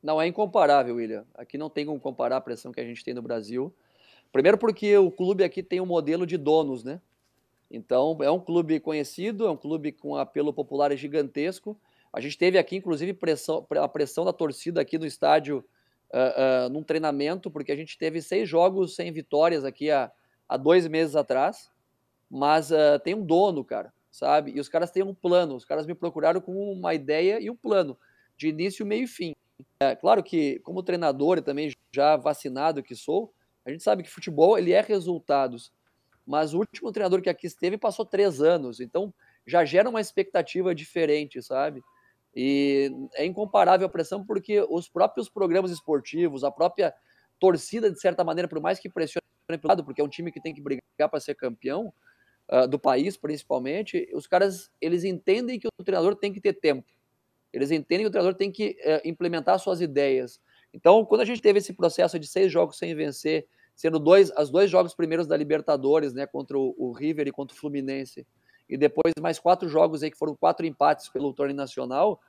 Não, 0.01 0.21
é 0.21 0.27
incomparável, 0.27 0.95
William. 0.95 1.25
Aqui 1.33 1.57
não 1.57 1.69
tem 1.69 1.85
como 1.85 1.99
comparar 1.99 2.37
a 2.37 2.41
pressão 2.41 2.73
que 2.73 2.81
a 2.81 2.85
gente 2.85 3.03
tem 3.03 3.13
no 3.13 3.21
Brasil. 3.21 3.73
Primeiro 4.33 4.57
porque 4.57 4.97
o 4.97 5.09
clube 5.09 5.43
aqui 5.43 5.63
tem 5.63 5.79
um 5.79 5.85
modelo 5.85 6.25
de 6.25 6.37
donos, 6.37 6.83
né? 6.83 6.99
Então, 7.71 8.17
é 8.21 8.29
um 8.29 8.39
clube 8.39 8.79
conhecido, 8.79 9.47
é 9.47 9.49
um 9.49 9.57
clube 9.57 9.93
com 9.93 10.15
apelo 10.15 10.53
popular 10.53 10.95
gigantesco, 10.95 11.79
a 12.13 12.21
gente 12.21 12.37
teve 12.37 12.59
aqui, 12.59 12.75
inclusive, 12.75 13.11
pressão, 13.11 13.65
a 13.71 13.87
pressão 13.87 14.23
da 14.23 14.31
torcida 14.31 14.79
aqui 14.79 14.99
no 14.99 15.05
estádio 15.05 15.65
uh, 16.13 16.69
num 16.69 16.83
treinamento, 16.83 17.49
porque 17.49 17.71
a 17.71 17.75
gente 17.75 17.97
teve 17.97 18.21
seis 18.21 18.47
jogos 18.47 18.95
sem 18.95 19.11
vitórias 19.11 19.65
aqui 19.65 19.89
há, 19.91 20.11
há 20.47 20.57
dois 20.57 20.87
meses 20.87 21.15
atrás. 21.15 21.71
Mas 22.29 22.71
uh, 22.71 22.99
tem 23.03 23.13
um 23.13 23.25
dono, 23.25 23.63
cara, 23.63 23.93
sabe? 24.11 24.51
E 24.55 24.59
os 24.59 24.69
caras 24.69 24.91
têm 24.91 25.03
um 25.03 25.13
plano. 25.13 25.55
Os 25.55 25.65
caras 25.65 25.85
me 25.85 25.93
procuraram 25.93 26.41
com 26.41 26.53
uma 26.71 26.93
ideia 26.93 27.39
e 27.39 27.49
um 27.49 27.55
plano, 27.55 27.97
de 28.37 28.47
início, 28.47 28.85
meio 28.85 29.03
e 29.03 29.07
fim. 29.07 29.35
É, 29.79 29.95
claro 29.95 30.23
que, 30.23 30.59
como 30.59 30.83
treinador 30.83 31.37
e 31.37 31.41
também 31.41 31.71
já 31.91 32.15
vacinado 32.17 32.81
que 32.81 32.95
sou, 32.95 33.33
a 33.65 33.69
gente 33.69 33.83
sabe 33.83 34.03
que 34.03 34.09
futebol 34.09 34.57
ele 34.57 34.71
é 34.71 34.81
resultados. 34.81 35.71
Mas 36.25 36.53
o 36.53 36.59
último 36.59 36.91
treinador 36.91 37.21
que 37.21 37.29
aqui 37.29 37.47
esteve 37.47 37.77
passou 37.77 38.05
três 38.05 38.41
anos, 38.41 38.79
então 38.79 39.13
já 39.45 39.65
gera 39.65 39.89
uma 39.89 40.01
expectativa 40.01 40.73
diferente, 40.73 41.41
sabe? 41.41 41.83
E 42.35 42.91
é 43.13 43.25
incomparável 43.25 43.85
a 43.85 43.89
pressão 43.89 44.25
porque 44.25 44.65
os 44.69 44.89
próprios 44.89 45.29
programas 45.29 45.71
esportivos, 45.71 46.43
a 46.43 46.51
própria 46.51 46.93
torcida, 47.39 47.91
de 47.91 47.99
certa 47.99 48.23
maneira, 48.23 48.47
por 48.47 48.59
mais 48.59 48.79
que 48.79 48.89
pressione 48.89 49.23
pelo 49.47 49.59
lado, 49.63 49.83
porque 49.83 50.01
é 50.01 50.03
um 50.03 50.09
time 50.09 50.31
que 50.31 50.41
tem 50.41 50.53
que 50.53 50.61
brigar 50.61 51.09
para 51.09 51.19
ser 51.19 51.35
campeão 51.35 51.93
uh, 52.51 52.67
do 52.67 52.79
país, 52.79 53.17
principalmente, 53.17 54.09
os 54.13 54.25
caras 54.25 54.71
eles 54.81 55.03
entendem 55.03 55.59
que 55.59 55.67
o 55.67 55.83
treinador 55.83 56.15
tem 56.15 56.31
que 56.31 56.41
ter 56.41 56.53
tempo. 56.53 56.91
Eles 57.51 57.69
entendem 57.69 58.05
que 58.05 58.07
o 58.07 58.11
treinador 58.11 58.35
tem 58.35 58.51
que 58.51 58.77
uh, 58.83 59.07
implementar 59.07 59.59
suas 59.59 59.81
ideias. 59.81 60.41
Então, 60.73 61.05
quando 61.05 61.21
a 61.21 61.25
gente 61.25 61.41
teve 61.41 61.59
esse 61.59 61.73
processo 61.73 62.17
de 62.17 62.25
seis 62.25 62.51
jogos 62.51 62.77
sem 62.77 62.95
vencer, 62.95 63.47
sendo 63.75 63.99
dois, 63.99 64.31
as 64.31 64.49
dois 64.49 64.71
jogos 64.71 64.95
primeiros 64.95 65.27
da 65.27 65.37
Libertadores, 65.37 66.13
né, 66.13 66.25
contra 66.25 66.57
o, 66.57 66.73
o 66.77 66.91
River 66.91 67.27
e 67.27 67.31
contra 67.31 67.55
o 67.55 67.59
Fluminense, 67.59 68.25
e 68.69 68.77
depois 68.77 69.13
mais 69.21 69.39
quatro 69.39 69.67
jogos 69.67 70.03
aí 70.03 70.11
que 70.11 70.17
foram 70.17 70.35
quatro 70.35 70.65
empates 70.65 71.09
pelo 71.09 71.33
torneio 71.33 71.57
nacional, 71.57 72.19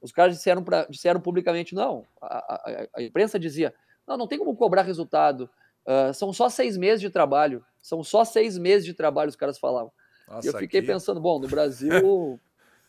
os 0.00 0.12
caras 0.12 0.36
disseram, 0.36 0.62
pra, 0.62 0.84
disseram 0.84 1.20
publicamente, 1.20 1.74
não, 1.74 2.04
a, 2.20 2.54
a, 2.54 2.86
a, 2.96 3.02
imprensa 3.02 3.38
dizia, 3.38 3.74
não, 4.06 4.16
não 4.16 4.26
tem 4.26 4.38
como 4.38 4.54
cobrar 4.54 4.82
resultado, 4.82 5.48
uh, 5.86 6.12
são 6.12 6.32
só 6.32 6.48
seis 6.48 6.76
meses 6.76 7.00
de 7.00 7.08
trabalho, 7.08 7.64
são 7.80 8.04
só 8.04 8.24
seis 8.24 8.58
meses 8.58 8.84
de 8.84 8.92
trabalho, 8.92 9.30
os 9.30 9.36
caras 9.36 9.58
falavam. 9.58 9.90
Nossa, 10.28 10.46
e 10.46 10.50
eu 10.50 10.58
fiquei 10.58 10.80
aqui... 10.80 10.86
pensando, 10.86 11.20
bom, 11.20 11.38
no 11.38 11.48
Brasil, 11.48 11.90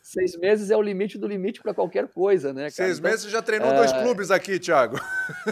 seis 0.02 0.36
meses 0.36 0.70
é 0.70 0.76
o 0.76 0.82
limite 0.82 1.16
do 1.16 1.26
limite 1.26 1.62
para 1.62 1.72
qualquer 1.72 2.06
coisa, 2.08 2.52
né? 2.52 2.62
Cara? 2.62 2.70
Seis 2.70 2.98
então, 2.98 3.10
meses 3.10 3.30
já 3.30 3.40
treinou 3.40 3.72
dois 3.72 3.92
é 3.92 4.02
clubes 4.02 4.30
aqui, 4.30 4.58
Thiago. 4.58 5.00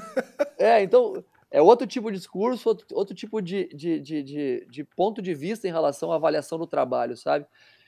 é, 0.58 0.82
então 0.82 1.24
é 1.54 1.62
outro 1.62 1.86
tipo 1.86 2.10
de 2.10 2.18
discurso, 2.18 2.68
outro, 2.68 2.84
outro 2.90 3.14
tipo 3.14 3.40
de, 3.40 3.68
de, 3.68 4.00
de, 4.00 4.66
de, 4.68 4.84
ponto 4.84 5.22
de 5.22 5.32
vista 5.32 5.68
em 5.68 5.70
relação 5.70 6.10
à 6.10 6.16
avaliação 6.16 6.58
do 6.58 6.66
trabalho, 6.66 7.16
sabe? 7.16 7.46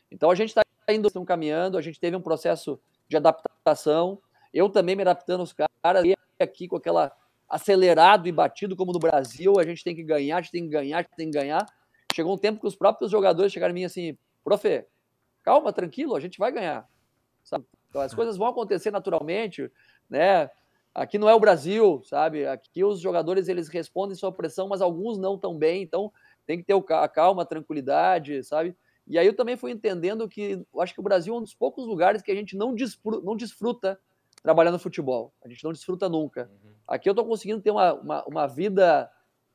Então 0.09 0.31
a 0.31 0.37
gente 0.37 0.51
está 0.51 0.63
indo, 0.89 1.09
estão 1.09 1.25
caminhando, 1.25 1.77
a 1.77 1.83
gente 1.83 1.99
teve 1.99 2.15
um 2.15 2.21
processo 2.21 2.81
de 3.09 3.17
adaptação, 3.17 4.23
eu 4.55 4.71
também 4.71 4.95
me 4.95 5.03
adaptando 5.03 5.41
aos 5.41 5.53
caras, 5.53 6.05
e 6.05 6.17
aqui 6.39 6.69
com 6.69 6.77
aquela 6.77 7.11
acelerado 7.49 8.29
e 8.29 8.33
batido 8.33 8.77
como 8.77 8.93
no 8.93 9.01
Brasil, 9.01 9.59
a 9.59 9.65
gente 9.65 9.83
tem 9.83 9.97
que 9.97 10.05
ganhar, 10.05 10.37
a 10.37 10.41
gente 10.43 10.53
tem 10.53 10.63
que 10.63 10.71
ganhar, 10.71 10.99
a 10.99 11.03
gente 11.03 11.17
tem 11.17 11.29
que 11.29 11.37
ganhar. 11.37 11.67
chegou 12.15 12.35
um 12.35 12.39
tempo 12.39 12.61
que 12.61 12.69
os 12.69 12.77
próprios 12.77 13.11
jogadores 13.11 13.53
chegaram 13.53 13.73
em 13.73 13.81
mim 13.81 13.85
assim, 13.85 14.17
profe, 14.45 14.87
calma, 15.43 15.73
tranquilo, 15.73 16.15
a 16.15 16.21
gente 16.21 16.39
vai 16.39 16.53
ganhar. 16.53 16.89
Sabe? 17.43 17.65
Então, 17.91 18.01
as 18.01 18.15
coisas 18.15 18.37
vão 18.37 18.47
acontecer 18.47 18.93
naturalmente, 18.93 19.69
né? 20.09 20.49
Aqui 20.97 21.19
não 21.19 21.29
é 21.29 21.35
o 21.35 21.41
Brasil, 21.41 22.01
sabe? 22.05 22.47
Aqui 22.47 22.83
os 22.83 23.01
jogadores 23.01 23.49
eles 23.49 23.69
respondem 23.69 24.17
sua 24.17 24.33
pressão, 24.33 24.67
mas 24.67 24.81
alguns 24.81 25.19
não 25.19 25.37
tão 25.37 25.55
bem, 25.55 25.83
então 25.83 26.11
tem 26.47 26.57
que 26.57 26.65
ter 26.65 26.73
a 26.95 27.07
calma, 27.07 27.43
a 27.43 27.47
tranquilidade, 27.47 28.43
sabe? 28.43 28.75
E 29.07 29.19
aí 29.19 29.27
eu 29.27 29.37
também 29.37 29.59
fui 29.59 29.71
entendendo 29.71 30.27
que 30.27 30.65
eu 30.73 30.81
acho 30.81 30.95
que 30.95 31.01
o 31.01 31.03
Brasil 31.03 31.35
é 31.35 31.37
um 31.37 31.43
dos 31.43 31.55
poucos 31.55 31.87
lugares 31.87 32.23
que 32.23 32.31
a 32.31 32.35
gente 32.35 32.57
não 32.57 32.75
desfruta, 32.75 33.21
não 33.23 33.37
desfruta 33.37 34.01
trabalhando 34.43 34.79
futebol. 34.79 35.35
A 35.45 35.49
gente 35.49 35.63
não 35.63 35.71
desfruta 35.71 36.09
nunca. 36.09 36.51
Uhum. 36.51 36.73
Aqui 36.89 37.11
eu 37.11 37.13
estou 37.13 37.27
conseguindo 37.27 37.61
ter 37.61 37.71
uma, 37.71 37.93
uma, 37.93 38.25
uma, 38.25 38.47
vida, 38.47 39.11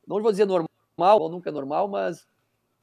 não 0.06 0.22
vou 0.22 0.30
dizer 0.30 0.46
normal, 0.46 1.20
ou 1.20 1.28
nunca 1.28 1.50
é 1.50 1.52
normal, 1.52 1.88
mas 1.88 2.24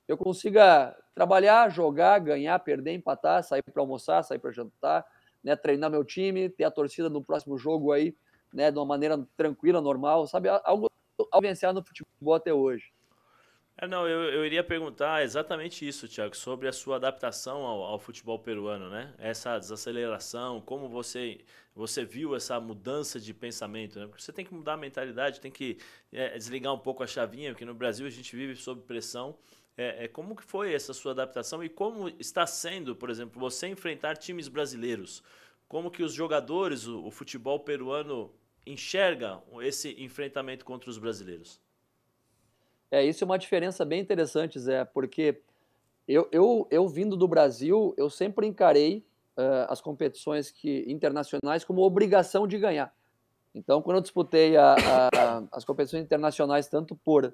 eu 0.05 0.18
consiga 0.18 0.93
trabalhar, 1.16 1.70
jogar, 1.70 2.20
ganhar, 2.20 2.60
perder, 2.60 2.91
empatar, 2.91 3.41
sair 3.41 3.62
para 3.62 3.82
almoçar, 3.82 4.22
sair 4.22 4.39
para 4.39 4.51
jantar, 4.51 5.05
né, 5.41 5.55
treinar 5.55 5.89
meu 5.89 6.03
time, 6.03 6.49
ter 6.49 6.66
a 6.66 6.72
torcida 6.72 7.10
no 7.10 7.24
próximo 7.24 7.57
jogo 7.57 7.93
aí, 7.93 8.14
né, 8.53 8.71
de 8.71 8.77
uma 8.77 8.85
maneira 8.85 9.25
tranquila, 9.37 9.81
normal, 9.81 10.27
sabe? 10.27 10.49
Algo 10.49 10.89
ao 11.31 11.41
vencer 11.41 11.71
no 11.73 11.83
futebol 11.83 12.33
até 12.33 12.53
hoje. 12.53 12.91
É, 13.81 13.87
não, 13.87 14.05
eu, 14.05 14.23
eu 14.25 14.45
iria 14.45 14.61
perguntar 14.61 15.23
exatamente 15.23 15.87
isso, 15.87 16.05
Tiago, 16.05 16.35
sobre 16.35 16.67
a 16.67 16.73
sua 16.73 16.97
adaptação 16.97 17.61
ao, 17.61 17.81
ao, 17.83 17.97
futebol 17.97 18.37
peruano, 18.37 18.89
né? 18.89 19.13
Essa 19.17 19.57
desaceleração, 19.57 20.59
como 20.59 20.89
você, 20.89 21.39
você 21.73 22.03
viu 22.03 22.35
essa 22.35 22.59
mudança 22.59 23.21
de 23.21 23.33
pensamento, 23.33 23.97
né? 23.97 24.07
Porque 24.07 24.21
você 24.21 24.33
tem 24.33 24.43
que 24.43 24.53
mudar 24.53 24.73
a 24.73 24.77
mentalidade, 24.77 25.39
tem 25.39 25.49
que 25.49 25.77
é, 26.11 26.37
desligar 26.37 26.73
um 26.73 26.77
pouco 26.77 27.03
a 27.03 27.07
chavinha, 27.07 27.51
porque 27.51 27.63
no 27.63 27.73
Brasil 27.73 28.05
a 28.05 28.09
gente 28.09 28.35
vive 28.35 28.53
sob 28.57 28.81
pressão. 28.81 29.37
É, 29.77 30.03
é, 30.03 30.07
como 30.09 30.35
que 30.35 30.43
foi 30.43 30.73
essa 30.73 30.93
sua 30.93 31.13
adaptação 31.13 31.63
e 31.63 31.69
como 31.69 32.09
está 32.19 32.45
sendo, 32.45 32.93
por 32.97 33.09
exemplo, 33.09 33.39
você 33.39 33.69
enfrentar 33.69 34.17
times 34.17 34.49
brasileiros? 34.49 35.23
Como 35.69 35.89
que 35.89 36.03
os 36.03 36.13
jogadores, 36.13 36.85
o, 36.85 37.05
o 37.05 37.11
futebol 37.11 37.61
peruano 37.61 38.29
enxerga 38.72 39.41
esse 39.61 40.01
enfrentamento 40.01 40.63
contra 40.63 40.89
os 40.89 40.97
brasileiros? 40.97 41.59
É, 42.91 43.03
isso 43.03 43.24
é 43.24 43.26
uma 43.26 43.38
diferença 43.38 43.86
bem 43.86 44.01
interessante, 44.01 44.59
Zé, 44.59 44.84
porque 44.86 45.41
eu, 46.07 46.28
eu, 46.32 46.67
eu 46.72 46.88
vindo 46.88 47.15
do 47.15 47.28
Brasil, 47.28 47.93
eu 47.97 48.09
sempre 48.09 48.47
encarei 48.47 49.05
uh, 49.38 49.70
as 49.70 49.80
competições 49.80 50.49
que, 50.49 50.86
internacionais 50.88 51.63
como 51.63 51.82
obrigação 51.82 52.47
de 52.47 52.57
ganhar. 52.57 52.93
Então, 53.53 53.82
quando 53.82 53.97
eu 53.97 54.01
disputei 54.01 54.57
a, 54.57 54.74
a, 54.74 55.43
as 55.51 55.65
competições 55.65 56.03
internacionais, 56.03 56.67
tanto 56.67 56.95
por, 56.95 57.34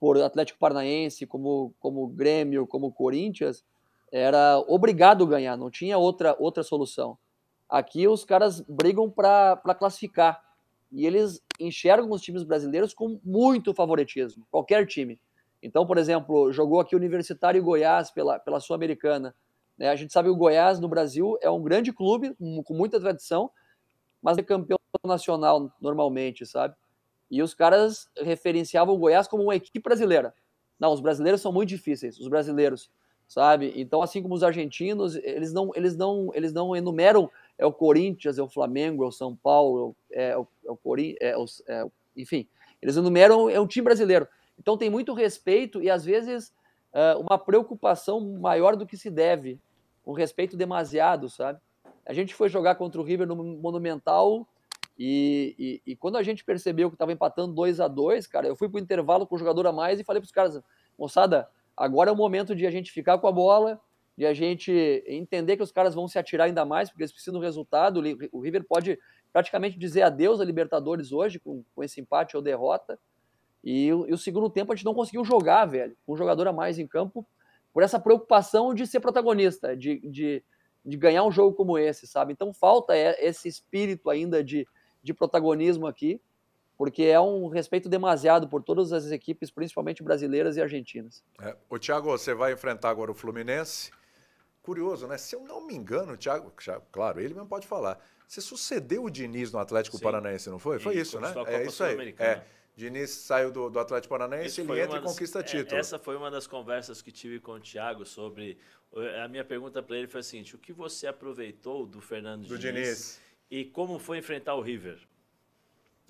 por 0.00 0.20
Atlético 0.20 0.58
Paranaense, 0.58 1.26
como, 1.26 1.74
como 1.80 2.06
Grêmio, 2.08 2.66
como 2.66 2.92
Corinthians, 2.92 3.64
era 4.10 4.58
obrigado 4.66 5.24
a 5.24 5.28
ganhar, 5.28 5.56
não 5.56 5.70
tinha 5.70 5.98
outra, 5.98 6.34
outra 6.38 6.62
solução. 6.62 7.18
Aqui 7.68 8.08
os 8.08 8.24
caras 8.24 8.62
brigam 8.62 9.10
para 9.10 9.74
classificar 9.78 10.47
e 10.90 11.06
eles 11.06 11.42
enxergam 11.60 12.10
os 12.10 12.22
times 12.22 12.42
brasileiros 12.42 12.94
com 12.94 13.20
muito 13.24 13.74
favoritismo, 13.74 14.46
qualquer 14.50 14.86
time. 14.86 15.20
Então, 15.62 15.86
por 15.86 15.98
exemplo, 15.98 16.52
jogou 16.52 16.80
aqui 16.80 16.94
Universitário 16.94 17.62
Goiás 17.62 18.10
pela, 18.10 18.38
pela 18.38 18.60
Sul-Americana. 18.60 19.34
Né? 19.76 19.88
A 19.88 19.96
gente 19.96 20.12
sabe 20.12 20.28
que 20.28 20.34
o 20.34 20.36
Goiás 20.36 20.80
no 20.80 20.88
Brasil 20.88 21.36
é 21.42 21.50
um 21.50 21.62
grande 21.62 21.92
clube, 21.92 22.34
com 22.64 22.74
muita 22.74 23.00
tradição, 23.00 23.50
mas 24.22 24.38
é 24.38 24.42
campeão 24.42 24.78
nacional 25.04 25.72
normalmente, 25.80 26.44
sabe? 26.46 26.74
E 27.30 27.42
os 27.42 27.54
caras 27.54 28.08
referenciavam 28.16 28.94
o 28.94 28.98
Goiás 28.98 29.28
como 29.28 29.42
uma 29.44 29.54
equipe 29.54 29.80
brasileira. 29.80 30.34
Não, 30.78 30.92
os 30.92 31.00
brasileiros 31.00 31.40
são 31.40 31.52
muito 31.52 31.68
difíceis, 31.68 32.18
os 32.18 32.28
brasileiros, 32.28 32.90
sabe? 33.26 33.72
Então, 33.76 34.00
assim 34.00 34.22
como 34.22 34.34
os 34.34 34.42
argentinos, 34.42 35.16
eles 35.16 35.52
não, 35.52 35.70
eles 35.74 35.96
não, 35.96 36.30
eles 36.34 36.52
não 36.52 36.74
enumeram 36.74 37.30
é 37.58 37.66
o 37.66 37.72
Corinthians, 37.72 38.38
é 38.38 38.42
o 38.42 38.48
Flamengo, 38.48 39.04
é 39.04 39.06
o 39.06 39.12
São 39.12 39.34
Paulo, 39.34 39.96
é 40.12 40.36
o, 40.36 40.46
é 40.64 40.70
o 40.70 40.76
Corinthians, 40.76 41.62
é 41.66 41.74
é, 41.74 41.84
enfim, 42.16 42.48
eles 42.80 42.96
enumeram, 42.96 43.50
é 43.50 43.60
um 43.60 43.66
time 43.66 43.84
brasileiro. 43.84 44.28
Então 44.58 44.76
tem 44.76 44.88
muito 44.88 45.12
respeito 45.12 45.82
e 45.82 45.90
às 45.90 46.04
vezes 46.04 46.52
uh, 46.92 47.20
uma 47.20 47.38
preocupação 47.38 48.20
maior 48.38 48.76
do 48.76 48.86
que 48.86 48.96
se 48.96 49.10
deve, 49.10 49.60
um 50.06 50.12
respeito 50.12 50.56
demasiado, 50.56 51.28
sabe? 51.28 51.60
A 52.06 52.12
gente 52.12 52.34
foi 52.34 52.48
jogar 52.48 52.76
contra 52.76 53.00
o 53.00 53.04
River 53.04 53.26
no 53.26 53.36
Monumental 53.36 54.48
e, 54.98 55.54
e, 55.58 55.92
e 55.92 55.96
quando 55.96 56.16
a 56.16 56.22
gente 56.22 56.44
percebeu 56.44 56.88
que 56.88 56.94
estava 56.94 57.12
empatando 57.12 57.54
2 57.54 57.80
a 57.80 57.88
2 57.88 58.26
cara, 58.26 58.46
eu 58.48 58.56
fui 58.56 58.68
para 58.68 58.78
o 58.78 58.82
intervalo 58.82 59.26
com 59.26 59.34
o 59.34 59.38
jogador 59.38 59.66
a 59.66 59.72
mais 59.72 60.00
e 60.00 60.04
falei 60.04 60.20
para 60.20 60.26
os 60.26 60.32
caras, 60.32 60.60
moçada, 60.98 61.48
agora 61.76 62.10
é 62.10 62.12
o 62.12 62.16
momento 62.16 62.54
de 62.54 62.66
a 62.66 62.70
gente 62.70 62.90
ficar 62.90 63.18
com 63.18 63.28
a 63.28 63.32
bola, 63.32 63.80
de 64.18 64.26
a 64.26 64.34
gente 64.34 64.72
entender 65.06 65.56
que 65.56 65.62
os 65.62 65.70
caras 65.70 65.94
vão 65.94 66.08
se 66.08 66.18
atirar 66.18 66.48
ainda 66.48 66.64
mais, 66.64 66.90
porque 66.90 67.04
eles 67.04 67.12
precisam 67.12 67.38
do 67.38 67.44
resultado. 67.44 68.02
O 68.32 68.40
River 68.40 68.64
pode 68.64 68.98
praticamente 69.32 69.78
dizer 69.78 70.02
adeus 70.02 70.40
a 70.40 70.44
Libertadores 70.44 71.12
hoje, 71.12 71.38
com, 71.38 71.62
com 71.72 71.84
esse 71.84 72.00
empate 72.00 72.36
ou 72.36 72.42
derrota. 72.42 72.98
E, 73.62 73.86
e, 73.86 73.92
o 73.92 74.18
segundo 74.18 74.50
tempo 74.50 74.72
a 74.72 74.74
gente 74.74 74.84
não 74.84 74.92
conseguiu 74.92 75.24
jogar, 75.24 75.66
velho, 75.66 75.96
com 76.04 76.14
um 76.14 76.16
jogador 76.16 76.48
a 76.48 76.52
mais 76.52 76.80
em 76.80 76.86
campo, 76.86 77.24
por 77.72 77.84
essa 77.84 78.00
preocupação 78.00 78.74
de 78.74 78.88
ser 78.88 78.98
protagonista, 78.98 79.76
de, 79.76 80.00
de, 80.00 80.42
de 80.84 80.96
ganhar 80.96 81.22
um 81.22 81.30
jogo 81.30 81.54
como 81.54 81.78
esse, 81.78 82.04
sabe? 82.04 82.32
Então 82.32 82.52
falta 82.52 82.96
esse 82.96 83.46
espírito 83.46 84.10
ainda 84.10 84.42
de, 84.42 84.66
de 85.00 85.14
protagonismo 85.14 85.86
aqui, 85.86 86.20
porque 86.76 87.04
é 87.04 87.20
um 87.20 87.46
respeito 87.46 87.88
demasiado 87.88 88.48
por 88.48 88.64
todas 88.64 88.92
as 88.92 89.12
equipes, 89.12 89.48
principalmente 89.48 90.02
brasileiras 90.02 90.56
e 90.56 90.60
argentinas. 90.60 91.22
É. 91.40 91.54
O 91.70 91.78
Thiago, 91.78 92.10
você 92.10 92.34
vai 92.34 92.52
enfrentar 92.52 92.90
agora 92.90 93.12
o 93.12 93.14
Fluminense 93.14 93.96
curioso, 94.68 95.06
né? 95.06 95.16
Se 95.16 95.34
eu 95.34 95.40
não 95.40 95.66
me 95.66 95.74
engano, 95.74 96.12
o 96.12 96.16
Thiago, 96.18 96.52
claro, 96.92 97.20
ele 97.20 97.32
mesmo 97.32 97.48
pode 97.48 97.66
falar. 97.66 97.98
Você 98.26 98.42
sucedeu 98.42 99.04
o 99.04 99.10
Diniz 99.10 99.50
no 99.50 99.58
Atlético 99.58 99.96
Sim. 99.96 100.02
Paranaense, 100.02 100.50
não 100.50 100.58
foi? 100.58 100.78
Foi 100.78 100.94
e 100.94 101.00
isso, 101.00 101.18
né? 101.18 101.32
É 101.46 101.64
isso 101.64 101.82
aí. 101.82 102.14
É. 102.18 102.44
Diniz 102.76 103.08
saiu 103.10 103.50
do, 103.50 103.70
do 103.70 103.80
Atlético 103.80 104.12
Paranaense, 104.12 104.60
ele 104.60 104.78
entra 104.78 104.98
e 104.98 105.00
conquista 105.00 105.40
é, 105.40 105.42
título. 105.42 105.80
Essa 105.80 105.98
foi 105.98 106.16
uma 106.16 106.30
das 106.30 106.46
conversas 106.46 107.00
que 107.00 107.10
tive 107.10 107.40
com 107.40 107.52
o 107.52 107.60
Thiago 107.60 108.04
sobre. 108.04 108.58
A 109.24 109.26
minha 109.26 109.42
pergunta 109.42 109.82
para 109.82 109.96
ele 109.96 110.06
foi 110.06 110.20
a 110.20 110.22
seguinte: 110.22 110.54
o 110.54 110.58
que 110.58 110.72
você 110.72 111.06
aproveitou 111.06 111.86
do 111.86 112.02
Fernando 112.02 112.46
do 112.46 112.58
Diniz, 112.58 112.72
Diniz, 112.74 113.20
e 113.50 113.64
como 113.64 113.98
foi 113.98 114.18
enfrentar 114.18 114.54
o 114.54 114.60
River? 114.60 114.98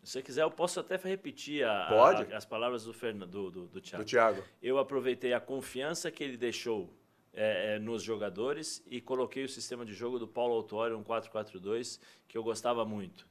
Se 0.02 0.12
você 0.12 0.22
quiser, 0.22 0.42
eu 0.42 0.50
posso 0.50 0.80
até 0.80 0.96
repetir 0.96 1.64
a, 1.64 1.88
a, 1.88 2.36
as 2.36 2.44
palavras 2.44 2.84
do, 2.84 2.92
Fernando, 2.92 3.30
do, 3.30 3.50
do, 3.50 3.66
do, 3.68 3.80
Thiago. 3.80 4.04
do 4.04 4.08
Thiago. 4.08 4.44
Eu 4.60 4.78
aproveitei 4.78 5.32
a 5.32 5.40
confiança 5.40 6.10
que 6.10 6.24
ele 6.24 6.36
deixou 6.36 6.92
é, 7.32 7.74
é, 7.74 7.78
nos 7.78 8.02
jogadores 8.02 8.84
e 8.90 9.00
coloquei 9.00 9.44
o 9.44 9.48
sistema 9.48 9.84
de 9.84 9.92
jogo 9.94 10.18
do 10.18 10.26
Paulo 10.26 10.54
Autório, 10.54 10.98
um 10.98 11.04
4-4-2, 11.04 12.00
que 12.26 12.36
eu 12.36 12.42
gostava 12.42 12.84
muito. 12.84 13.26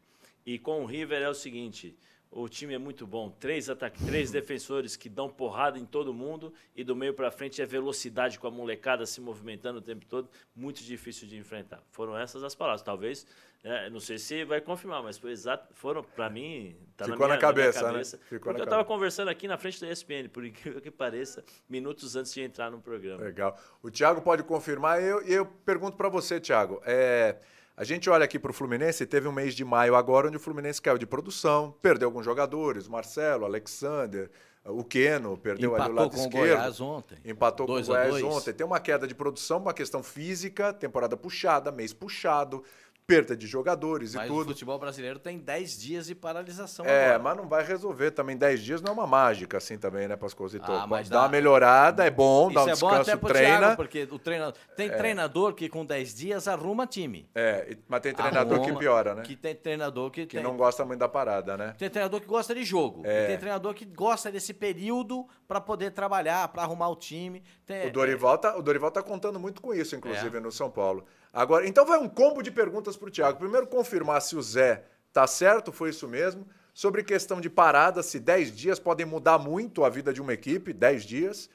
E 0.46 0.58
com 0.58 0.84
o 0.84 0.86
River 0.86 1.22
é 1.22 1.30
o 1.30 1.34
seguinte: 1.34 1.98
o 2.32 2.48
time 2.48 2.74
é 2.74 2.78
muito 2.78 3.08
bom, 3.08 3.30
três 3.30 3.70
ataques, 3.70 4.06
três 4.06 4.32
defensores 4.32 4.96
que 4.96 5.10
dão 5.10 5.30
porrada 5.30 5.80
em 5.80 5.86
todo 5.86 6.14
mundo 6.14 6.54
e 6.76 6.84
do 6.84 6.96
meio 6.96 7.14
para 7.14 7.32
frente 7.32 7.62
é 7.62 7.66
velocidade 7.66 8.38
com 8.38 8.48
a 8.48 8.52
molecada 8.52 9.06
se 9.06 9.22
movimentando 9.22 9.80
o 9.80 9.82
tempo 9.82 10.06
todo, 10.06 10.30
muito 10.56 10.84
difícil 10.84 11.28
de 11.28 11.38
enfrentar. 11.38 11.82
Foram 11.92 12.18
essas 12.18 12.44
as 12.44 12.54
palavras. 12.54 12.82
Talvez, 12.82 13.26
é, 13.64 13.90
não 13.90 14.00
sei 14.00 14.18
se 14.18 14.44
vai 14.46 14.62
confirmar, 14.62 15.02
mas 15.02 15.18
foi 15.18 15.32
exato, 15.32 15.74
foram 15.74 16.04
para 16.04 16.30
mim, 16.30 16.76
tá 16.96 17.06
Ficou 17.06 17.22
na, 17.22 17.26
minha, 17.26 17.36
na 17.36 17.42
cabeça, 17.42 17.82
na 17.82 17.92
cabeça. 17.92 18.18
Né? 18.18 18.24
Ficou 18.30 18.52
porque 18.52 18.62
eu 18.62 18.66
estava 18.66 18.86
conversando 18.86 19.30
aqui 19.30 19.48
na 19.48 19.58
frente 19.58 19.80
da 19.82 19.90
ESPN, 19.90 20.30
por 20.32 20.46
incrível 20.46 20.82
que 20.82 20.92
pareça, 20.92 21.44
minutos 21.68 22.16
antes 22.16 22.34
de 22.34 22.42
entrar 22.42 22.70
no 22.70 22.80
programa. 22.80 23.24
Legal. 23.24 23.58
O 23.82 23.90
Thiago 23.90 24.22
pode 24.22 24.44
confirmar 24.44 25.02
e 25.02 25.06
eu, 25.06 25.22
eu 25.22 25.46
pergunto 25.46 25.98
para 25.98 26.10
você, 26.10 26.40
Thiago, 26.40 26.82
é 26.86 27.38
a 27.78 27.84
gente 27.84 28.10
olha 28.10 28.26
aqui 28.26 28.40
para 28.40 28.50
o 28.50 28.54
Fluminense, 28.54 29.06
teve 29.06 29.28
um 29.28 29.32
mês 29.32 29.54
de 29.54 29.64
maio 29.64 29.96
agora 29.96 30.28
onde 30.28 30.38
o 30.38 30.40
Fluminense 30.40 30.82
caiu 30.82 30.98
de 30.98 31.06
produção, 31.06 31.76
perdeu 31.80 32.08
alguns 32.08 32.26
jogadores, 32.26 32.88
Marcelo, 32.88 33.46
Alexander, 33.46 34.32
o 34.66 34.84
Keno, 34.84 35.38
perdeu 35.38 35.76
Empatou 35.76 35.86
ali 35.86 35.94
o 35.94 35.96
lado 35.96 36.10
com 36.10 36.18
esquerdo. 36.18 36.36
O 36.36 36.56
Goiás 36.56 36.82
ontem. 36.82 37.18
Empatou 37.24 37.68
dois 37.68 37.86
com 37.86 37.94
o 37.94 37.96
Goiás 37.96 38.24
ontem. 38.24 38.52
Tem 38.52 38.66
uma 38.66 38.80
queda 38.80 39.06
de 39.06 39.14
produção, 39.14 39.60
uma 39.60 39.76
questão 39.76 40.02
física, 40.02 40.74
temporada 40.74 41.16
puxada, 41.16 41.72
mês 41.72 41.94
puxado 41.94 42.64
perda 43.08 43.38
de 43.38 43.48
jogadores 43.48 44.14
mas 44.14 44.26
e 44.26 44.28
tudo. 44.28 44.42
o 44.42 44.50
futebol 44.50 44.78
brasileiro 44.78 45.18
tem 45.18 45.40
10 45.40 45.80
dias 45.80 46.08
de 46.08 46.14
paralisação 46.14 46.86
É, 46.86 47.06
agora. 47.06 47.20
mas 47.20 47.38
não 47.38 47.48
vai 47.48 47.64
resolver 47.64 48.12
também. 48.12 48.36
10 48.36 48.62
dias 48.62 48.82
não 48.82 48.90
é 48.90 48.94
uma 48.94 49.08
mágica 49.08 49.58
assim 49.58 49.78
também, 49.78 50.10
né, 50.10 50.18
Pascozito? 50.18 50.70
Ah, 50.70 50.86
mas 50.86 51.08
dá, 51.08 51.16
dá 51.16 51.24
uma 51.24 51.30
melhorada, 51.30 52.06
é 52.06 52.10
bom, 52.10 52.52
dá 52.52 52.66
um 52.66 52.68
é 52.68 52.72
descanso, 52.74 53.18
bom 53.18 53.28
treina. 53.30 53.60
Thiago, 53.60 53.76
porque 53.78 54.08
o 54.12 54.20
treinador, 54.20 54.60
tem 54.76 54.90
é. 54.90 54.98
treinador 54.98 55.54
que 55.54 55.70
com 55.70 55.86
10 55.86 56.16
dias 56.16 56.48
arruma 56.50 56.86
time. 56.86 57.30
É, 57.34 57.78
mas 57.88 58.02
tem 58.02 58.14
treinador 58.14 58.56
arruma, 58.56 58.74
que 58.74 58.78
piora, 58.78 59.16
né? 59.16 59.22
Que 59.22 59.38
tem 59.38 59.56
treinador 59.56 60.12
que, 60.12 60.26
que 60.26 60.36
tem, 60.36 60.44
não 60.44 60.58
gosta 60.58 60.84
muito 60.84 61.00
da 61.00 61.08
parada, 61.08 61.56
né? 61.56 61.76
Tem 61.78 61.90
treinador 61.90 62.20
que 62.20 62.28
gosta 62.28 62.54
de 62.54 62.66
jogo. 62.66 63.04
É. 63.06 63.28
tem 63.28 63.38
treinador 63.38 63.74
que 63.74 63.86
gosta 63.86 64.30
desse 64.30 64.54
período 64.54 65.26
para 65.48 65.62
poder 65.62 65.92
trabalhar, 65.92 66.50
para 66.50 66.64
arrumar 66.64 66.90
o 66.90 66.96
time. 66.98 67.42
Tem, 67.66 67.88
o, 67.88 67.92
Dorival 67.92 68.38
tá, 68.38 68.58
o 68.58 68.62
Dorival 68.62 68.92
tá 68.92 69.02
contando 69.02 69.40
muito 69.40 69.62
com 69.62 69.74
isso, 69.74 69.96
inclusive, 69.96 70.36
é. 70.36 70.42
no 70.42 70.52
São 70.52 70.70
Paulo. 70.70 71.06
Agora, 71.38 71.68
então 71.68 71.86
vai 71.86 72.00
um 72.00 72.10
combo 72.10 72.42
de 72.42 72.50
perguntas 72.50 72.98
para 72.98 73.10
o 73.10 73.12
Thiago. 73.12 73.38
Primeiro, 73.38 73.68
confirmar 73.68 74.24
se 74.24 74.36
o 74.36 74.42
Zé 74.42 74.84
tá 75.14 75.28
certo, 75.28 75.72
foi 75.72 75.92
isso 75.92 76.08
mesmo. 76.08 76.48
Sobre 76.74 77.04
questão 77.04 77.40
de 77.40 77.48
parada, 77.48 78.02
se 78.02 78.20
10 78.20 78.56
dias 78.56 78.80
podem 78.80 79.06
mudar 79.06 79.38
muito 79.38 79.86
a 79.86 79.90
vida 79.90 80.12
de 80.12 80.20
uma 80.20 80.34
equipe, 80.34 80.74
10 80.74 81.04
dias. 81.04 81.48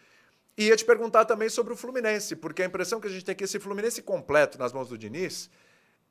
E 0.57 0.68
ia 0.68 0.76
te 0.76 0.85
perguntar 0.85 1.24
também 1.24 1.49
sobre 1.49 1.72
o 1.72 1.76
Fluminense, 1.76 2.37
porque 2.37 2.62
a 2.62 2.64
impressão 2.64 3.01
que 3.01 3.09
a 3.09 3.11
gente 3.11 3.24
tem 3.24 3.33
é 3.33 3.35
que 3.35 3.43
esse 3.43 3.59
Fluminense 3.59 4.01
completo 4.03 4.57
nas 4.57 4.72
mãos 4.72 4.89
do 4.89 4.97
Diniz 4.97 5.51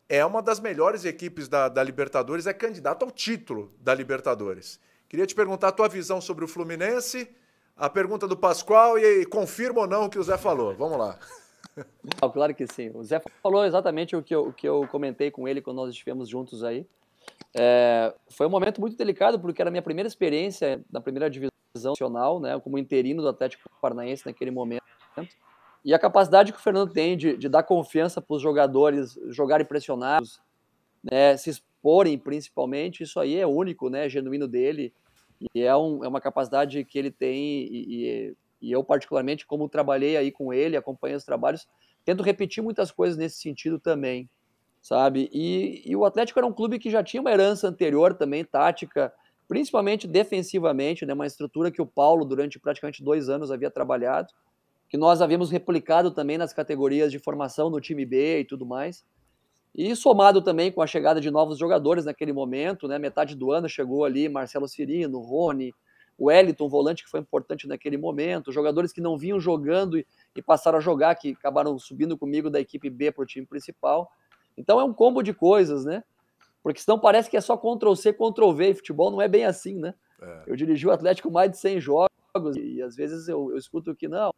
é 0.09 0.25
uma 0.25 0.41
das 0.41 0.59
melhores 0.59 1.05
equipes 1.05 1.47
da, 1.47 1.69
da 1.69 1.81
Libertadores, 1.81 2.47
é 2.47 2.53
candidato 2.53 3.05
ao 3.05 3.09
título 3.09 3.71
da 3.79 3.95
Libertadores. 3.95 4.81
Queria 5.07 5.25
te 5.25 5.33
perguntar 5.33 5.69
a 5.69 5.71
tua 5.71 5.87
visão 5.87 6.19
sobre 6.19 6.43
o 6.43 6.47
Fluminense, 6.49 7.33
a 7.77 7.89
pergunta 7.89 8.27
do 8.27 8.35
Pascoal 8.35 8.99
e, 8.99 9.21
e 9.21 9.25
confirma 9.25 9.79
ou 9.79 9.87
não 9.87 10.07
o 10.07 10.09
que 10.09 10.19
o 10.19 10.23
Zé 10.23 10.37
falou. 10.37 10.75
Vamos 10.75 10.97
lá. 10.97 11.17
Claro 12.33 12.53
que 12.55 12.67
sim. 12.67 12.91
O 12.93 13.03
Zé 13.03 13.21
falou 13.41 13.65
exatamente 13.65 14.15
o 14.15 14.23
que 14.23 14.33
eu, 14.33 14.47
o 14.47 14.53
que 14.53 14.67
eu 14.67 14.87
comentei 14.87 15.31
com 15.31 15.47
ele 15.47 15.61
quando 15.61 15.77
nós 15.77 15.89
estivemos 15.89 16.29
juntos 16.29 16.63
aí. 16.63 16.85
É, 17.53 18.13
foi 18.29 18.47
um 18.47 18.49
momento 18.49 18.79
muito 18.79 18.95
delicado 18.95 19.39
porque 19.39 19.61
era 19.61 19.69
a 19.69 19.71
minha 19.71 19.81
primeira 19.81 20.07
experiência 20.07 20.83
na 20.91 21.01
primeira 21.01 21.29
divisão 21.29 21.51
nacional, 21.73 22.39
né, 22.39 22.59
como 22.59 22.77
interino 22.77 23.21
do 23.21 23.27
Atlético 23.27 23.69
Paranaense 23.81 24.25
naquele 24.25 24.51
momento. 24.51 24.83
E 25.83 25.93
a 25.93 25.99
capacidade 25.99 26.51
que 26.51 26.59
o 26.59 26.61
Fernando 26.61 26.93
tem 26.93 27.17
de, 27.17 27.35
de 27.35 27.49
dar 27.49 27.63
confiança 27.63 28.21
para 28.21 28.35
os 28.35 28.41
jogadores 28.41 29.17
jogarem 29.29 29.65
pressionados, 29.65 30.39
né, 31.03 31.35
se 31.37 31.49
exporem 31.49 32.17
principalmente, 32.17 33.03
isso 33.03 33.19
aí 33.19 33.37
é 33.37 33.47
único, 33.47 33.89
né, 33.89 34.07
genuíno 34.07 34.47
dele. 34.47 34.93
E 35.55 35.63
é, 35.63 35.75
um, 35.75 36.03
é 36.05 36.07
uma 36.07 36.21
capacidade 36.21 36.83
que 36.85 36.99
ele 36.99 37.09
tem, 37.09 37.63
e, 37.63 37.85
e, 37.89 38.37
e 38.61 38.71
eu, 38.71 38.83
particularmente, 38.83 39.45
como 39.45 39.67
trabalhei 39.67 40.17
aí 40.17 40.31
com 40.31 40.53
ele, 40.53 40.77
acompanhei 40.77 41.15
os 41.15 41.23
trabalhos, 41.23 41.67
tento 42.05 42.23
repetir 42.23 42.63
muitas 42.63 42.91
coisas 42.91 43.17
nesse 43.17 43.39
sentido 43.39 43.79
também, 43.79 44.29
sabe? 44.81 45.29
E, 45.33 45.81
e 45.85 45.95
o 45.95 46.05
Atlético 46.05 46.39
era 46.39 46.47
um 46.47 46.53
clube 46.53 46.79
que 46.79 46.89
já 46.89 47.03
tinha 47.03 47.21
uma 47.21 47.31
herança 47.31 47.67
anterior 47.67 48.13
também, 48.13 48.43
tática, 48.43 49.11
principalmente 49.47 50.07
defensivamente, 50.07 51.05
né, 51.05 51.13
uma 51.13 51.27
estrutura 51.27 51.71
que 51.71 51.81
o 51.81 51.85
Paulo, 51.85 52.23
durante 52.23 52.59
praticamente 52.59 53.03
dois 53.03 53.29
anos, 53.29 53.51
havia 53.51 53.69
trabalhado 53.69 54.33
que 54.91 54.97
nós 54.97 55.21
havíamos 55.21 55.49
replicado 55.49 56.11
também 56.11 56.37
nas 56.37 56.51
categorias 56.51 57.13
de 57.13 57.17
formação 57.17 57.69
no 57.69 57.79
time 57.79 58.05
B 58.05 58.41
e 58.41 58.45
tudo 58.45 58.65
mais. 58.65 59.05
E 59.73 59.95
somado 59.95 60.41
também 60.41 60.69
com 60.69 60.81
a 60.81 60.85
chegada 60.85 61.21
de 61.21 61.31
novos 61.31 61.57
jogadores 61.57 62.03
naquele 62.03 62.33
momento, 62.33 62.89
né? 62.89 62.99
Metade 62.99 63.33
do 63.33 63.53
ano 63.53 63.69
chegou 63.69 64.03
ali 64.03 64.27
Marcelo 64.27 64.67
Cirino, 64.67 65.19
Rony, 65.19 65.73
o 66.21 66.25
Wellington, 66.25 66.69
volante 66.69 67.03
que 67.03 67.09
foi 67.09 67.19
importante 67.19 67.67
naquele 67.67 67.97
momento, 67.97 68.51
jogadores 68.51 68.93
que 68.93 69.01
não 69.01 69.17
vinham 69.17 69.39
jogando 69.39 69.97
e, 69.97 70.05
e 70.35 70.41
passaram 70.41 70.77
a 70.77 70.81
jogar, 70.81 71.15
que 71.15 71.31
acabaram 71.31 71.79
subindo 71.79 72.15
comigo 72.15 72.47
da 72.47 72.59
equipe 72.59 72.91
B 72.91 73.11
para 73.11 73.23
o 73.23 73.25
time 73.25 73.43
principal. 73.43 74.11
Então 74.55 74.79
é 74.79 74.83
um 74.83 74.93
combo 74.93 75.23
de 75.23 75.33
coisas, 75.33 75.83
né? 75.83 76.03
Porque 76.61 76.79
senão 76.79 76.99
parece 76.99 77.27
que 77.27 77.35
é 77.35 77.41
só 77.41 77.57
Ctrl 77.57 77.95
C, 77.95 78.13
Ctrl 78.13 78.51
V, 78.51 78.69
e 78.69 78.75
futebol 78.75 79.09
não 79.09 79.19
é 79.19 79.27
bem 79.27 79.45
assim, 79.45 79.79
né? 79.79 79.95
É. 80.21 80.43
Eu 80.45 80.55
dirigi 80.55 80.85
o 80.85 80.91
Atlético 80.91 81.31
mais 81.31 81.49
de 81.49 81.57
100 81.57 81.81
jogos 81.81 82.55
e, 82.55 82.75
e 82.75 82.83
às 82.83 82.95
vezes 82.95 83.27
eu, 83.27 83.49
eu 83.49 83.57
escuto 83.57 83.95
que 83.95 84.07
não, 84.07 84.31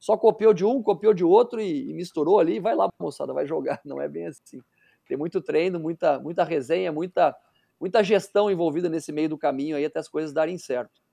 só 0.00 0.16
copiou 0.16 0.54
de 0.54 0.64
um, 0.64 0.82
copiou 0.82 1.12
de 1.12 1.22
outro 1.22 1.60
e, 1.60 1.90
e 1.90 1.92
misturou 1.92 2.40
ali, 2.40 2.58
vai 2.60 2.74
lá, 2.74 2.88
moçada, 2.98 3.34
vai 3.34 3.46
jogar. 3.46 3.78
Não 3.84 4.00
é 4.00 4.08
bem 4.08 4.26
assim. 4.26 4.62
Tem 5.06 5.18
muito 5.18 5.42
treino, 5.42 5.78
muita, 5.78 6.18
muita 6.18 6.44
resenha, 6.44 6.90
muita, 6.90 7.36
muita 7.78 8.02
gestão 8.02 8.50
envolvida 8.50 8.88
nesse 8.88 9.12
meio 9.12 9.28
do 9.28 9.36
caminho 9.36 9.76
aí 9.76 9.84
até 9.84 9.98
as 9.98 10.08
coisas 10.08 10.32
darem 10.32 10.56
certo. 10.56 11.05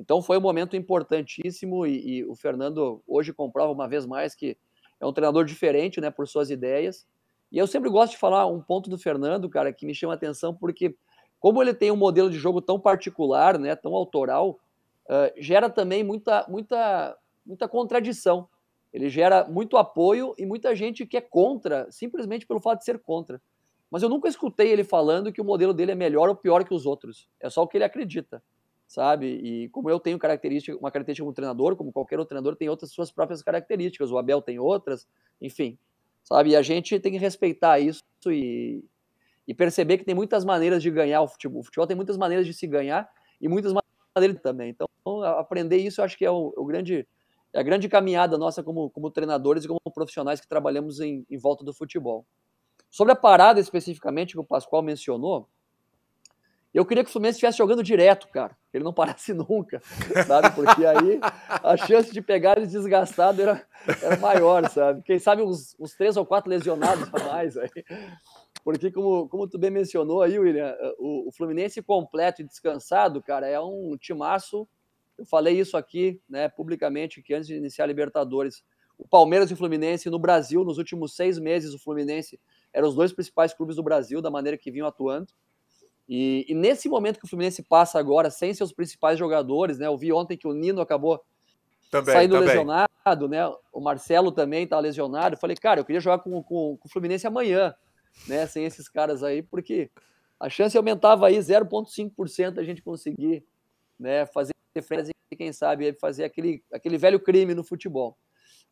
Então 0.00 0.22
foi 0.22 0.38
um 0.38 0.40
momento 0.40 0.74
importantíssimo 0.74 1.86
e, 1.86 2.20
e, 2.20 2.24
o 2.24 2.34
Fernando 2.34 3.02
hoje 3.06 3.32
comprova 3.32 3.70
uma 3.70 3.86
vez 3.86 4.06
mais 4.06 4.34
que 4.34 4.56
é 4.98 5.06
um 5.06 5.12
treinador 5.12 5.44
diferente, 5.44 6.00
né, 6.00 6.10
por 6.10 6.26
suas 6.26 6.50
ideias. 6.50 7.06
E 7.52 7.58
eu 7.58 7.66
sempre 7.66 7.90
gosto 7.90 8.12
de 8.12 8.18
falar 8.18 8.46
um 8.46 8.62
ponto 8.62 8.88
do 8.88 8.98
Fernando, 8.98 9.48
cara, 9.48 9.72
que 9.72 9.84
me 9.84 9.94
chama 9.94 10.14
atenção 10.14 10.54
porque 10.54 10.96
como 11.38 11.62
ele 11.62 11.74
tem 11.74 11.90
um 11.90 11.96
modelo 11.96 12.30
de 12.30 12.38
jogo 12.38 12.62
tão 12.62 12.80
particular, 12.80 13.58
né, 13.58 13.76
tão 13.76 13.94
autoral, 13.94 14.58
uh, 15.06 15.32
gera 15.36 15.68
também 15.68 16.02
muita, 16.02 16.46
muita 16.48 17.16
muita 17.44 17.68
contradição. 17.68 18.48
Ele 18.92 19.08
gera 19.08 19.46
muito 19.48 19.76
apoio 19.76 20.34
e 20.38 20.44
muita 20.44 20.74
gente 20.74 21.06
que 21.06 21.16
é 21.16 21.20
contra, 21.20 21.90
simplesmente 21.90 22.46
pelo 22.46 22.60
fato 22.60 22.80
de 22.80 22.84
ser 22.84 22.98
contra. 22.98 23.40
Mas 23.90 24.02
eu 24.02 24.08
nunca 24.08 24.28
escutei 24.28 24.70
ele 24.70 24.84
falando 24.84 25.32
que 25.32 25.40
o 25.40 25.44
modelo 25.44 25.74
dele 25.74 25.92
é 25.92 25.96
melhor 25.96 26.28
ou 26.28 26.36
pior 26.36 26.64
que 26.64 26.74
os 26.74 26.86
outros. 26.86 27.28
É 27.40 27.50
só 27.50 27.62
o 27.62 27.68
que 27.68 27.76
ele 27.76 27.84
acredita, 27.84 28.42
sabe? 28.90 29.26
E 29.26 29.68
como 29.68 29.88
eu 29.88 30.00
tenho 30.00 30.18
característica, 30.18 30.76
uma 30.76 30.90
característica 30.90 31.24
como 31.24 31.32
treinador, 31.32 31.76
como 31.76 31.92
qualquer 31.92 32.18
outro 32.18 32.30
treinador 32.30 32.56
tem 32.56 32.68
outras 32.68 32.90
suas 32.90 33.12
próprias 33.12 33.40
características. 33.40 34.10
O 34.10 34.18
Abel 34.18 34.42
tem 34.42 34.58
outras, 34.58 35.06
enfim, 35.40 35.78
sabe? 36.24 36.50
E 36.50 36.56
a 36.56 36.62
gente 36.62 36.98
tem 36.98 37.12
que 37.12 37.18
respeitar 37.18 37.78
isso 37.78 38.02
e, 38.26 38.82
e 39.46 39.54
perceber 39.54 39.96
que 39.96 40.04
tem 40.04 40.12
muitas 40.12 40.44
maneiras 40.44 40.82
de 40.82 40.90
ganhar 40.90 41.22
o 41.22 41.28
futebol. 41.28 41.60
O 41.60 41.64
futebol 41.64 41.86
tem 41.86 41.94
muitas 41.94 42.18
maneiras 42.18 42.44
de 42.44 42.52
se 42.52 42.66
ganhar 42.66 43.08
e 43.40 43.48
muitas 43.48 43.72
maneiras 43.72 44.42
também. 44.42 44.70
Então, 44.70 44.88
aprender 45.38 45.76
isso 45.76 46.00
eu 46.00 46.04
acho 46.04 46.18
que 46.18 46.24
é 46.24 46.30
o, 46.30 46.52
o 46.56 46.64
grande 46.64 47.06
é 47.52 47.60
a 47.60 47.62
grande 47.62 47.88
caminhada 47.88 48.36
nossa 48.36 48.60
como, 48.60 48.90
como 48.90 49.08
treinadores 49.08 49.64
e 49.64 49.68
como 49.68 49.80
profissionais 49.94 50.40
que 50.40 50.48
trabalhamos 50.48 50.98
em, 50.98 51.24
em 51.30 51.38
volta 51.38 51.64
do 51.64 51.72
futebol. 51.72 52.26
Sobre 52.90 53.12
a 53.12 53.16
parada 53.16 53.60
especificamente 53.60 54.32
que 54.32 54.40
o 54.40 54.44
Pascoal 54.44 54.82
mencionou, 54.82 55.48
eu 56.78 56.86
queria 56.86 57.02
que 57.02 57.10
o 57.10 57.12
Fluminense 57.12 57.36
estivesse 57.36 57.58
jogando 57.58 57.82
direto, 57.82 58.28
cara. 58.28 58.56
Que 58.70 58.76
ele 58.76 58.84
não 58.84 58.92
parasse 58.92 59.32
nunca, 59.34 59.80
sabe? 60.26 60.54
Porque 60.54 60.86
aí 60.86 61.20
a 61.48 61.76
chance 61.76 62.12
de 62.12 62.22
pegar 62.22 62.56
ele 62.56 62.66
desgastado 62.66 63.42
era, 63.42 63.66
era 64.02 64.16
maior, 64.18 64.68
sabe? 64.68 65.02
Quem 65.02 65.18
sabe 65.18 65.42
uns, 65.42 65.74
uns 65.78 65.94
três 65.94 66.16
ou 66.16 66.24
quatro 66.24 66.48
lesionados 66.48 67.08
a 67.12 67.24
mais 67.24 67.56
aí. 67.56 67.70
Porque, 68.62 68.90
como, 68.92 69.28
como 69.28 69.48
tu 69.48 69.58
bem 69.58 69.70
mencionou 69.70 70.22
aí, 70.22 70.38
William, 70.38 70.76
o, 70.98 71.28
o 71.28 71.32
Fluminense 71.32 71.82
completo 71.82 72.42
e 72.42 72.46
descansado, 72.46 73.22
cara, 73.22 73.48
é 73.48 73.58
um 73.58 73.96
timaço 73.98 74.68
eu 75.20 75.26
falei 75.26 75.60
isso 75.60 75.76
aqui, 75.76 76.18
né, 76.26 76.48
publicamente, 76.48 77.22
que 77.22 77.34
antes 77.34 77.46
de 77.46 77.54
iniciar 77.54 77.84
a 77.84 77.88
Libertadores, 77.88 78.64
o 78.98 79.06
Palmeiras 79.06 79.50
e 79.50 79.54
o 79.54 79.56
Fluminense 79.56 80.08
no 80.08 80.18
Brasil, 80.18 80.64
nos 80.64 80.78
últimos 80.78 81.14
seis 81.14 81.38
meses, 81.38 81.74
o 81.74 81.78
Fluminense 81.78 82.40
eram 82.72 82.88
os 82.88 82.94
dois 82.94 83.12
principais 83.12 83.52
clubes 83.52 83.76
do 83.76 83.82
Brasil, 83.82 84.22
da 84.22 84.30
maneira 84.30 84.56
que 84.56 84.70
vinham 84.70 84.86
atuando. 84.86 85.30
E, 86.12 86.44
e, 86.48 86.54
nesse 86.56 86.88
momento 86.88 87.20
que 87.20 87.24
o 87.24 87.28
Fluminense 87.28 87.62
passa 87.62 87.96
agora, 87.96 88.32
sem 88.32 88.52
seus 88.52 88.72
principais 88.72 89.16
jogadores, 89.16 89.78
né? 89.78 89.86
Eu 89.86 89.96
vi 89.96 90.12
ontem 90.12 90.36
que 90.36 90.48
o 90.48 90.52
Nino 90.52 90.80
acabou 90.80 91.24
também, 91.88 92.12
saindo 92.12 92.34
também. 92.34 92.48
lesionado, 92.48 93.28
né? 93.28 93.46
O 93.72 93.80
Marcelo 93.80 94.32
também 94.32 94.66
tá 94.66 94.76
lesionado. 94.80 95.36
Eu 95.36 95.38
falei, 95.38 95.54
cara, 95.54 95.78
eu 95.78 95.84
queria 95.84 96.00
jogar 96.00 96.18
com, 96.18 96.42
com, 96.42 96.76
com 96.76 96.88
o 96.88 96.90
Fluminense 96.90 97.28
amanhã, 97.28 97.72
né? 98.26 98.44
Sem 98.48 98.64
esses 98.64 98.88
caras 98.88 99.22
aí, 99.22 99.40
porque 99.40 99.88
a 100.40 100.48
chance 100.48 100.76
aumentava 100.76 101.28
aí 101.28 101.38
0,5% 101.38 102.58
a 102.58 102.64
gente 102.64 102.82
conseguir 102.82 103.44
né, 103.96 104.26
fazer 104.26 104.52
frente 104.82 105.10
e 105.30 105.36
quem 105.36 105.52
sabe 105.52 105.92
fazer 105.92 106.24
aquele, 106.24 106.64
aquele 106.72 106.98
velho 106.98 107.20
crime 107.20 107.54
no 107.54 107.62
futebol. 107.62 108.18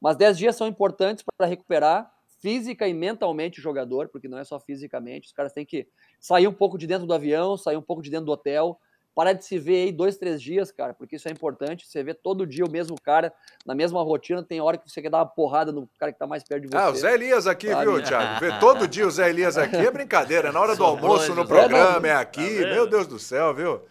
Mas 0.01 0.17
10 0.17 0.39
dias 0.39 0.57
são 0.57 0.67
importantes 0.67 1.25
para 1.37 1.47
recuperar 1.47 2.13
física 2.41 2.87
e 2.87 2.95
mentalmente 2.95 3.59
o 3.59 3.63
jogador, 3.63 4.09
porque 4.09 4.29
não 4.29 4.39
é 4.39 4.45
só 4.45 4.59
fisicamente, 4.59 5.27
os 5.27 5.33
caras 5.33 5.53
têm 5.53 5.67
que 5.67 5.87
sair 6.21 6.47
um 6.47 6.53
pouco 6.53 6.79
de 6.79 6.87
dentro 6.87 7.07
do 7.07 7.13
avião, 7.13 7.57
sair 7.57 7.77
um 7.77 7.83
pouco 7.83 8.03
de 8.03 8.11
dentro 8.11 8.27
do 8.27 8.33
hotel, 8.33 8.79
parar 9.19 9.33
de 9.33 9.45
se 9.45 9.59
ver 9.59 9.87
aí 9.87 9.93
dois, 9.93 10.17
três 10.17 10.41
dias, 10.41 10.71
cara, 10.71 10.95
porque 10.95 11.17
isso 11.17 11.29
é 11.29 11.33
importante. 11.33 11.85
Você 11.85 12.05
vê 12.05 12.15
todo 12.15 12.47
dia 12.47 12.65
o 12.65 12.71
mesmo 12.71 12.95
cara, 13.03 13.33
na 13.67 13.75
mesma 13.75 14.01
rotina, 14.01 14.45
tem 14.45 14.61
hora 14.61 14.79
que 14.79 14.89
você 14.89 15.03
quer 15.03 15.11
dar 15.11 15.19
uma 15.19 15.27
porrada 15.27 15.73
no 15.73 15.89
cara 15.99 16.13
que 16.13 16.19
tá 16.21 16.27
mais 16.27 16.45
perto 16.45 16.63
de 16.63 16.69
você. 16.69 16.77
Ah, 16.77 16.91
o 16.91 16.95
Zé 16.95 17.15
Elias 17.15 17.49
aqui, 17.49 17.67
sabe? 17.67 17.85
viu, 17.85 18.01
Thiago? 18.01 18.41
Vê 18.41 18.57
todo 18.61 18.87
dia 18.87 19.05
o 19.05 19.11
Zé 19.11 19.29
Elias 19.29 19.59
aqui 19.59 19.75
é 19.75 19.91
brincadeira. 19.91 20.53
Na 20.53 20.61
hora 20.61 20.77
do 20.77 20.85
almoço, 20.85 21.35
no 21.35 21.45
programa, 21.45 22.07
é 22.07 22.13
aqui. 22.13 22.63
Tá 22.63 22.69
Meu 22.69 22.87
Deus 22.87 23.09
do 23.09 23.19
céu, 23.19 23.53
viu? 23.53 23.83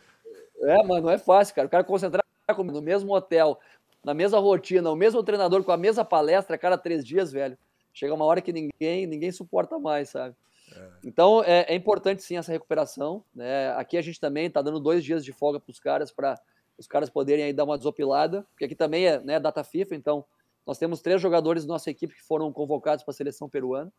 É, 0.61 0.81
mano, 0.83 1.01
não 1.01 1.09
é 1.09 1.17
fácil, 1.17 1.53
cara. 1.53 1.67
O 1.67 1.69
cara 1.69 1.83
concentrar 1.83 2.23
no 2.57 2.81
mesmo 2.81 3.13
hotel, 3.13 3.59
na 4.05 4.13
mesma 4.13 4.39
rotina, 4.39 4.89
o 4.89 4.95
mesmo 4.95 5.21
treinador 5.23 5.61
com 5.61 5.73
a 5.73 5.77
mesma 5.77 6.05
palestra 6.05 6.55
a 6.55 6.59
cada 6.59 6.77
três 6.77 7.05
dias, 7.05 7.33
velho. 7.33 7.57
Chega 7.97 8.13
uma 8.13 8.25
hora 8.25 8.41
que 8.41 8.53
ninguém, 8.53 9.07
ninguém 9.07 9.31
suporta 9.31 9.79
mais, 9.79 10.09
sabe? 10.09 10.35
É. 10.71 10.89
Então 11.03 11.43
é, 11.43 11.65
é, 11.67 11.73
importante 11.73 12.21
sim 12.21 12.37
essa 12.37 12.51
recuperação. 12.51 13.23
Né? 13.33 13.71
Aqui 13.71 13.97
a 13.97 14.01
gente 14.03 14.19
também 14.19 14.45
está 14.45 14.61
dando 14.61 14.79
dois 14.79 15.03
dias 15.03 15.25
de 15.25 15.33
folga 15.33 15.59
para 15.59 15.71
os 15.71 15.79
caras, 15.79 16.11
para 16.11 16.39
os 16.77 16.85
caras 16.85 17.09
poderem 17.09 17.45
aí 17.45 17.53
dar 17.53 17.63
uma 17.63 17.75
desopilada, 17.75 18.45
porque 18.51 18.65
aqui 18.65 18.75
também 18.75 19.07
é 19.07 19.19
né, 19.19 19.39
data 19.39 19.63
FIFA, 19.63 19.95
então 19.95 20.23
nós 20.63 20.77
temos 20.77 21.01
três 21.01 21.19
jogadores 21.19 21.65
da 21.65 21.73
nossa 21.73 21.89
equipe 21.89 22.13
que 22.13 22.21
foram 22.21 22.53
convocados 22.53 23.03
para 23.03 23.11
a 23.11 23.15
seleção 23.15 23.49
peruana 23.49 23.91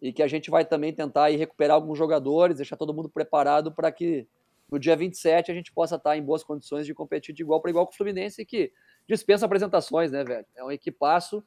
e 0.00 0.12
que 0.12 0.20
a 0.20 0.26
gente 0.26 0.50
vai 0.50 0.64
também 0.64 0.92
tentar 0.92 1.26
aí 1.26 1.36
recuperar 1.36 1.76
alguns 1.76 1.96
jogadores, 1.96 2.56
deixar 2.56 2.76
todo 2.76 2.92
mundo 2.92 3.08
preparado 3.08 3.70
para 3.70 3.92
que 3.92 4.26
no 4.68 4.80
dia 4.80 4.96
27 4.96 5.52
a 5.52 5.54
gente 5.54 5.72
possa 5.72 5.94
estar 5.94 6.16
em 6.16 6.22
boas 6.24 6.42
condições 6.42 6.86
de 6.86 6.92
competir 6.92 7.32
de 7.32 7.42
igual 7.42 7.60
para 7.60 7.70
igual 7.70 7.86
com 7.86 7.92
o 7.92 7.96
Fluminense, 7.96 8.44
que 8.44 8.72
dispensa 9.06 9.46
apresentações, 9.46 10.10
né, 10.10 10.24
velho? 10.24 10.46
É 10.56 10.64
um 10.64 10.72
equipaço. 10.72 11.44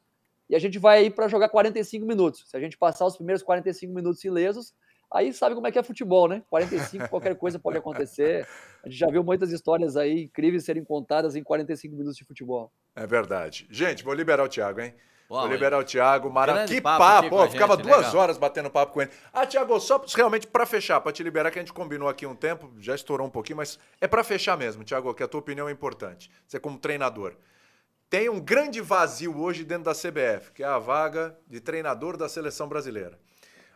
E 0.50 0.56
a 0.56 0.60
gente 0.60 0.78
vai 0.78 1.00
aí 1.00 1.10
para 1.10 1.28
jogar 1.28 1.50
45 1.50 2.06
minutos. 2.06 2.46
Se 2.48 2.56
a 2.56 2.60
gente 2.60 2.78
passar 2.78 3.06
os 3.06 3.16
primeiros 3.16 3.42
45 3.42 3.94
minutos 3.94 4.24
ilesos, 4.24 4.74
aí 5.12 5.34
sabe 5.34 5.56
como 5.56 5.68
é 5.68 5.72
que 5.72 5.80
é 5.80 5.84
futebol, 5.84 6.28
né? 6.28 6.44
45, 6.50 7.10
qualquer 7.10 7.36
coisa 7.36 7.58
pode 7.58 7.78
acontecer. 7.78 8.48
A 8.84 8.90
gente 8.90 9.00
já 9.00 9.08
viu 9.08 9.24
muitas 9.24 9.52
histórias 9.52 9.98
aí 9.98 10.24
incríveis 10.24 10.66
serem 10.66 10.84
contadas 10.84 11.36
em 11.36 11.44
45 11.44 11.96
minutos 11.96 12.18
de 12.18 12.26
futebol. 12.26 12.72
É 12.96 13.08
verdade. 13.08 13.68
Gente, 13.72 14.04
vou 14.04 14.14
liberar 14.14 14.44
o 14.44 14.50
Thiago, 14.50 14.82
hein? 14.82 14.94
Vou 15.28 15.48
liberar 15.48 15.80
o 15.80 15.84
Thiago. 15.84 16.30
Mara... 16.30 16.66
Que 16.66 16.80
papo, 16.80 17.30
papo. 17.30 17.52
ficava 17.52 17.76
gente, 17.76 17.84
duas 17.84 18.08
legal. 18.08 18.16
horas 18.16 18.38
batendo 18.38 18.70
papo 18.70 18.94
com 18.94 19.02
ele. 19.02 19.12
Ah, 19.34 19.46
Thiago, 19.46 19.80
só 19.80 20.04
realmente 20.16 20.46
para 20.48 20.66
fechar, 20.66 21.02
para 21.02 21.12
te 21.12 21.24
liberar, 21.24 21.50
que 21.50 21.58
a 21.58 21.62
gente 21.62 21.74
combinou 21.74 22.08
aqui 22.08 22.26
um 22.26 22.36
tempo, 22.36 22.72
já 22.80 22.94
estourou 22.94 23.26
um 23.26 23.30
pouquinho, 23.30 23.58
mas 23.58 23.80
é 24.00 24.08
para 24.08 24.24
fechar 24.24 24.56
mesmo, 24.56 24.84
Thiago, 24.84 25.14
que 25.14 25.24
a 25.24 25.28
tua 25.28 25.40
opinião 25.40 25.68
é 25.68 25.72
importante. 25.72 26.30
Você 26.48 26.60
como 26.60 26.78
treinador. 26.78 27.36
Tem 28.16 28.30
um 28.30 28.40
grande 28.40 28.80
vazio 28.80 29.38
hoje 29.38 29.66
dentro 29.66 29.84
da 29.84 29.92
CBF, 29.92 30.54
que 30.54 30.64
é 30.64 30.66
a 30.66 30.80
vaga 30.80 31.38
de 31.46 31.60
treinador 31.60 32.16
da 32.16 32.30
seleção 32.30 32.66
brasileira. 32.66 33.20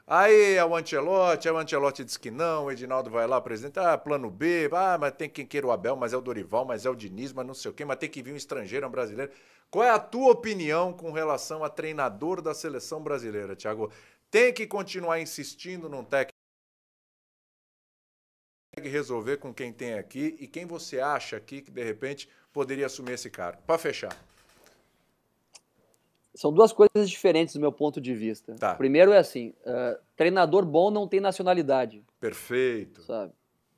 Aí 0.07 0.55
é 0.55 0.63
o 0.63 0.73
Ancelotti, 0.73 1.49
aí 1.49 1.53
o 1.53 1.57
Ancelotti 1.57 2.05
diz 2.05 2.15
que 2.15 2.31
não, 2.31 2.63
o 2.63 2.71
Edinaldo 2.71 3.09
vai 3.09 3.27
lá 3.27 3.35
apresentar, 3.35 3.91
ah, 3.91 3.97
plano 3.97 4.31
B, 4.31 4.69
ah, 4.71 4.97
mas 4.97 5.11
tem 5.11 5.29
quem 5.29 5.45
queira 5.45 5.67
o 5.67 5.73
Abel, 5.73 5.97
mas 5.97 6.13
é 6.13 6.17
o 6.17 6.21
Dorival, 6.21 6.63
mas 6.63 6.85
é 6.85 6.89
o 6.89 6.95
Diniz, 6.95 7.33
mas 7.33 7.45
não 7.45 7.53
sei 7.53 7.69
o 7.69 7.73
quê, 7.73 7.83
mas 7.83 7.97
tem 7.97 8.09
que 8.09 8.23
vir 8.23 8.31
um 8.31 8.37
estrangeiro, 8.37 8.87
um 8.87 8.89
brasileiro. 8.89 9.29
Qual 9.69 9.83
é 9.83 9.89
a 9.89 9.99
tua 9.99 10.31
opinião 10.31 10.93
com 10.93 11.11
relação 11.11 11.61
a 11.61 11.69
treinador 11.69 12.41
da 12.41 12.53
seleção 12.53 13.03
brasileira, 13.03 13.57
Thiago? 13.57 13.91
Tem 14.31 14.53
que 14.53 14.65
continuar 14.65 15.19
insistindo 15.19 15.89
num 15.89 16.05
técnico 16.05 16.39
resolver 18.81 19.35
com 19.35 19.53
quem 19.53 19.73
tem 19.73 19.95
aqui 19.95 20.37
e 20.39 20.47
quem 20.47 20.65
você 20.65 21.01
acha 21.01 21.35
aqui 21.35 21.61
que 21.61 21.71
de 21.71 21.83
repente 21.83 22.29
poderia 22.53 22.85
assumir 22.85 23.13
esse 23.13 23.29
cargo? 23.29 23.61
Para 23.65 23.77
fechar 23.77 24.15
são 26.39 26.53
duas 26.53 26.71
coisas 26.71 27.09
diferentes 27.09 27.55
do 27.55 27.59
meu 27.59 27.69
ponto 27.69 27.99
de 27.99 28.15
vista. 28.15 28.55
Tá. 28.55 28.73
Primeiro 28.73 29.11
é 29.11 29.17
assim, 29.17 29.53
uh, 29.65 29.99
treinador 30.15 30.63
bom 30.63 30.89
não 30.89 31.05
tem 31.05 31.19
nacionalidade. 31.19 32.01
Perfeito. 32.17 33.01
Sabe? 33.01 33.33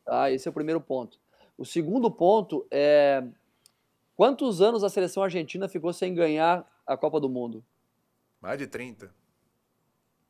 Tá, 0.05 0.31
esse 0.31 0.47
é 0.47 0.51
o 0.51 0.53
primeiro 0.53 0.79
ponto. 0.79 1.19
O 1.57 1.65
segundo 1.65 2.11
ponto 2.11 2.67
é 2.69 3.23
quantos 4.15 4.61
anos 4.61 4.83
a 4.83 4.89
seleção 4.89 5.23
argentina 5.23 5.67
ficou 5.67 5.91
sem 5.91 6.13
ganhar 6.13 6.63
a 6.85 6.95
Copa 6.95 7.19
do 7.19 7.27
Mundo? 7.27 7.65
Mais 8.39 8.59
de 8.59 8.67
30. 8.67 9.11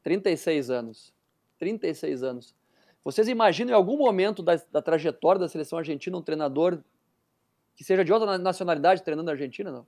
36 0.01 0.69
anos. 0.69 1.13
36 1.59 2.23
anos. 2.23 2.55
Vocês 3.03 3.27
imaginam 3.27 3.71
em 3.71 3.75
algum 3.75 3.97
momento 3.97 4.41
da, 4.41 4.55
da 4.71 4.81
trajetória 4.81 5.37
da 5.37 5.49
seleção 5.49 5.77
argentina 5.77 6.17
um 6.17 6.21
treinador 6.21 6.81
que 7.81 7.87
seja 7.87 8.05
de 8.05 8.13
outra 8.13 8.37
nacionalidade 8.37 9.01
treinando 9.01 9.31
a 9.31 9.33
Argentina, 9.33 9.71
não? 9.71 9.87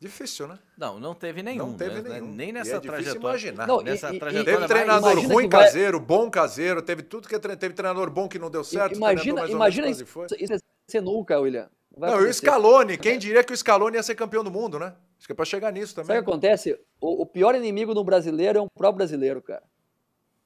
Difícil, 0.00 0.48
né? 0.48 0.58
Não, 0.78 0.98
não 0.98 1.14
teve 1.14 1.42
nenhum. 1.42 1.66
Não 1.66 1.76
teve 1.76 2.00
né? 2.00 2.14
nenhum. 2.14 2.32
Nem 2.32 2.52
nessa 2.52 2.70
e 2.70 2.76
é 2.76 2.80
trajetória. 2.80 3.18
imaginar. 3.18 3.66
Não, 3.66 3.82
nessa 3.82 4.14
e, 4.14 4.18
trajetória 4.18 4.56
teve 4.56 4.66
treinador 4.66 5.26
ruim 5.26 5.46
caseiro, 5.46 6.00
bom 6.00 6.30
caseiro, 6.30 6.80
teve 6.80 7.02
tudo 7.02 7.28
que 7.28 7.38
teve 7.38 7.74
treinador 7.74 8.08
bom 8.10 8.26
que 8.26 8.38
não 8.38 8.50
deu 8.50 8.64
certo. 8.64 8.96
Imagina, 8.96 9.46
imagina 9.46 9.90
isso, 9.90 10.04
isso 10.38 10.64
ser 10.88 11.02
nunca, 11.02 11.38
William. 11.38 11.68
Não, 11.94 12.08
não 12.08 12.22
e 12.22 12.30
o 12.30 12.32
Scaloni, 12.32 12.96
quem 12.96 13.18
diria 13.18 13.44
que 13.44 13.52
o 13.52 13.56
Scaloni 13.56 13.96
ia 13.96 14.02
ser 14.02 14.14
campeão 14.14 14.42
do 14.42 14.50
mundo, 14.50 14.78
né? 14.78 14.94
Acho 15.18 15.26
que 15.26 15.32
é 15.32 15.36
para 15.36 15.44
chegar 15.44 15.70
nisso 15.70 15.94
também. 15.94 16.06
Sabe 16.06 16.20
o 16.20 16.24
que 16.24 16.30
acontece? 16.30 16.80
O, 16.98 17.20
o 17.22 17.26
pior 17.26 17.54
inimigo 17.54 17.92
do 17.92 18.02
brasileiro 18.02 18.58
é 18.58 18.62
um 18.62 18.68
próprio 18.68 18.96
brasileiro, 18.96 19.42
cara. 19.42 19.64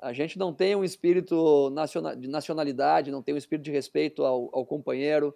A 0.01 0.13
gente 0.13 0.37
não 0.37 0.53
tem 0.53 0.75
um 0.75 0.83
espírito 0.83 1.73
de 2.19 2.29
nacionalidade, 2.29 3.13
não 3.13 3.23
tem 3.23 3.33
um 3.33 3.39
espírito 3.39 3.65
de 3.65 3.71
respeito 3.71 4.25
ao, 4.25 4.51
ao 4.53 4.67
companheiro. 4.67 5.33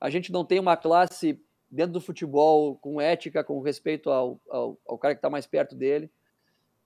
A 0.00 0.10
gente 0.10 0.30
não 0.32 0.44
tem 0.44 0.60
uma 0.60 0.76
classe 0.76 1.40
dentro 1.70 1.92
do 1.92 2.00
futebol, 2.00 2.76
com 2.76 3.00
ética, 3.00 3.44
com 3.44 3.60
respeito 3.60 4.10
ao, 4.10 4.40
ao, 4.48 4.78
ao 4.86 4.98
cara 4.98 5.14
que 5.14 5.18
está 5.18 5.28
mais 5.28 5.46
perto 5.46 5.74
dele. 5.74 6.10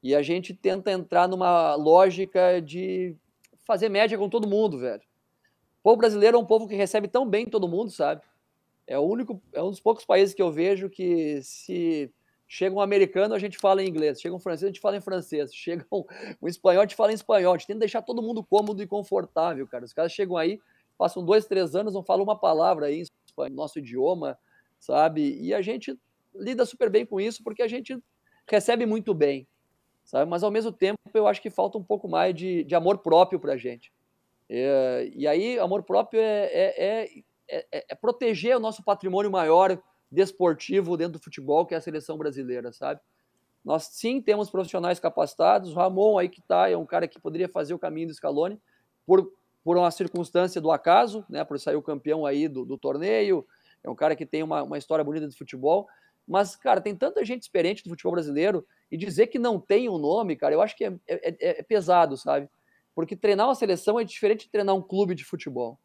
E 0.03 0.15
a 0.15 0.23
gente 0.23 0.53
tenta 0.53 0.91
entrar 0.91 1.29
numa 1.29 1.75
lógica 1.75 2.61
de 2.61 3.17
fazer 3.65 3.89
média 3.89 4.19
com 4.19 4.29
todo 4.29 4.49
mundo, 4.49 4.79
velho. 4.79 5.03
O 5.81 5.83
povo 5.83 5.97
brasileiro 5.97 6.37
é 6.37 6.41
um 6.41 6.47
povo 6.47 6.67
que 6.67 6.75
recebe 6.75 7.07
tão 7.07 7.29
bem 7.29 7.47
todo 7.47 7.69
mundo, 7.69 7.91
sabe? 7.91 8.23
É 8.87 8.99
o 8.99 9.03
único, 9.03 9.41
é 9.53 9.63
um 9.63 9.71
dos 9.71 9.81
poucos 9.81 10.05
países 10.05 10.35
que 10.35 10.43
eu 10.43 10.51
vejo 10.51 10.91
que 10.91 11.41
se 11.43 12.13
chega 12.49 12.75
um 12.75 12.81
americano, 12.81 13.35
a 13.35 13.39
gente 13.39 13.57
fala 13.57 13.83
em 13.83 13.89
inglês. 13.89 14.21
Chega 14.21 14.35
um 14.35 14.39
francês, 14.39 14.65
a 14.65 14.73
gente 14.73 14.81
fala 14.81 14.97
em 14.97 15.01
francês. 15.01 15.55
Chega 15.55 15.87
um, 15.91 16.05
um 16.43 16.49
espanhol, 16.49 16.83
a 16.83 16.85
gente 16.85 16.97
fala 16.97 17.13
em 17.13 17.15
espanhol. 17.15 17.55
A 17.55 17.57
gente 17.57 17.69
tenta 17.69 17.79
deixar 17.79 18.03
todo 18.03 18.21
mundo 18.21 18.45
cômodo 18.45 18.83
e 18.83 18.87
confortável, 18.87 19.67
cara. 19.67 19.85
Os 19.85 19.93
caras 19.93 20.13
chegam 20.13 20.37
aí, 20.37 20.61
passam 21.03 21.25
dois, 21.25 21.47
três 21.47 21.75
anos, 21.75 21.95
não 21.95 22.03
falam 22.03 22.23
uma 22.23 22.39
palavra 22.39 22.87
aí 22.87 23.03
em 23.03 23.51
nosso 23.51 23.79
idioma 23.79 24.39
sabe? 24.83 25.39
E 25.41 25.55
a 25.55 25.63
gente 25.63 25.97
lida 26.35 26.67
super 26.67 26.91
bem 26.91 27.07
com 27.07 27.21
isso 27.21 27.43
porque 27.45 27.63
a 27.63 27.69
gente 27.69 27.97
recebe 28.51 28.85
muito 28.85 29.15
bem, 29.15 29.47
sabe? 30.05 30.29
Mas 30.29 30.43
ao 30.43 30.51
mesmo 30.51 30.73
tempo 30.73 30.99
eu 31.15 31.29
acho 31.29 31.41
que 31.41 31.51
falta 31.51 31.79
um 31.79 31.85
pouco 31.85 32.09
mais 32.09 32.35
de, 32.35 32.65
de 32.65 32.75
amor 32.75 32.99
próprio 32.99 33.39
para 33.39 33.53
a 33.53 33.57
gente. 33.57 33.93
É, 34.49 35.09
e 35.15 35.27
aí, 35.27 35.59
amor 35.59 35.85
próprio 35.85 36.21
é, 36.21 36.45
é, 36.53 37.09
é, 37.49 37.85
é, 37.91 37.95
proteger 37.95 38.57
o 38.57 38.61
nosso 38.61 38.83
patrimônio 38.83 39.31
maior 39.31 39.81
desportivo 40.11 40.97
dentro 40.97 41.15
do 41.15 41.23
futebol, 41.23 41.65
que 41.65 41.75
é 41.75 41.77
a 41.77 41.81
seleção 41.81 42.19
brasileira, 42.19 42.73
sabe? 42.73 43.01
Nós 43.65 43.85
sim 43.85 44.21
temos 44.21 44.51
profissionais 44.51 44.99
capacitados. 44.99 45.71
O 45.71 45.75
Ramon 45.77 46.19
aí 46.19 46.29
que 46.29 46.41
está 46.41 46.69
é 46.69 46.77
um 46.77 46.85
cara 46.85 47.07
que 47.07 47.21
poderia 47.21 47.49
fazer 47.49 47.73
o 47.73 47.79
caminho 47.79 48.09
do 48.09 48.15
Scaloni 48.15 48.61
por, 49.07 49.33
por 49.65 49.77
uma 49.77 49.91
circunstância 49.91 50.61
do 50.61 50.71
acaso, 50.71 51.25
né? 51.29 51.45
Por 51.45 51.59
sair 51.59 51.77
o 51.77 51.83
campeão 51.83 52.27
aí 52.27 52.49
do, 52.49 52.65
do 52.65 52.77
torneio, 52.77 53.47
é 53.83 53.91
um 53.91 53.95
cara 53.95 54.15
que 54.17 54.27
tem 54.27 54.43
uma, 54.43 54.63
uma 54.63 54.79
história 54.79 55.05
bonita 55.05 55.29
de 55.29 55.37
futebol. 55.37 55.89
Mas, 56.27 56.55
cara, 56.55 56.81
tem 56.81 56.95
tanta 56.95 57.25
gente 57.25 57.43
experiente 57.43 57.83
do 57.83 57.91
futebol 57.91 58.13
brasileiro 58.13 58.67
e 58.91 58.97
dizer 58.97 59.27
que 59.27 59.39
não 59.39 59.59
tem 59.59 59.89
um 59.89 59.99
nome, 59.99 60.37
cara, 60.37 60.55
eu 60.55 60.61
acho 60.61 60.77
que 60.77 60.85
é, 60.85 60.93
é, 61.07 61.29
é, 61.29 61.61
é 61.61 61.63
pesado, 61.63 62.17
sabe? 62.17 62.49
Porque 62.95 63.17
treinar 63.17 63.49
uma 63.49 63.55
seleção 63.55 63.99
é 63.99 64.05
diferente 64.05 64.45
de 64.45 64.51
treinar 64.51 64.75
um 64.75 64.83
clube 64.83 65.15
de 65.15 65.25
futebol, 65.25 65.79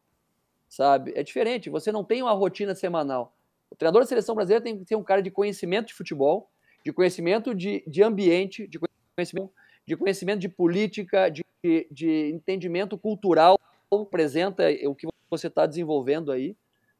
sabe? 0.68 1.12
É 1.16 1.22
diferente, 1.22 1.70
você 1.70 1.90
não 1.90 2.04
tem 2.04 2.22
uma 2.22 2.32
rotina 2.32 2.74
semanal. 2.74 3.34
O 3.70 3.74
treinador 3.74 4.02
da 4.02 4.06
seleção 4.06 4.34
brasileira 4.34 4.62
tem 4.62 4.78
que 4.78 4.84
ter 4.84 4.96
um 4.96 5.02
cara 5.02 5.22
de 5.22 5.30
conhecimento 5.30 5.88
de 5.88 5.94
futebol, 5.94 6.50
de 6.84 6.92
conhecimento 6.92 7.54
de, 7.54 7.82
de 7.86 8.02
ambiente, 8.02 8.66
de 8.66 8.78
conhecimento, 9.16 9.52
de 9.88 9.96
conhecimento 9.96 10.40
de 10.40 10.48
política, 10.48 11.28
de, 11.28 11.44
de 11.90 12.30
entendimento 12.30 12.96
cultural, 12.96 13.58
apresenta 13.90 14.64
o 14.84 14.94
que 14.94 15.08
você 15.30 15.46
está 15.46 15.66
desenvolvendo 15.66 16.30
aí 16.30 16.54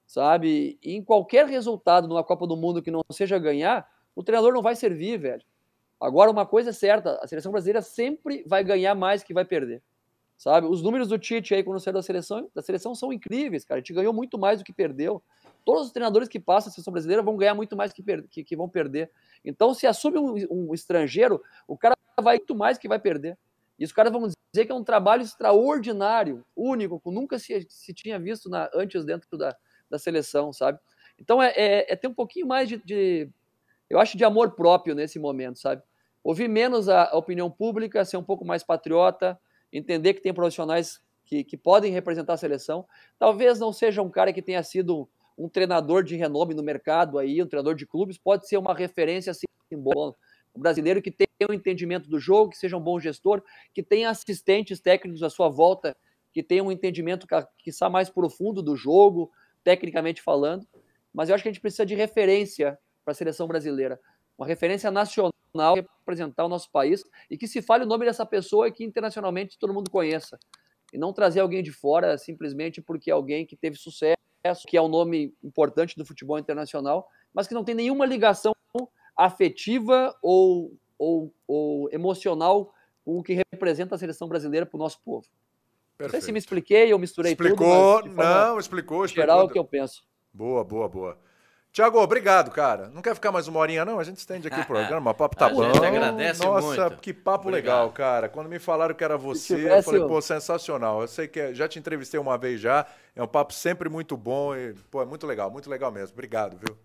sabe? 0.08 0.78
E 0.82 0.94
em 0.96 1.04
qualquer 1.04 1.46
resultado 1.46 2.08
numa 2.08 2.24
Copa 2.24 2.46
do 2.46 2.56
Mundo 2.56 2.82
que 2.82 2.90
não 2.90 3.02
seja 3.12 3.38
ganhar, 3.38 3.86
o 4.16 4.22
treinador 4.22 4.54
não 4.54 4.62
vai 4.62 4.74
servir, 4.74 5.18
velho. 5.18 5.44
Agora, 6.00 6.30
uma 6.30 6.46
coisa 6.46 6.70
é 6.70 6.72
certa, 6.72 7.20
a 7.22 7.26
seleção 7.28 7.52
brasileira 7.52 7.82
sempre 7.82 8.42
vai 8.46 8.64
ganhar 8.64 8.94
mais 8.94 9.22
que 9.22 9.34
vai 9.34 9.44
perder. 9.44 9.82
Sabe? 10.38 10.66
Os 10.66 10.82
números 10.82 11.08
do 11.08 11.18
Tite 11.18 11.54
aí 11.54 11.62
quando 11.62 11.80
saiu 11.80 11.94
da 11.94 12.02
seleção, 12.02 12.48
da 12.54 12.62
seleção 12.62 12.94
são 12.94 13.12
incríveis, 13.12 13.64
cara. 13.64 13.78
A 13.78 13.80
gente 13.80 13.92
ganhou 13.92 14.14
muito 14.14 14.38
mais 14.38 14.60
do 14.60 14.64
que 14.64 14.72
perdeu. 14.72 15.20
Todos 15.64 15.86
os 15.86 15.92
treinadores 15.92 16.28
que 16.28 16.40
passam 16.40 16.70
a 16.70 16.72
seleção 16.72 16.92
brasileira 16.92 17.22
vão 17.22 17.36
ganhar 17.36 17.54
muito 17.54 17.76
mais 17.76 17.92
que, 17.92 18.02
que, 18.30 18.44
que 18.44 18.56
vão 18.56 18.68
perder. 18.68 19.10
Então, 19.44 19.74
se 19.74 19.86
assume 19.86 20.18
um, 20.18 20.36
um, 20.48 20.74
estrangeiro, 20.74 21.42
o 21.66 21.76
cara 21.76 21.96
vai 22.20 22.36
muito 22.36 22.54
mais 22.54 22.78
que 22.78 22.88
vai 22.88 22.98
perder. 22.98 23.36
E 23.78 23.84
os 23.84 23.92
caras 23.92 24.12
vão 24.12 24.28
dizer 24.52 24.66
que 24.66 24.72
é 24.72 24.74
um 24.74 24.84
trabalho 24.84 25.22
extraordinário, 25.22 26.44
único, 26.56 27.00
que 27.00 27.10
nunca 27.10 27.38
se, 27.38 27.66
se 27.68 27.94
tinha 27.94 28.18
visto 28.18 28.48
na, 28.48 28.68
antes 28.74 29.04
dentro 29.04 29.38
da, 29.38 29.56
da 29.88 29.98
seleção, 29.98 30.52
sabe? 30.52 30.78
Então 31.18 31.42
é, 31.42 31.52
é, 31.56 31.92
é 31.92 31.96
ter 31.96 32.08
um 32.08 32.14
pouquinho 32.14 32.46
mais 32.46 32.68
de, 32.68 32.78
de, 32.78 33.28
eu 33.88 33.98
acho, 33.98 34.16
de 34.16 34.24
amor 34.24 34.52
próprio 34.52 34.94
nesse 34.94 35.18
momento, 35.18 35.58
sabe? 35.58 35.82
Ouvir 36.22 36.48
menos 36.48 36.88
a, 36.88 37.10
a, 37.10 37.16
opinião 37.16 37.50
pública, 37.50 38.04
ser 38.04 38.16
um 38.16 38.22
pouco 38.22 38.44
mais 38.44 38.62
patriota, 38.62 39.38
entender 39.72 40.14
que 40.14 40.20
tem 40.20 40.34
profissionais 40.34 41.00
que, 41.24 41.44
que 41.44 41.56
podem 41.56 41.92
representar 41.92 42.34
a 42.34 42.38
seleção. 42.38 42.86
Talvez 43.18 43.58
não 43.58 43.72
seja 43.72 44.02
um 44.02 44.10
cara 44.10 44.32
que 44.32 44.42
tenha 44.42 44.62
sido 44.62 45.08
um 45.36 45.48
treinador 45.48 46.02
de 46.02 46.16
renome 46.16 46.52
no 46.52 46.62
mercado 46.62 47.18
aí, 47.18 47.40
um 47.40 47.46
treinador 47.46 47.76
de 47.76 47.86
clubes, 47.86 48.18
pode 48.18 48.48
ser 48.48 48.56
uma 48.56 48.74
referência 48.74 49.30
assim, 49.30 49.46
Um 50.54 50.60
brasileiro 50.60 51.00
que 51.00 51.10
tenha 51.10 51.28
um 51.48 51.52
entendimento 51.52 52.08
do 52.08 52.18
jogo, 52.18 52.50
que 52.50 52.58
seja 52.58 52.76
um 52.76 52.80
bom 52.80 52.98
gestor, 52.98 53.42
que 53.72 53.82
tenha 53.82 54.10
assistentes 54.10 54.80
técnicos 54.80 55.22
à 55.22 55.30
sua 55.30 55.48
volta, 55.48 55.96
que 56.32 56.42
tenha 56.42 56.62
um 56.62 56.72
entendimento 56.72 57.26
que, 57.26 57.34
que 57.58 57.70
está 57.70 57.88
mais 57.88 58.10
profundo 58.10 58.62
do 58.62 58.76
jogo, 58.76 59.30
tecnicamente 59.62 60.22
falando, 60.22 60.66
mas 61.12 61.28
eu 61.28 61.34
acho 61.34 61.42
que 61.42 61.48
a 61.48 61.52
gente 61.52 61.60
precisa 61.60 61.84
de 61.84 61.94
referência 61.94 62.78
para 63.04 63.12
a 63.12 63.14
seleção 63.14 63.46
brasileira, 63.46 64.00
uma 64.36 64.46
referência 64.46 64.90
nacional 64.90 65.32
para 65.52 65.86
representar 65.98 66.44
o 66.44 66.48
nosso 66.48 66.70
país 66.70 67.02
e 67.30 67.36
que 67.36 67.48
se 67.48 67.60
fale 67.60 67.84
o 67.84 67.86
nome 67.86 68.06
dessa 68.06 68.24
pessoa 68.24 68.68
e 68.68 68.72
que 68.72 68.84
internacionalmente 68.84 69.58
todo 69.58 69.74
mundo 69.74 69.90
conheça. 69.90 70.38
E 70.92 70.98
não 70.98 71.12
trazer 71.12 71.40
alguém 71.40 71.62
de 71.62 71.72
fora 71.72 72.16
simplesmente 72.16 72.80
porque 72.80 73.10
é 73.10 73.14
alguém 73.14 73.44
que 73.44 73.56
teve 73.56 73.76
sucesso, 73.76 74.16
que 74.66 74.76
é 74.76 74.82
um 74.82 74.88
nome 74.88 75.34
importante 75.42 75.96
do 75.96 76.04
futebol 76.04 76.38
internacional, 76.38 77.08
mas 77.34 77.46
que 77.46 77.54
não 77.54 77.64
tem 77.64 77.74
nenhuma 77.74 78.06
ligação 78.06 78.54
afetiva 79.18 80.16
ou, 80.22 80.72
ou, 80.96 81.34
ou 81.46 81.90
emocional 81.92 82.72
com 83.04 83.18
o 83.18 83.22
que 83.22 83.42
representa 83.52 83.96
a 83.96 83.98
seleção 83.98 84.28
brasileira 84.28 84.64
para 84.64 84.76
o 84.76 84.78
nosso 84.78 85.00
povo. 85.04 85.26
Perfeito. 85.96 86.12
Não 86.12 86.20
sei 86.20 86.20
se 86.20 86.32
me 86.32 86.38
expliquei 86.38 86.92
ou 86.92 86.98
misturei 86.98 87.32
explicou, 87.32 88.02
tudo. 88.02 88.14
Não, 88.14 88.58
explicou, 88.58 89.04
explicou. 89.04 89.08
Geral 89.08 89.46
o 89.46 89.48
que 89.48 89.58
eu 89.58 89.64
penso. 89.64 90.04
Boa, 90.32 90.62
boa, 90.62 90.88
boa. 90.88 91.18
Tiago, 91.72 92.00
obrigado, 92.00 92.50
cara. 92.50 92.88
Não 92.88 93.02
quer 93.02 93.14
ficar 93.14 93.30
mais 93.30 93.46
uma 93.46 93.60
horinha, 93.60 93.84
não? 93.84 93.98
A 93.98 94.04
gente 94.04 94.18
estende 94.18 94.46
aqui 94.46 94.60
o 94.60 94.64
programa. 94.66 95.10
O 95.10 95.14
papo 95.14 95.36
tá 95.36 95.46
a 95.46 95.50
bom. 95.50 95.64
Gente 95.64 95.84
agradece 95.84 96.44
Nossa, 96.44 96.88
muito. 96.88 97.00
que 97.00 97.12
papo 97.12 97.48
obrigado. 97.48 97.74
legal, 97.74 97.92
cara. 97.92 98.28
Quando 98.28 98.48
me 98.48 98.58
falaram 98.58 98.94
que 98.94 99.02
era 99.02 99.18
você, 99.18 99.70
eu 99.70 99.82
falei, 99.82 100.00
pô, 100.06 100.20
sensacional. 100.22 101.02
Eu 101.02 101.08
sei 101.08 101.26
que 101.28 101.40
é, 101.40 101.54
já 101.54 101.68
te 101.68 101.78
entrevistei 101.78 102.18
uma 102.18 102.38
vez 102.38 102.60
já. 102.60 102.86
É 103.14 103.22
um 103.22 103.28
papo 103.28 103.52
sempre 103.52 103.88
muito 103.88 104.16
bom 104.16 104.54
e, 104.54 104.74
pô, 104.90 105.02
é 105.02 105.04
muito 105.04 105.26
legal, 105.26 105.50
muito 105.50 105.68
legal 105.68 105.90
mesmo. 105.90 106.14
Obrigado, 106.14 106.56
viu? 106.56 106.76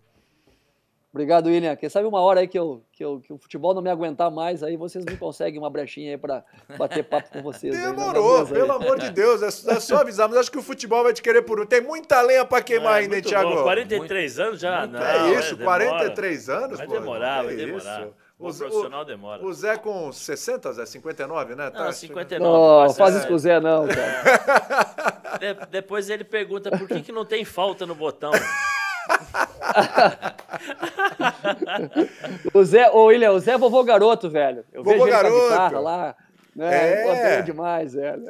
Obrigado, 1.14 1.46
William. 1.46 1.76
Quem 1.76 1.88
sabe 1.88 2.08
uma 2.08 2.20
hora 2.20 2.40
aí 2.40 2.48
que, 2.48 2.58
eu, 2.58 2.82
que, 2.90 3.04
eu, 3.04 3.20
que 3.20 3.32
o 3.32 3.38
futebol 3.38 3.72
não 3.72 3.80
me 3.80 3.88
aguentar 3.88 4.32
mais, 4.32 4.64
aí 4.64 4.76
vocês 4.76 5.04
me 5.04 5.16
conseguem 5.16 5.60
uma 5.60 5.70
brechinha 5.70 6.10
aí 6.10 6.18
para 6.18 6.44
bater 6.76 7.04
papo 7.04 7.30
com 7.30 7.40
vocês. 7.40 7.72
Demorou, 7.72 8.40
aí, 8.40 8.46
pelo 8.46 8.72
amor 8.72 8.98
de 8.98 9.12
Deus. 9.12 9.40
É, 9.40 9.74
é 9.76 9.78
só 9.78 9.98
avisar, 9.98 10.28
mas 10.28 10.38
acho 10.38 10.50
que 10.50 10.58
o 10.58 10.62
futebol 10.62 11.04
vai 11.04 11.12
te 11.12 11.22
querer 11.22 11.42
por 11.42 11.60
um. 11.60 11.66
Tem 11.66 11.80
muita 11.80 12.20
lenha 12.20 12.44
para 12.44 12.60
queimar 12.64 12.94
é, 12.94 13.04
ainda, 13.04 13.14
hein, 13.14 13.22
Thiago? 13.22 13.62
43 13.62 14.34
muito, 14.34 14.48
anos 14.48 14.60
já? 14.60 14.80
Muito, 14.80 14.92
não, 14.94 15.06
é 15.06 15.38
isso, 15.38 15.54
é, 15.54 15.64
43 15.64 16.48
anos, 16.48 16.78
vai 16.78 16.86
pô. 16.88 16.92
Demorar, 16.94 17.44
vai 17.44 17.54
demorar, 17.54 17.82
vai 17.82 18.00
demorar. 18.00 18.24
O, 18.36 18.52
profissional 18.52 19.02
o, 19.02 19.04
demora. 19.04 19.46
O 19.46 19.52
Zé 19.52 19.76
com 19.76 20.10
60, 20.10 20.72
Zé, 20.72 20.84
59, 20.86 21.54
né? 21.54 21.70
Tá, 21.70 21.84
não, 21.84 21.92
59. 21.92 22.88
Não, 22.88 22.92
faz 22.92 23.14
isso 23.14 23.28
com 23.28 23.34
o 23.34 23.38
Zé 23.38 23.60
não, 23.60 23.86
cara. 23.86 25.38
De, 25.38 25.54
depois 25.70 26.10
ele 26.10 26.24
pergunta 26.24 26.70
por 26.70 26.88
que, 26.88 27.02
que 27.02 27.12
não 27.12 27.24
tem 27.24 27.44
falta 27.44 27.86
no 27.86 27.94
botão. 27.94 28.32
o 32.54 32.64
Zé, 32.64 32.90
ô 32.90 33.06
William, 33.06 33.32
o 33.32 33.38
Zé 33.38 33.52
é 33.52 33.58
vovô 33.58 33.82
garoto, 33.84 34.30
velho. 34.30 34.64
Eu 34.72 34.82
vovô 34.82 35.04
vejo 35.04 35.16
garoto. 35.16 35.80
lá. 35.80 36.16
Né? 36.54 37.00
É. 37.00 37.02
Pô, 37.02 37.10
é 37.12 37.42
demais, 37.42 37.94
velho. 37.94 38.24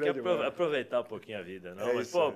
Tem 0.00 0.12
que 0.14 0.28
aproveitar 0.46 1.00
um 1.00 1.04
pouquinho 1.04 1.38
a 1.38 1.42
vida, 1.42 1.74
não? 1.74 1.88
É 1.88 1.94
Mas, 1.94 2.10
pô, 2.10 2.32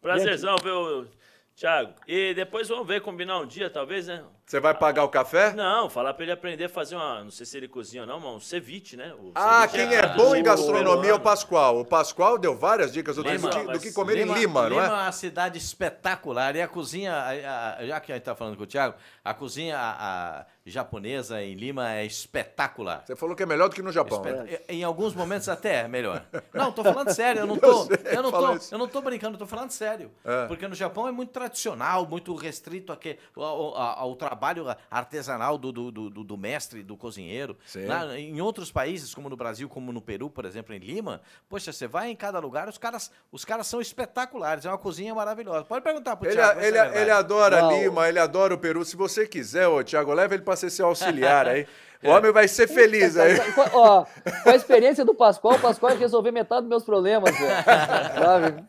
prazerzão 0.00 0.56
ver 0.62 0.72
o 0.72 1.06
Thiago. 1.54 1.94
E 2.06 2.34
depois 2.34 2.68
vamos 2.68 2.86
ver, 2.86 3.00
combinar 3.00 3.40
um 3.40 3.46
dia, 3.46 3.70
talvez, 3.70 4.06
né? 4.06 4.22
Você 4.46 4.60
vai 4.60 4.72
pagar 4.72 5.02
o 5.02 5.08
café? 5.08 5.52
Não, 5.54 5.90
falar 5.90 6.14
para 6.14 6.22
ele 6.22 6.30
aprender 6.30 6.66
a 6.66 6.68
fazer 6.68 6.94
uma. 6.94 7.24
Não 7.24 7.32
sei 7.32 7.44
se 7.44 7.56
ele 7.56 7.66
cozinha 7.66 8.02
ou 8.02 8.06
não, 8.06 8.20
mas 8.20 8.30
um 8.30 8.38
ceviche, 8.38 8.96
né? 8.96 9.12
O 9.18 9.32
ah, 9.34 9.62
ceviche 9.62 9.88
quem 9.88 9.96
é, 9.96 9.98
é 9.98 10.06
bom 10.14 10.36
em 10.36 10.42
gastronomia 10.44 11.10
é 11.10 11.14
o 11.14 11.18
Pascoal. 11.18 11.80
O 11.80 11.84
Pascoal 11.84 12.38
deu 12.38 12.56
várias 12.56 12.92
dicas 12.92 13.16
do, 13.16 13.22
Lima, 13.22 13.50
que, 13.50 13.64
do 13.64 13.80
que 13.80 13.92
comer 13.92 14.18
Lima, 14.18 14.36
em 14.36 14.38
Lima, 14.38 14.70
não 14.70 14.78
é? 14.78 14.84
Lima 14.84 15.00
é 15.00 15.02
uma 15.02 15.10
cidade 15.10 15.58
espetacular. 15.58 16.54
E 16.54 16.62
a 16.62 16.68
cozinha, 16.68 17.12
a, 17.12 17.78
a, 17.78 17.86
já 17.86 17.98
que 17.98 18.12
a 18.12 18.14
gente 18.14 18.22
está 18.22 18.36
falando 18.36 18.56
com 18.56 18.62
o 18.62 18.66
Thiago, 18.68 18.94
a 19.24 19.34
cozinha 19.34 19.76
a, 19.80 20.46
japonesa 20.64 21.42
em 21.42 21.54
Lima 21.54 21.94
é 21.94 22.06
espetacular. 22.06 23.02
Você 23.04 23.16
falou 23.16 23.34
que 23.34 23.42
é 23.42 23.46
melhor 23.46 23.68
do 23.68 23.74
que 23.74 23.82
no 23.82 23.90
Japão. 23.90 24.22
Né? 24.22 24.60
Em 24.68 24.84
alguns 24.84 25.12
momentos 25.12 25.48
até 25.48 25.80
é 25.80 25.88
melhor. 25.88 26.24
Não, 26.54 26.70
tô 26.70 26.84
falando 26.84 27.12
sério, 27.12 27.40
eu 27.40 27.46
não 27.48 27.58
tô, 27.58 27.88
eu, 27.92 28.12
eu 28.12 28.22
não 28.22 28.30
tô, 28.30 28.58
eu 28.70 28.78
não 28.78 28.86
tô 28.86 29.00
brincando, 29.00 29.36
tô 29.36 29.46
falando 29.46 29.72
sério. 29.72 30.12
É. 30.24 30.46
Porque 30.46 30.68
no 30.68 30.74
Japão 30.76 31.08
é 31.08 31.10
muito 31.10 31.30
tradicional, 31.32 32.06
muito 32.06 32.32
restrito 32.36 32.92
ao, 32.92 33.42
ao, 33.42 33.76
ao 33.76 34.14
trabalho 34.14 34.35
artesanal 34.42 34.76
artesanal 34.90 35.58
do, 35.58 35.72
do, 35.72 35.90
do, 35.90 36.24
do 36.24 36.36
mestre, 36.36 36.82
do 36.82 36.96
cozinheiro. 36.96 37.56
Na, 37.74 38.18
em 38.18 38.40
outros 38.40 38.70
países, 38.70 39.14
como 39.14 39.28
no 39.28 39.36
Brasil, 39.36 39.68
como 39.68 39.92
no 39.92 40.00
Peru, 40.00 40.30
por 40.30 40.44
exemplo, 40.44 40.74
em 40.74 40.78
Lima, 40.78 41.20
poxa, 41.48 41.72
você 41.72 41.86
vai 41.86 42.10
em 42.10 42.16
cada 42.16 42.38
lugar, 42.38 42.68
os 42.68 42.78
caras, 42.78 43.10
os 43.30 43.44
caras 43.44 43.66
são 43.66 43.80
espetaculares, 43.80 44.64
é 44.64 44.68
uma 44.68 44.78
cozinha 44.78 45.14
maravilhosa. 45.14 45.64
Pode 45.64 45.82
perguntar 45.82 46.16
pro 46.16 46.28
ele, 46.28 46.36
Thiago. 46.36 46.60
Ele, 46.60 46.78
é 46.78 47.02
ele 47.02 47.10
adora 47.10 47.62
Não. 47.62 47.70
Lima, 47.70 48.08
ele 48.08 48.18
adora 48.18 48.54
o 48.54 48.58
Peru. 48.58 48.84
Se 48.84 48.96
você 48.96 49.26
quiser, 49.26 49.68
ô, 49.68 49.82
Thiago, 49.82 50.12
leva 50.12 50.34
ele 50.34 50.42
para 50.42 50.56
ser 50.56 50.70
seu 50.70 50.86
auxiliar 50.86 51.46
aí. 51.48 51.66
O 52.02 52.10
homem 52.10 52.30
vai 52.30 52.46
ser 52.46 52.68
feliz 52.68 53.16
aí. 53.16 53.36
Ó, 53.72 54.04
com 54.44 54.50
a 54.50 54.54
experiência 54.54 55.04
do 55.04 55.14
Pascoal, 55.14 55.54
o 55.56 55.60
Pascoal 55.60 55.92
ia 55.92 55.98
resolver 55.98 56.30
metade 56.30 56.62
dos 56.62 56.68
meus 56.68 56.84
problemas, 56.84 57.36
velho. 57.36 57.64
Sabe? 57.64 58.64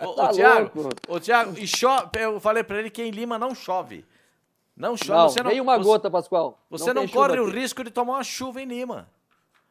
Ô, 0.00 0.12
tá 0.14 0.24
ô 0.24 0.28
Thiago, 0.28 0.88
ô, 1.08 1.20
Thiago, 1.20 1.58
e 1.58 1.66
chove, 1.66 2.08
eu 2.14 2.40
falei 2.40 2.62
para 2.62 2.78
ele 2.78 2.88
que 2.88 3.02
em 3.02 3.10
Lima 3.10 3.38
não 3.38 3.54
chove. 3.54 4.04
Não 4.78 4.96
chove. 4.96 5.10
Não, 5.10 5.28
você 5.28 5.42
não, 5.42 5.50
nem 5.50 5.60
uma 5.60 5.76
gota, 5.76 6.10
Pascoal. 6.10 6.58
Você 6.70 6.92
não, 6.92 7.02
não 7.02 7.08
corre 7.08 7.38
o 7.40 7.50
risco 7.50 7.82
de 7.82 7.90
tomar 7.90 8.14
uma 8.14 8.24
chuva 8.24 8.62
em 8.62 8.64
Lima. 8.64 9.08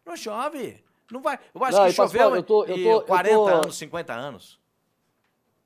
Não 0.06 0.18
chove. 0.18 0.84
Não 1.10 1.22
vai. 1.22 1.40
Eu 1.56 1.64
acho 1.64 1.78
não, 1.78 1.86
que 1.86 1.94
choveu 1.94 2.20
Pascoal, 2.20 2.36
eu 2.36 2.44
tô, 2.44 2.66
eu 2.66 2.84
tô, 2.84 3.02
40 3.08 3.34
eu 3.34 3.40
tô, 3.40 3.48
anos, 3.48 3.78
50 3.78 4.14
anos. 4.14 4.60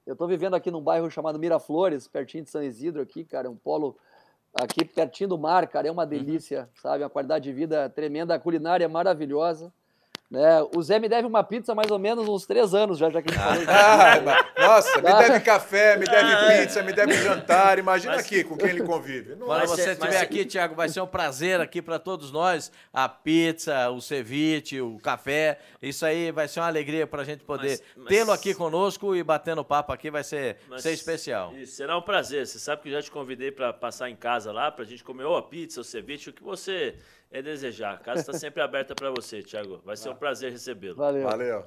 Eu 0.05 0.15
tô 0.15 0.27
vivendo 0.27 0.55
aqui 0.55 0.69
num 0.69 0.81
bairro 0.81 1.09
chamado 1.09 1.39
Miraflores, 1.39 2.07
pertinho 2.07 2.43
de 2.43 2.49
São 2.51 2.61
Isidro 2.61 3.01
aqui, 3.01 3.23
cara, 3.23 3.47
é 3.47 3.49
um 3.49 3.55
polo 3.55 3.97
aqui 4.53 4.85
pertinho 4.85 5.29
do 5.29 5.37
mar, 5.37 5.67
cara, 5.67 5.87
é 5.87 5.91
uma 5.91 6.03
uhum. 6.03 6.09
delícia, 6.09 6.61
uhum. 6.61 6.81
sabe? 6.81 7.03
Uma 7.03 7.09
qualidade 7.09 7.43
de 7.45 7.53
vida 7.53 7.89
tremenda, 7.89 8.35
a 8.35 8.39
culinária 8.39 8.85
é 8.85 8.87
maravilhosa. 8.87 9.73
Né? 10.31 10.61
O 10.73 10.81
Zé 10.81 10.97
me 10.97 11.09
deve 11.09 11.27
uma 11.27 11.43
pizza 11.43 11.75
mais 11.75 11.91
ou 11.91 11.99
menos 11.99 12.25
uns 12.25 12.45
três 12.45 12.73
anos 12.73 12.97
já, 12.97 13.09
já 13.09 13.21
que 13.21 13.29
a 13.29 13.33
gente 13.33 13.65
falou 13.67 13.67
ah, 13.67 14.65
Nossa, 14.65 15.01
me 15.01 15.13
deve 15.13 15.39
café, 15.41 15.97
me 15.97 16.05
deve 16.05 16.31
ah. 16.31 16.61
pizza, 16.61 16.81
me 16.81 16.93
deve 16.93 17.13
jantar. 17.21 17.77
Imagina 17.77 18.15
mas, 18.15 18.25
aqui 18.25 18.41
com 18.41 18.55
quem 18.55 18.69
ele 18.69 18.81
convive. 18.81 19.35
Não 19.35 19.47
Quando 19.47 19.67
você 19.67 19.91
estiver 19.91 20.21
aqui, 20.21 20.45
Tiago, 20.45 20.73
vai 20.73 20.87
ser 20.87 21.01
um 21.01 21.07
prazer 21.07 21.59
aqui 21.59 21.81
para 21.81 21.99
todos 21.99 22.31
nós. 22.31 22.71
A 22.93 23.09
pizza, 23.09 23.89
o 23.89 23.99
ceviche, 23.99 24.79
o 24.79 24.97
café. 24.99 25.59
Isso 25.81 26.05
aí 26.05 26.31
vai 26.31 26.47
ser 26.47 26.61
uma 26.61 26.67
alegria 26.67 27.05
para 27.05 27.23
a 27.23 27.25
gente 27.25 27.43
poder 27.43 27.81
tê-lo 28.07 28.31
aqui 28.31 28.53
conosco 28.53 29.13
e 29.13 29.21
batendo 29.21 29.65
papo 29.65 29.91
aqui. 29.91 30.09
Vai 30.09 30.23
ser, 30.23 30.55
ser 30.77 30.93
especial. 30.93 31.53
Isso, 31.57 31.75
será 31.75 31.97
um 31.97 32.01
prazer. 32.01 32.47
Você 32.47 32.57
sabe 32.57 32.83
que 32.83 32.87
eu 32.87 32.93
já 32.93 33.01
te 33.01 33.11
convidei 33.11 33.51
para 33.51 33.73
passar 33.73 34.09
em 34.09 34.15
casa 34.15 34.53
lá, 34.53 34.71
para 34.71 34.85
a 34.85 34.87
gente 34.87 35.03
comer 35.03 35.25
ou 35.25 35.35
a 35.35 35.43
pizza, 35.43 35.81
o 35.81 35.83
ceviche, 35.83 36.29
o 36.29 36.33
que 36.33 36.41
você 36.41 36.95
é 37.31 37.41
desejar. 37.41 37.93
A 37.93 37.97
casa 37.97 38.19
está 38.19 38.33
sempre 38.33 38.61
aberta 38.61 38.93
para 38.93 39.09
você, 39.09 39.41
Thiago. 39.41 39.81
Vai 39.85 39.95
ser 39.95 40.09
um 40.09 40.15
prazer 40.15 40.51
recebê-lo. 40.51 40.95
Valeu. 40.95 41.23
Valeu. 41.23 41.63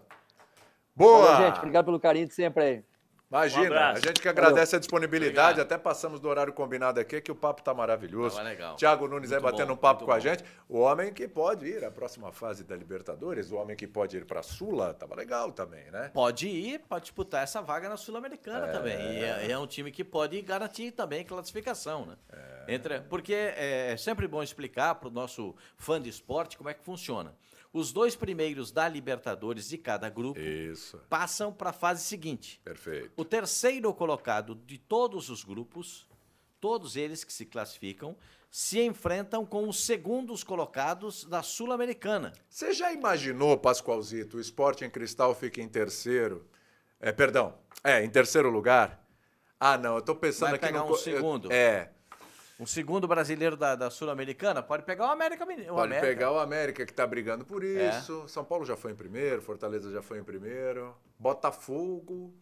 Boa! 0.95 1.33
Valeu, 1.33 1.47
gente. 1.47 1.59
Obrigado 1.59 1.85
pelo 1.87 1.99
carinho 1.99 2.27
de 2.27 2.35
sempre 2.35 2.63
aí. 2.63 2.85
Imagina, 3.31 3.75
um 3.75 3.97
a 3.97 3.99
gente 3.99 4.21
que 4.21 4.29
agradece 4.29 4.73
Valeu. 4.73 4.77
a 4.77 4.81
disponibilidade, 4.81 5.61
Obrigado. 5.61 5.73
até 5.73 5.79
passamos 5.79 6.21
do 6.21 6.29
horário 6.29 6.53
combinado 6.53 7.01
aqui, 7.01 7.21
que 7.21 7.33
o 7.33 7.35
papo 7.35 7.61
está 7.61 7.75
maravilhoso. 7.75 8.37
Tava 8.37 8.49
legal. 8.49 8.77
Tiago 8.77 9.09
Nunes 9.09 9.31
muito 9.31 9.35
aí 9.35 9.53
batendo 9.53 9.69
bom, 9.69 9.75
um 9.75 9.77
papo 9.77 10.01
com 10.01 10.07
bom. 10.07 10.13
a 10.13 10.21
gente. 10.21 10.45
O 10.69 10.79
homem 10.79 11.13
que 11.13 11.27
pode 11.27 11.67
ir 11.67 11.85
à 11.85 11.91
próxima 11.91 12.31
fase 12.31 12.63
da 12.63 12.77
Libertadores, 12.77 13.51
o 13.51 13.57
homem 13.57 13.77
que 13.77 13.87
pode 13.87 14.17
ir 14.17 14.25
para 14.25 14.41
a 14.41 14.43
Sula, 14.43 14.95
tava 14.95 15.15
legal 15.15 15.51
também, 15.53 15.91
né? 15.91 16.11
Pode 16.13 16.47
ir, 16.47 16.81
pode 16.81 17.05
disputar 17.05 17.43
essa 17.43 17.61
vaga 17.61 17.89
na 17.89 17.97
Sul-Americana 17.97 18.67
é... 18.67 18.73
também. 18.73 18.97
E 18.97 19.25
é, 19.25 19.51
é, 19.51 19.59
um 19.59 19.67
time 19.67 19.91
que 19.91 20.05
pode 20.05 20.41
garantir 20.43 20.93
também 20.93 21.25
classificação, 21.25 22.07
né? 22.07 22.17
É... 22.33 22.75
Entre, 22.75 23.01
porque 23.01 23.35
é 23.35 23.97
sempre 23.97 24.29
bom 24.29 24.43
explicar 24.43 24.95
para 24.95 25.09
o 25.09 25.13
nosso 25.13 25.55
fã 25.77 26.01
de 26.01 26.09
esporte 26.09 26.57
como 26.57 26.71
é 26.71 26.75
que 26.75 26.85
funciona. 26.85 27.35
Os 27.75 27.93
dois 27.93 28.15
primeiros 28.15 28.71
da 28.71 28.89
Libertadores 28.89 29.69
de 29.69 29.77
cada 29.77 30.09
grupo 30.09 30.39
Isso. 30.39 30.97
passam 31.11 31.53
para 31.53 31.71
a 31.71 31.73
fase 31.73 32.05
seguinte. 32.05 32.61
Perfeito. 32.63 33.11
O 33.17 33.25
terceiro 33.25 33.93
colocado 33.93 34.55
de 34.55 34.79
todos 34.79 35.29
os 35.29 35.43
grupos, 35.43 36.09
todos 36.61 36.95
eles 36.95 37.25
que 37.25 37.33
se 37.33 37.45
classificam, 37.45 38.17
se 38.49 38.81
enfrentam 38.81 39.45
com 39.45 39.69
os 39.69 39.85
segundos 39.85 40.45
colocados 40.45 41.25
da 41.25 41.43
Sul-Americana. 41.43 42.33
Você 42.49 42.73
já 42.73 42.93
imaginou, 42.93 43.59
Pascoalzito, 43.59 44.37
o 44.37 44.41
esporte 44.41 44.85
em 44.85 44.89
cristal 44.89 45.35
fica 45.35 45.61
em 45.61 45.67
terceiro? 45.69 46.47
É, 47.01 47.11
perdão, 47.11 47.59
é, 47.83 48.05
em 48.05 48.09
terceiro 48.09 48.51
lugar? 48.51 49.05
Ah, 49.59 49.77
não, 49.77 49.95
eu 49.95 49.99
estou 49.99 50.15
pensando 50.15 50.51
Vai 50.51 50.59
aqui 50.59 50.67
pegar 50.67 50.85
no... 50.85 50.93
um 50.93 50.97
segundo. 50.97 51.49
Eu, 51.49 51.53
é, 51.53 51.91
um 52.59 52.67
segundo 52.67 53.09
brasileiro 53.09 53.57
da, 53.57 53.75
da 53.75 53.91
Sul-Americana 53.91 54.63
pode 54.63 54.85
pegar 54.85 55.09
o 55.09 55.11
América 55.11 55.45
Mineiro. 55.45 55.75
Pode 55.75 55.87
América. 55.87 56.07
pegar 56.07 56.33
o 56.33 56.39
América, 56.39 56.85
que 56.87 56.93
está 56.93 57.07
brigando 57.07 57.45
por 57.45 57.65
é. 57.65 57.89
isso. 57.89 58.23
É. 58.25 58.29
São 58.29 58.45
Paulo 58.45 58.65
já 58.65 58.77
foi 58.77 58.93
em 58.93 58.95
primeiro, 58.95 59.43
Fortaleza 59.43 59.91
já 59.91 60.03
foi 60.03 60.19
em 60.19 60.25
primeiro. 60.25 60.97
Botafogo. 61.19 62.33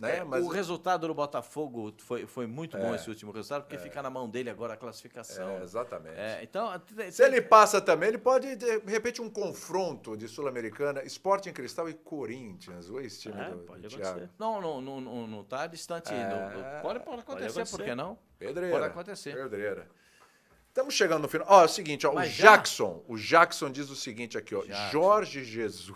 Né? 0.00 0.16
É, 0.16 0.24
Mas... 0.24 0.42
O 0.42 0.48
resultado 0.48 1.06
do 1.06 1.12
Botafogo 1.12 1.92
foi, 1.98 2.26
foi 2.26 2.46
muito 2.46 2.74
é. 2.74 2.80
bom 2.80 2.94
esse 2.94 3.06
último 3.10 3.30
resultado, 3.32 3.64
porque 3.64 3.76
é. 3.76 3.78
fica 3.78 4.02
na 4.02 4.08
mão 4.08 4.26
dele 4.26 4.48
agora 4.48 4.72
a 4.72 4.76
classificação. 4.76 5.58
É, 5.58 5.62
exatamente. 5.62 6.16
então, 6.42 6.72
Se 7.10 7.22
ele 7.22 7.42
passa 7.42 7.82
também, 7.82 8.08
ele 8.08 8.16
pode, 8.16 8.56
de 8.56 8.78
repente, 8.86 9.20
um 9.20 9.28
confronto 9.28 10.16
de 10.16 10.26
Sul-Americana, 10.26 11.02
Esporte 11.04 11.50
em 11.50 11.52
Cristal 11.52 11.86
e 11.86 11.92
Corinthians, 11.92 12.88
o 12.88 12.98
ex-time 12.98 13.34
do, 13.44 13.58
pode 13.58 13.82
do 13.82 13.88
Thiago. 13.90 14.26
Não, 14.38 14.58
não, 14.58 14.80
não, 14.80 15.00
não, 15.02 15.26
não 15.26 15.44
tá 15.44 15.66
distante. 15.66 16.10
Não, 16.10 16.50
pode, 16.50 16.82
pode, 16.82 16.98
acontecer, 16.98 17.24
pode 17.24 17.44
acontecer, 17.44 17.76
por 17.76 17.84
que 17.84 17.94
não? 17.94 18.18
Pedreira. 18.38 18.74
Pode 18.74 18.86
acontecer. 18.86 19.34
Pedreira. 19.34 19.86
Estamos 20.68 20.94
chegando 20.94 21.22
no 21.22 21.28
final. 21.28 21.46
Ó, 21.50 21.62
é 21.62 21.64
o 21.66 21.68
seguinte, 21.68 22.06
ó, 22.06 22.14
o 22.14 22.22
Jackson, 22.22 23.04
o 23.06 23.18
Jackson 23.18 23.70
diz 23.70 23.90
o 23.90 23.96
seguinte 23.96 24.38
aqui, 24.38 24.54
ó, 24.54 24.62
Jackson. 24.62 24.90
Jorge 24.90 25.44
Jesus. 25.44 25.92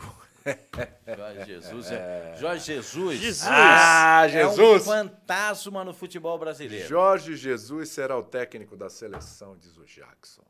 Jorge 1.16 1.44
Jesus 1.46 1.90
é. 1.90 2.36
Jorge 2.38 2.64
Jesus. 2.66 3.18
Jesus. 3.18 3.48
Ah, 3.50 4.28
Jesus. 4.28 4.58
É 4.58 4.62
um 4.76 4.80
fantasma 4.80 5.84
no 5.84 5.94
futebol 5.94 6.38
brasileiro. 6.38 6.86
Jorge 6.86 7.36
Jesus 7.36 7.88
será 7.88 8.18
o 8.18 8.22
técnico 8.22 8.76
da 8.76 8.90
seleção, 8.90 9.56
diz 9.56 9.76
o 9.76 9.84
Jackson. 9.84 10.44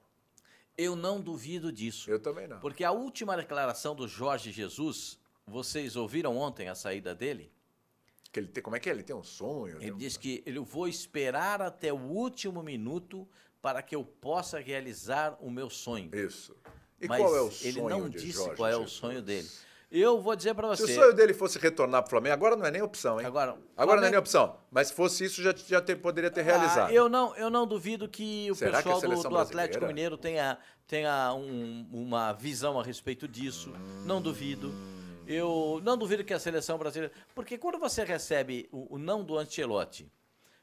Eu 0.76 0.96
não 0.96 1.20
duvido 1.20 1.70
disso. 1.70 2.10
Eu 2.10 2.18
também 2.18 2.48
não. 2.48 2.58
Porque 2.58 2.82
a 2.82 2.90
última 2.90 3.36
declaração 3.36 3.94
do 3.94 4.08
Jorge 4.08 4.50
Jesus, 4.50 5.18
vocês 5.46 5.94
ouviram 5.94 6.36
ontem 6.36 6.68
a 6.68 6.74
saída 6.74 7.14
dele? 7.14 7.52
Que 8.32 8.40
ele 8.40 8.48
tem, 8.48 8.60
como 8.60 8.74
é 8.74 8.80
que 8.80 8.88
é? 8.88 8.92
Ele 8.92 9.04
tem 9.04 9.14
um 9.14 9.22
sonho? 9.22 9.80
Ele 9.80 9.92
diz 9.92 10.16
que 10.16 10.42
ele 10.44 10.58
vou 10.58 10.88
esperar 10.88 11.62
até 11.62 11.92
o 11.92 11.98
último 11.98 12.64
minuto 12.64 13.28
para 13.62 13.80
que 13.80 13.94
eu 13.94 14.04
possa 14.04 14.58
realizar 14.58 15.36
o 15.40 15.48
meu 15.48 15.70
sonho. 15.70 16.12
Isso. 16.12 16.56
E 17.00 17.06
Mas 17.06 17.20
qual 17.20 17.36
é 17.36 17.40
o 17.40 17.50
sonho 17.50 17.70
Ele 17.70 17.80
não 17.80 18.08
disse 18.08 18.32
Jorge 18.32 18.56
qual 18.56 18.68
é 18.68 18.76
o 18.76 18.88
sonho 18.88 19.22
dele. 19.22 19.48
Eu 19.90 20.20
vou 20.20 20.34
dizer 20.34 20.54
para 20.54 20.68
você. 20.68 20.86
Se 20.86 20.92
o 20.92 20.94
sonho 20.94 21.12
dele 21.12 21.32
fosse 21.32 21.58
retornar 21.58 22.02
para 22.02 22.08
o 22.08 22.10
Flamengo, 22.10 22.34
agora 22.34 22.56
não 22.56 22.66
é 22.66 22.70
nem 22.70 22.82
opção, 22.82 23.20
hein? 23.20 23.26
Agora, 23.26 23.50
agora 23.50 23.62
Flamengo... 23.76 24.00
não 24.00 24.06
é 24.06 24.10
nem 24.10 24.18
opção. 24.18 24.58
Mas 24.70 24.88
se 24.88 24.94
fosse 24.94 25.24
isso, 25.24 25.42
já, 25.42 25.54
já 25.54 25.80
ter, 25.80 25.96
poderia 25.96 26.30
ter 26.30 26.40
ah, 26.40 26.44
realizado. 26.44 26.92
Eu 26.92 27.08
não, 27.08 27.36
eu 27.36 27.48
não 27.48 27.66
duvido 27.66 28.08
que 28.08 28.50
o 28.50 28.54
Será 28.54 28.78
pessoal 28.78 29.00
que 29.00 29.06
do, 29.06 29.28
do 29.28 29.38
Atlético 29.38 29.86
Mineiro 29.86 30.16
tenha, 30.16 30.58
tenha 30.86 31.32
um, 31.34 31.86
uma 31.92 32.32
visão 32.32 32.78
a 32.80 32.82
respeito 32.82 33.28
disso. 33.28 33.72
Não 34.04 34.20
duvido. 34.20 34.72
Eu 35.26 35.80
não 35.82 35.96
duvido 35.96 36.24
que 36.24 36.34
a 36.34 36.38
seleção 36.38 36.76
brasileira. 36.76 37.14
Porque 37.34 37.56
quando 37.56 37.78
você 37.78 38.04
recebe 38.04 38.68
o, 38.72 38.96
o 38.96 38.98
não 38.98 39.24
do 39.24 39.38
Ancelotti 39.38 40.10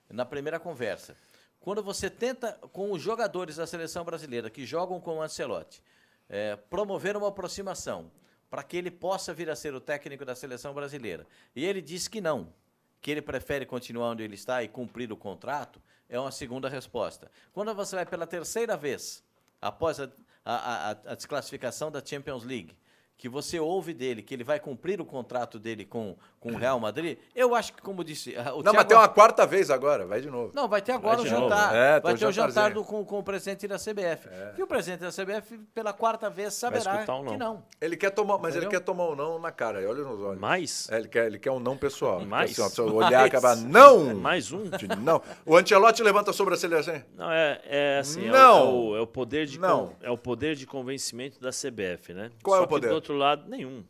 na 0.10 0.26
primeira 0.26 0.60
conversa, 0.60 1.16
quando 1.60 1.82
você 1.82 2.10
tenta, 2.10 2.54
com 2.74 2.92
os 2.92 3.02
jogadores 3.02 3.56
da 3.56 3.66
seleção 3.66 4.04
brasileira 4.04 4.50
que 4.50 4.66
jogam 4.66 5.00
com 5.00 5.18
o 5.18 5.22
Ancelotti, 5.22 5.82
é, 6.28 6.56
promover 6.56 7.16
uma 7.16 7.28
aproximação 7.28 8.12
para 8.52 8.64
que 8.64 8.76
ele 8.76 8.92
possa 8.92 9.34
vir 9.34 9.50
a 9.50 9.56
ser 9.56 9.74
o 9.74 9.80
técnico 9.80 10.26
da 10.26 10.36
seleção 10.36 10.74
brasileira, 10.74 11.26
e 11.56 11.66
ele 11.66 11.82
diz 11.82 12.10
que 12.10 12.20
não, 12.20 12.54
que 13.02 13.10
ele 13.10 13.22
prefere 13.22 13.66
continuar 13.66 14.10
onde 14.10 14.24
ele 14.24 14.36
está 14.36 14.62
e 14.62 14.68
cumprir 14.68 15.10
o 15.10 15.16
contrato, 15.16 15.82
é 16.10 16.20
uma 16.20 16.32
segunda 16.32 16.68
resposta. 16.68 17.32
Quando 17.54 17.74
você 17.74 17.96
vai 17.96 18.06
pela 18.06 18.28
terceira 18.28 18.76
vez, 18.76 19.24
após 19.62 20.02
a, 20.02 20.10
a, 20.44 20.56
a, 20.56 20.90
a 20.92 21.16
desclassificação 21.16 21.90
da 21.90 22.06
Champions 22.06 22.44
League, 22.44 22.76
que 23.18 23.30
você 23.30 23.58
ouve 23.58 23.94
dele 23.94 24.22
que 24.22 24.34
ele 24.34 24.44
vai 24.44 24.60
cumprir 24.60 25.00
o 25.00 25.06
contrato 25.06 25.58
dele 25.58 25.86
com, 25.86 26.18
com 26.42 26.54
o 26.54 26.58
Real 26.58 26.80
Madrid, 26.80 27.20
eu 27.36 27.54
acho 27.54 27.72
que, 27.72 27.82
como 27.84 28.04
disse. 28.04 28.32
O 28.32 28.34
não, 28.34 28.44
Thiago... 28.64 28.76
mas 28.78 28.86
tem 28.86 28.98
uma 28.98 29.08
quarta 29.08 29.46
vez 29.46 29.70
agora, 29.70 30.08
vai 30.08 30.20
de 30.20 30.30
novo. 30.30 30.52
Não, 30.56 30.68
vai 30.68 30.82
ter 30.82 30.92
agora 30.92 31.18
vai 31.18 31.26
o 31.26 31.30
jantar. 31.30 31.76
É, 31.76 32.00
vai 32.00 32.18
ter 32.18 32.26
o 32.26 32.32
jantar 32.32 32.74
do, 32.74 32.84
com, 32.84 33.06
com 33.06 33.20
o 33.20 33.24
presidente 33.24 33.68
da 33.68 33.76
CBF. 33.76 34.28
É. 34.28 34.54
E 34.58 34.64
o 34.64 34.66
presidente 34.66 35.02
da 35.02 35.12
CBF, 35.12 35.60
pela 35.72 35.94
quarta 35.94 36.32
vez, 36.32 36.56
saberá 36.56 37.06
não. 37.08 37.26
que 37.26 37.38
não. 37.38 37.64
Ele 37.80 37.96
quer 37.96 38.10
tomar, 38.10 38.40
mas 38.40 38.56
Entendeu? 38.56 38.70
ele 38.70 38.78
quer 38.80 38.84
tomar 38.84 39.10
um 39.10 39.16
não 39.16 39.38
na 39.38 39.52
cara, 39.52 39.88
olha 39.88 40.04
nos 40.04 40.20
olhos. 40.20 40.42
Mais? 40.42 40.90
É, 40.90 40.98
ele, 40.98 41.08
quer, 41.08 41.28
ele 41.28 41.38
quer 41.38 41.52
um 41.52 41.60
não 41.60 41.78
pessoal. 41.78 42.26
Mais? 42.26 42.60
Assim, 42.60 42.82
ó, 42.82 42.86
olhar 42.86 43.24
e 43.24 43.28
acabar, 43.28 43.56
não! 43.58 44.16
Mais 44.16 44.52
um? 44.52 44.64
Não. 45.00 45.22
O 45.46 45.56
Ancelotti 45.56 46.02
levanta 46.02 46.32
a 46.32 46.34
sobrancelha 46.34 46.80
assim? 46.80 47.04
Não, 47.16 47.32
é, 47.32 47.62
é 47.66 48.00
assim, 48.00 48.28
não. 48.28 48.58
É, 48.58 48.64
o, 48.64 48.98
é, 48.98 49.02
o, 49.02 49.08
poder 49.08 49.46
de 49.46 49.60
não. 49.60 49.96
é 50.02 50.10
o 50.10 50.18
poder 50.18 50.56
de 50.56 50.66
convencimento 50.66 51.40
da 51.40 51.50
CBF, 51.50 52.14
né? 52.14 52.32
Qual 52.42 52.58
Só 52.58 52.64
é 52.64 52.66
o 52.66 52.68
poder? 52.68 52.88
do 52.88 52.96
outro 52.96 53.16
lado, 53.16 53.48
nenhum. 53.48 53.84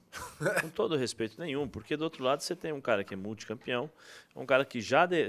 Com 0.61 0.69
todo 0.69 0.97
respeito 0.97 1.39
nenhum, 1.39 1.67
porque 1.67 1.95
do 1.95 2.03
outro 2.03 2.23
lado 2.23 2.40
você 2.43 2.55
tem 2.55 2.71
um 2.71 2.81
cara 2.81 3.03
que 3.03 3.13
é 3.13 3.17
multicampeão, 3.17 3.89
um 4.35 4.45
cara 4.45 4.65
que 4.65 4.81
já 4.81 5.05
de, 5.05 5.27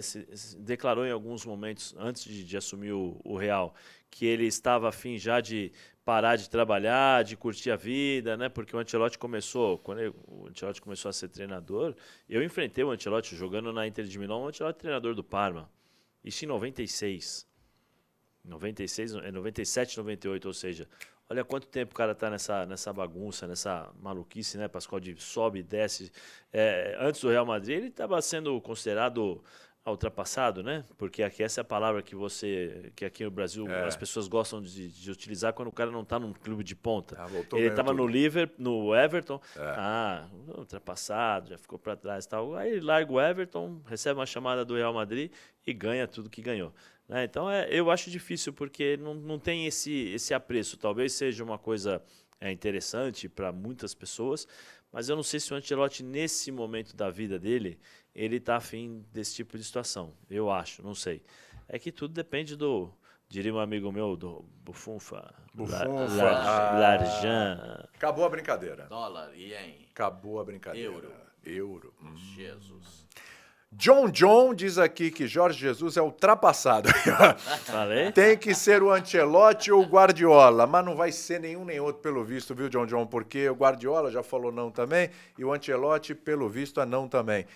declarou 0.59 1.07
em 1.07 1.11
alguns 1.11 1.45
momentos, 1.45 1.95
antes 1.99 2.25
de, 2.25 2.45
de 2.45 2.57
assumir 2.57 2.93
o, 2.93 3.21
o, 3.25 3.37
Real, 3.37 3.75
que 4.11 4.27
ele 4.27 4.47
estava 4.47 4.89
afim 4.89 5.19
já 5.19 5.41
de 5.41 5.73
parar 6.05 6.37
de 6.37 6.51
trabalhar, 6.51 7.23
de 7.25 7.37
curtir 7.37 7.71
a 7.71 7.77
vida, 7.77 8.37
né? 8.37 8.49
Porque 8.49 8.75
o 8.75 8.79
Ancelotti 8.79 9.19
começou, 9.19 9.79
quando 9.79 10.01
ele, 10.01 10.15
o 10.27 10.49
Ancelotti 10.49 10.81
começou 10.81 11.09
a 11.09 11.13
ser 11.13 11.29
treinador, 11.29 11.95
eu 12.29 12.43
enfrentei 12.43 12.83
o 12.83 12.91
Ancelotti 12.91 13.37
jogando 13.37 13.73
na 13.73 13.87
Inter 13.87 14.05
de 14.05 14.19
Milão, 14.19 14.43
o 14.43 14.49
Ancelotti 14.49 14.81
treinador 14.81 15.15
do 15.15 15.23
Parma. 15.23 15.71
Isso 16.25 16.45
em 16.45 16.49
96. 16.49 17.47
96, 18.45 19.13
97, 19.13 19.99
98, 19.99 20.47
ou 20.47 20.53
seja, 20.53 20.89
Olha 21.33 21.45
quanto 21.45 21.67
tempo 21.67 21.93
o 21.93 21.95
cara 21.95 22.15
tá 22.15 22.29
nessa, 22.29 22.67
nessa 22.67 22.93
bagunça, 22.93 23.47
nessa 23.47 23.91
maluquice, 24.03 24.59
né, 24.59 24.69
Pascoal, 24.69 25.01
de 25.01 25.19
sobe 25.19 25.61
e 25.61 25.63
desce. 25.63 26.13
É, 26.53 26.95
antes 27.01 27.23
do 27.23 27.31
Real 27.31 27.47
Madrid, 27.47 27.79
ele 27.79 27.87
estava 27.87 28.21
sendo 28.21 28.61
considerado 28.61 29.43
ultrapassado, 29.87 30.63
né? 30.63 30.85
Porque 30.99 31.23
aqui 31.23 31.43
essa 31.43 31.61
é 31.61 31.63
a 31.63 31.65
palavra 31.65 32.03
que 32.03 32.15
você, 32.15 32.93
que 32.95 33.03
aqui 33.07 33.25
no 33.25 33.31
Brasil 33.31 33.67
é. 33.67 33.85
as 33.85 33.97
pessoas 33.97 34.29
gostam 34.29 34.61
de, 34.61 34.89
de, 34.91 35.11
utilizar 35.11 35.55
quando 35.55 35.69
o 35.69 35.73
cara 35.73 35.91
não 35.91 36.03
está 36.03 36.19
num 36.19 36.35
clube 36.35 36.63
de 36.63 36.77
ponta. 36.77 37.17
Ah, 37.19 37.27
ele 37.55 37.69
estava 37.69 37.95
no 37.95 38.07
Liverpool, 38.07 38.63
no 38.63 38.95
Everton, 38.95 39.41
é. 39.57 39.61
ah, 39.63 40.29
ultrapassado, 40.59 41.49
já 41.49 41.57
ficou 41.57 41.79
para 41.79 41.97
trás, 41.97 42.27
tal. 42.27 42.55
Aí 42.57 42.73
ele 42.73 42.83
larga 42.83 43.11
o 43.11 43.19
Everton, 43.19 43.81
recebe 43.87 44.21
uma 44.21 44.27
chamada 44.27 44.67
do 44.67 44.77
Real 44.77 44.93
Madrid 44.93 45.33
e 45.67 45.73
ganha 45.73 46.07
tudo 46.07 46.29
que 46.29 46.43
ganhou. 46.43 46.75
Né? 47.13 47.25
Então 47.25 47.51
é, 47.51 47.69
eu 47.71 47.91
acho 47.91 48.11
difícil 48.11 48.55
porque 48.55 48.97
não, 48.97 49.13
não 49.13 49.39
tem 49.39 49.67
esse, 49.67 49.93
esse 50.15 50.33
apreço. 50.33 50.79
Talvez 50.79 51.13
seja 51.13 51.45
uma 51.45 51.59
coisa 51.59 52.03
é, 52.41 52.51
interessante 52.51 53.29
para 53.29 53.53
muitas 53.53 53.95
pessoas, 53.95 54.49
mas 54.91 55.11
eu 55.11 55.17
não 55.17 55.23
sei 55.23 55.39
se 55.39 55.53
o 55.53 55.57
Ancelotti, 55.57 56.03
nesse 56.03 56.51
momento 56.51 56.97
da 56.97 57.11
vida 57.11 57.39
dele, 57.39 57.79
ele 58.15 58.37
está 58.37 58.57
afim 58.57 59.05
desse 59.13 59.35
tipo 59.35 59.59
de 59.59 59.65
situação. 59.65 60.15
Eu 60.31 60.51
acho, 60.51 60.83
não 60.83 60.95
sei. 60.95 61.23
É 61.69 61.79
que 61.79 61.93
tudo 61.93 62.15
depende 62.15 62.57
do, 62.57 62.91
diria 63.29 63.53
um 63.53 63.59
amigo 63.59 63.93
meu, 63.93 64.17
do 64.17 64.43
Bufunfa. 64.65 65.35
Bufunfa. 65.53 65.85
La, 65.85 66.73
la, 66.73 66.79
Larjan. 66.79 67.89
Acabou 67.95 68.25
a 68.25 68.31
brincadeira. 68.31 68.87
Dólar, 68.87 69.35
ien. 69.35 69.87
Acabou 69.91 70.41
a 70.41 70.45
brincadeira. 70.45 70.91
Euro. 70.91 71.13
Euro. 71.45 71.95
Hum. 72.03 72.17
Jesus. 72.17 73.07
John 73.75 74.11
John 74.11 74.55
diz 74.55 74.77
aqui 74.77 75.11
que 75.11 75.27
Jorge 75.27 75.59
Jesus 75.59 75.97
é 75.97 76.03
ultrapassado. 76.03 76.91
Falei? 77.65 78.13
Tem 78.13 78.37
que 78.37 78.55
ser 78.55 78.83
o 78.83 78.93
Ancelotti 78.93 79.73
ou 79.73 79.83
o 79.83 79.87
Guardiola, 79.87 80.67
mas 80.67 80.85
não 80.85 80.95
vai 80.95 81.11
ser 81.11 81.41
nenhum 81.41 81.65
nem 81.65 81.81
outro 81.81 82.03
pelo 82.03 82.23
visto, 82.23 82.55
viu, 82.55 82.69
John 82.69 82.85
John? 82.85 83.07
Porque 83.07 83.49
o 83.49 83.55
Guardiola 83.55 84.11
já 84.11 84.23
falou 84.23 84.53
não 84.53 84.71
também 84.71 85.09
e 85.39 85.45
o 85.45 85.53
Ancelotti, 85.53 86.15
pelo 86.15 86.51
visto, 86.51 86.83
é 86.83 86.87
não 86.87 87.09
também. 87.09 87.47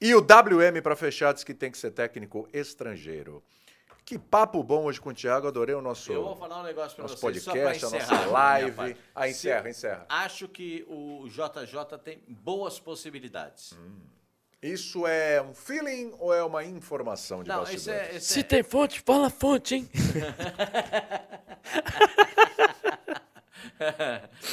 E 0.00 0.14
o 0.14 0.20
WM, 0.20 0.80
para 0.80 0.94
fechar, 0.94 1.34
diz 1.34 1.42
que 1.42 1.52
tem 1.52 1.72
que 1.72 1.78
ser 1.78 1.90
técnico 1.90 2.48
estrangeiro. 2.52 3.42
Que 4.04 4.16
papo 4.16 4.62
bom 4.62 4.84
hoje 4.84 5.00
com 5.00 5.10
o 5.10 5.14
Thiago, 5.14 5.48
adorei 5.48 5.74
o 5.74 5.82
nosso, 5.82 6.12
Eu 6.12 6.22
vou 6.22 6.36
falar 6.36 6.60
um 6.60 6.62
negócio 6.62 7.02
nosso 7.02 7.16
vocês, 7.18 7.44
podcast, 7.44 7.84
a 7.84 7.90
nossa 7.90 8.26
live. 8.26 8.96
Ah, 9.12 9.28
encerra, 9.28 9.68
encerra. 9.68 10.06
Acho 10.08 10.48
que 10.48 10.86
o 10.88 11.28
JJ 11.28 11.98
tem 12.02 12.22
boas 12.28 12.78
possibilidades. 12.78 13.72
Hum. 13.72 14.17
Isso 14.60 15.06
é 15.06 15.40
um 15.40 15.54
feeling 15.54 16.12
ou 16.18 16.34
é 16.34 16.42
uma 16.42 16.64
informação 16.64 17.44
de 17.44 17.48
Não, 17.48 17.60
bastidores? 17.60 17.82
Isso 17.82 17.90
é, 17.90 18.16
isso 18.16 18.32
Se 18.32 18.40
é... 18.40 18.42
tem 18.42 18.64
fonte, 18.64 19.00
fala 19.00 19.30
fonte, 19.30 19.76
hein? 19.76 19.88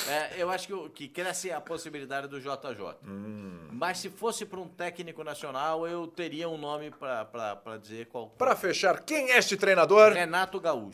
é, 0.08 0.36
eu 0.38 0.52
acho 0.52 0.68
que, 0.68 0.90
que 0.90 1.08
cresce 1.08 1.52
a 1.52 1.60
possibilidade 1.60 2.28
do 2.28 2.40
JJ. 2.40 2.98
Hum. 3.04 3.68
Mas 3.72 3.98
se 3.98 4.12
fosse 4.12 4.46
para 4.46 4.60
um 4.60 4.68
técnico 4.68 5.24
nacional, 5.24 5.88
eu 5.88 6.06
teria 6.06 6.48
um 6.48 6.58
nome 6.58 6.92
para 6.92 7.78
dizer 7.82 8.06
qual. 8.06 8.30
Para 8.30 8.56
fechar, 8.56 9.02
quem 9.02 9.32
é 9.32 9.40
este 9.40 9.58
treinador? 9.58 10.14
Renato 10.14 10.60
Gaúcho. 10.60 10.92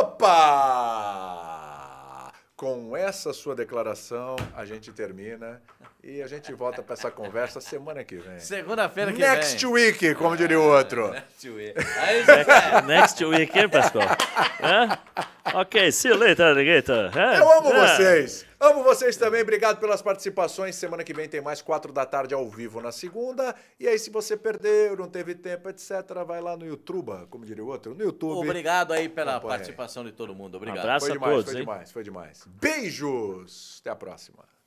Opa! 0.00 0.78
Com 2.58 2.96
essa 2.96 3.32
sua 3.32 3.54
declaração, 3.54 4.34
a 4.52 4.64
gente 4.64 4.90
termina 4.90 5.62
e 6.02 6.20
a 6.20 6.26
gente 6.26 6.52
volta 6.52 6.82
para 6.82 6.94
essa 6.94 7.08
conversa 7.08 7.60
semana 7.60 8.02
que 8.02 8.16
vem. 8.16 8.40
Segunda-feira 8.40 9.12
que 9.12 9.20
Next 9.20 9.64
vem. 9.64 9.72
Next 9.84 10.00
week, 10.00 10.14
como 10.16 10.36
diria 10.36 10.58
o 10.58 10.64
outro. 10.64 11.06
Next 11.14 11.48
week. 11.50 11.74
Next 12.84 13.24
week, 13.24 13.56
hein, 13.56 13.68
Pascoal? 13.68 14.08
Ok, 15.54 15.92
see 15.92 16.08
you 16.08 16.16
later, 16.16 16.46
alligator. 16.46 17.12
Eu 17.16 17.58
amo 17.58 17.70
vocês. 17.72 18.44
Amo 18.60 18.82
vocês 18.82 19.16
também. 19.16 19.42
Obrigado 19.42 19.78
pelas 19.78 20.02
participações. 20.02 20.74
Semana 20.74 21.04
que 21.04 21.14
vem 21.14 21.28
tem 21.28 21.40
mais 21.40 21.62
quatro 21.62 21.92
da 21.92 22.04
tarde 22.04 22.34
ao 22.34 22.48
vivo 22.48 22.80
na 22.80 22.90
segunda. 22.90 23.54
E 23.78 23.86
aí, 23.86 23.96
se 23.98 24.10
você 24.10 24.36
perdeu, 24.36 24.96
não 24.96 25.08
teve 25.08 25.34
tempo, 25.36 25.68
etc., 25.68 25.90
vai 26.26 26.40
lá 26.40 26.56
no 26.56 26.66
YouTube, 26.66 27.12
como 27.30 27.44
diria 27.44 27.64
o 27.64 27.68
outro, 27.68 27.94
no 27.94 28.02
YouTube. 28.02 28.44
Obrigado 28.48 28.92
aí 28.92 29.08
pela 29.08 29.40
participação 29.40 30.04
de 30.04 30.10
todo 30.10 30.34
mundo. 30.34 30.56
Obrigado. 30.56 30.78
Um 30.78 30.80
abraço 30.80 31.06
foi 31.06 31.10
a 31.10 31.14
demais, 31.14 31.34
todos, 31.34 31.44
foi 31.44 31.54
hein? 31.54 31.66
demais, 31.66 31.92
foi 31.92 32.02
demais. 32.02 32.44
Beijos. 32.46 33.78
Até 33.80 33.90
a 33.90 33.96
próxima. 33.96 34.57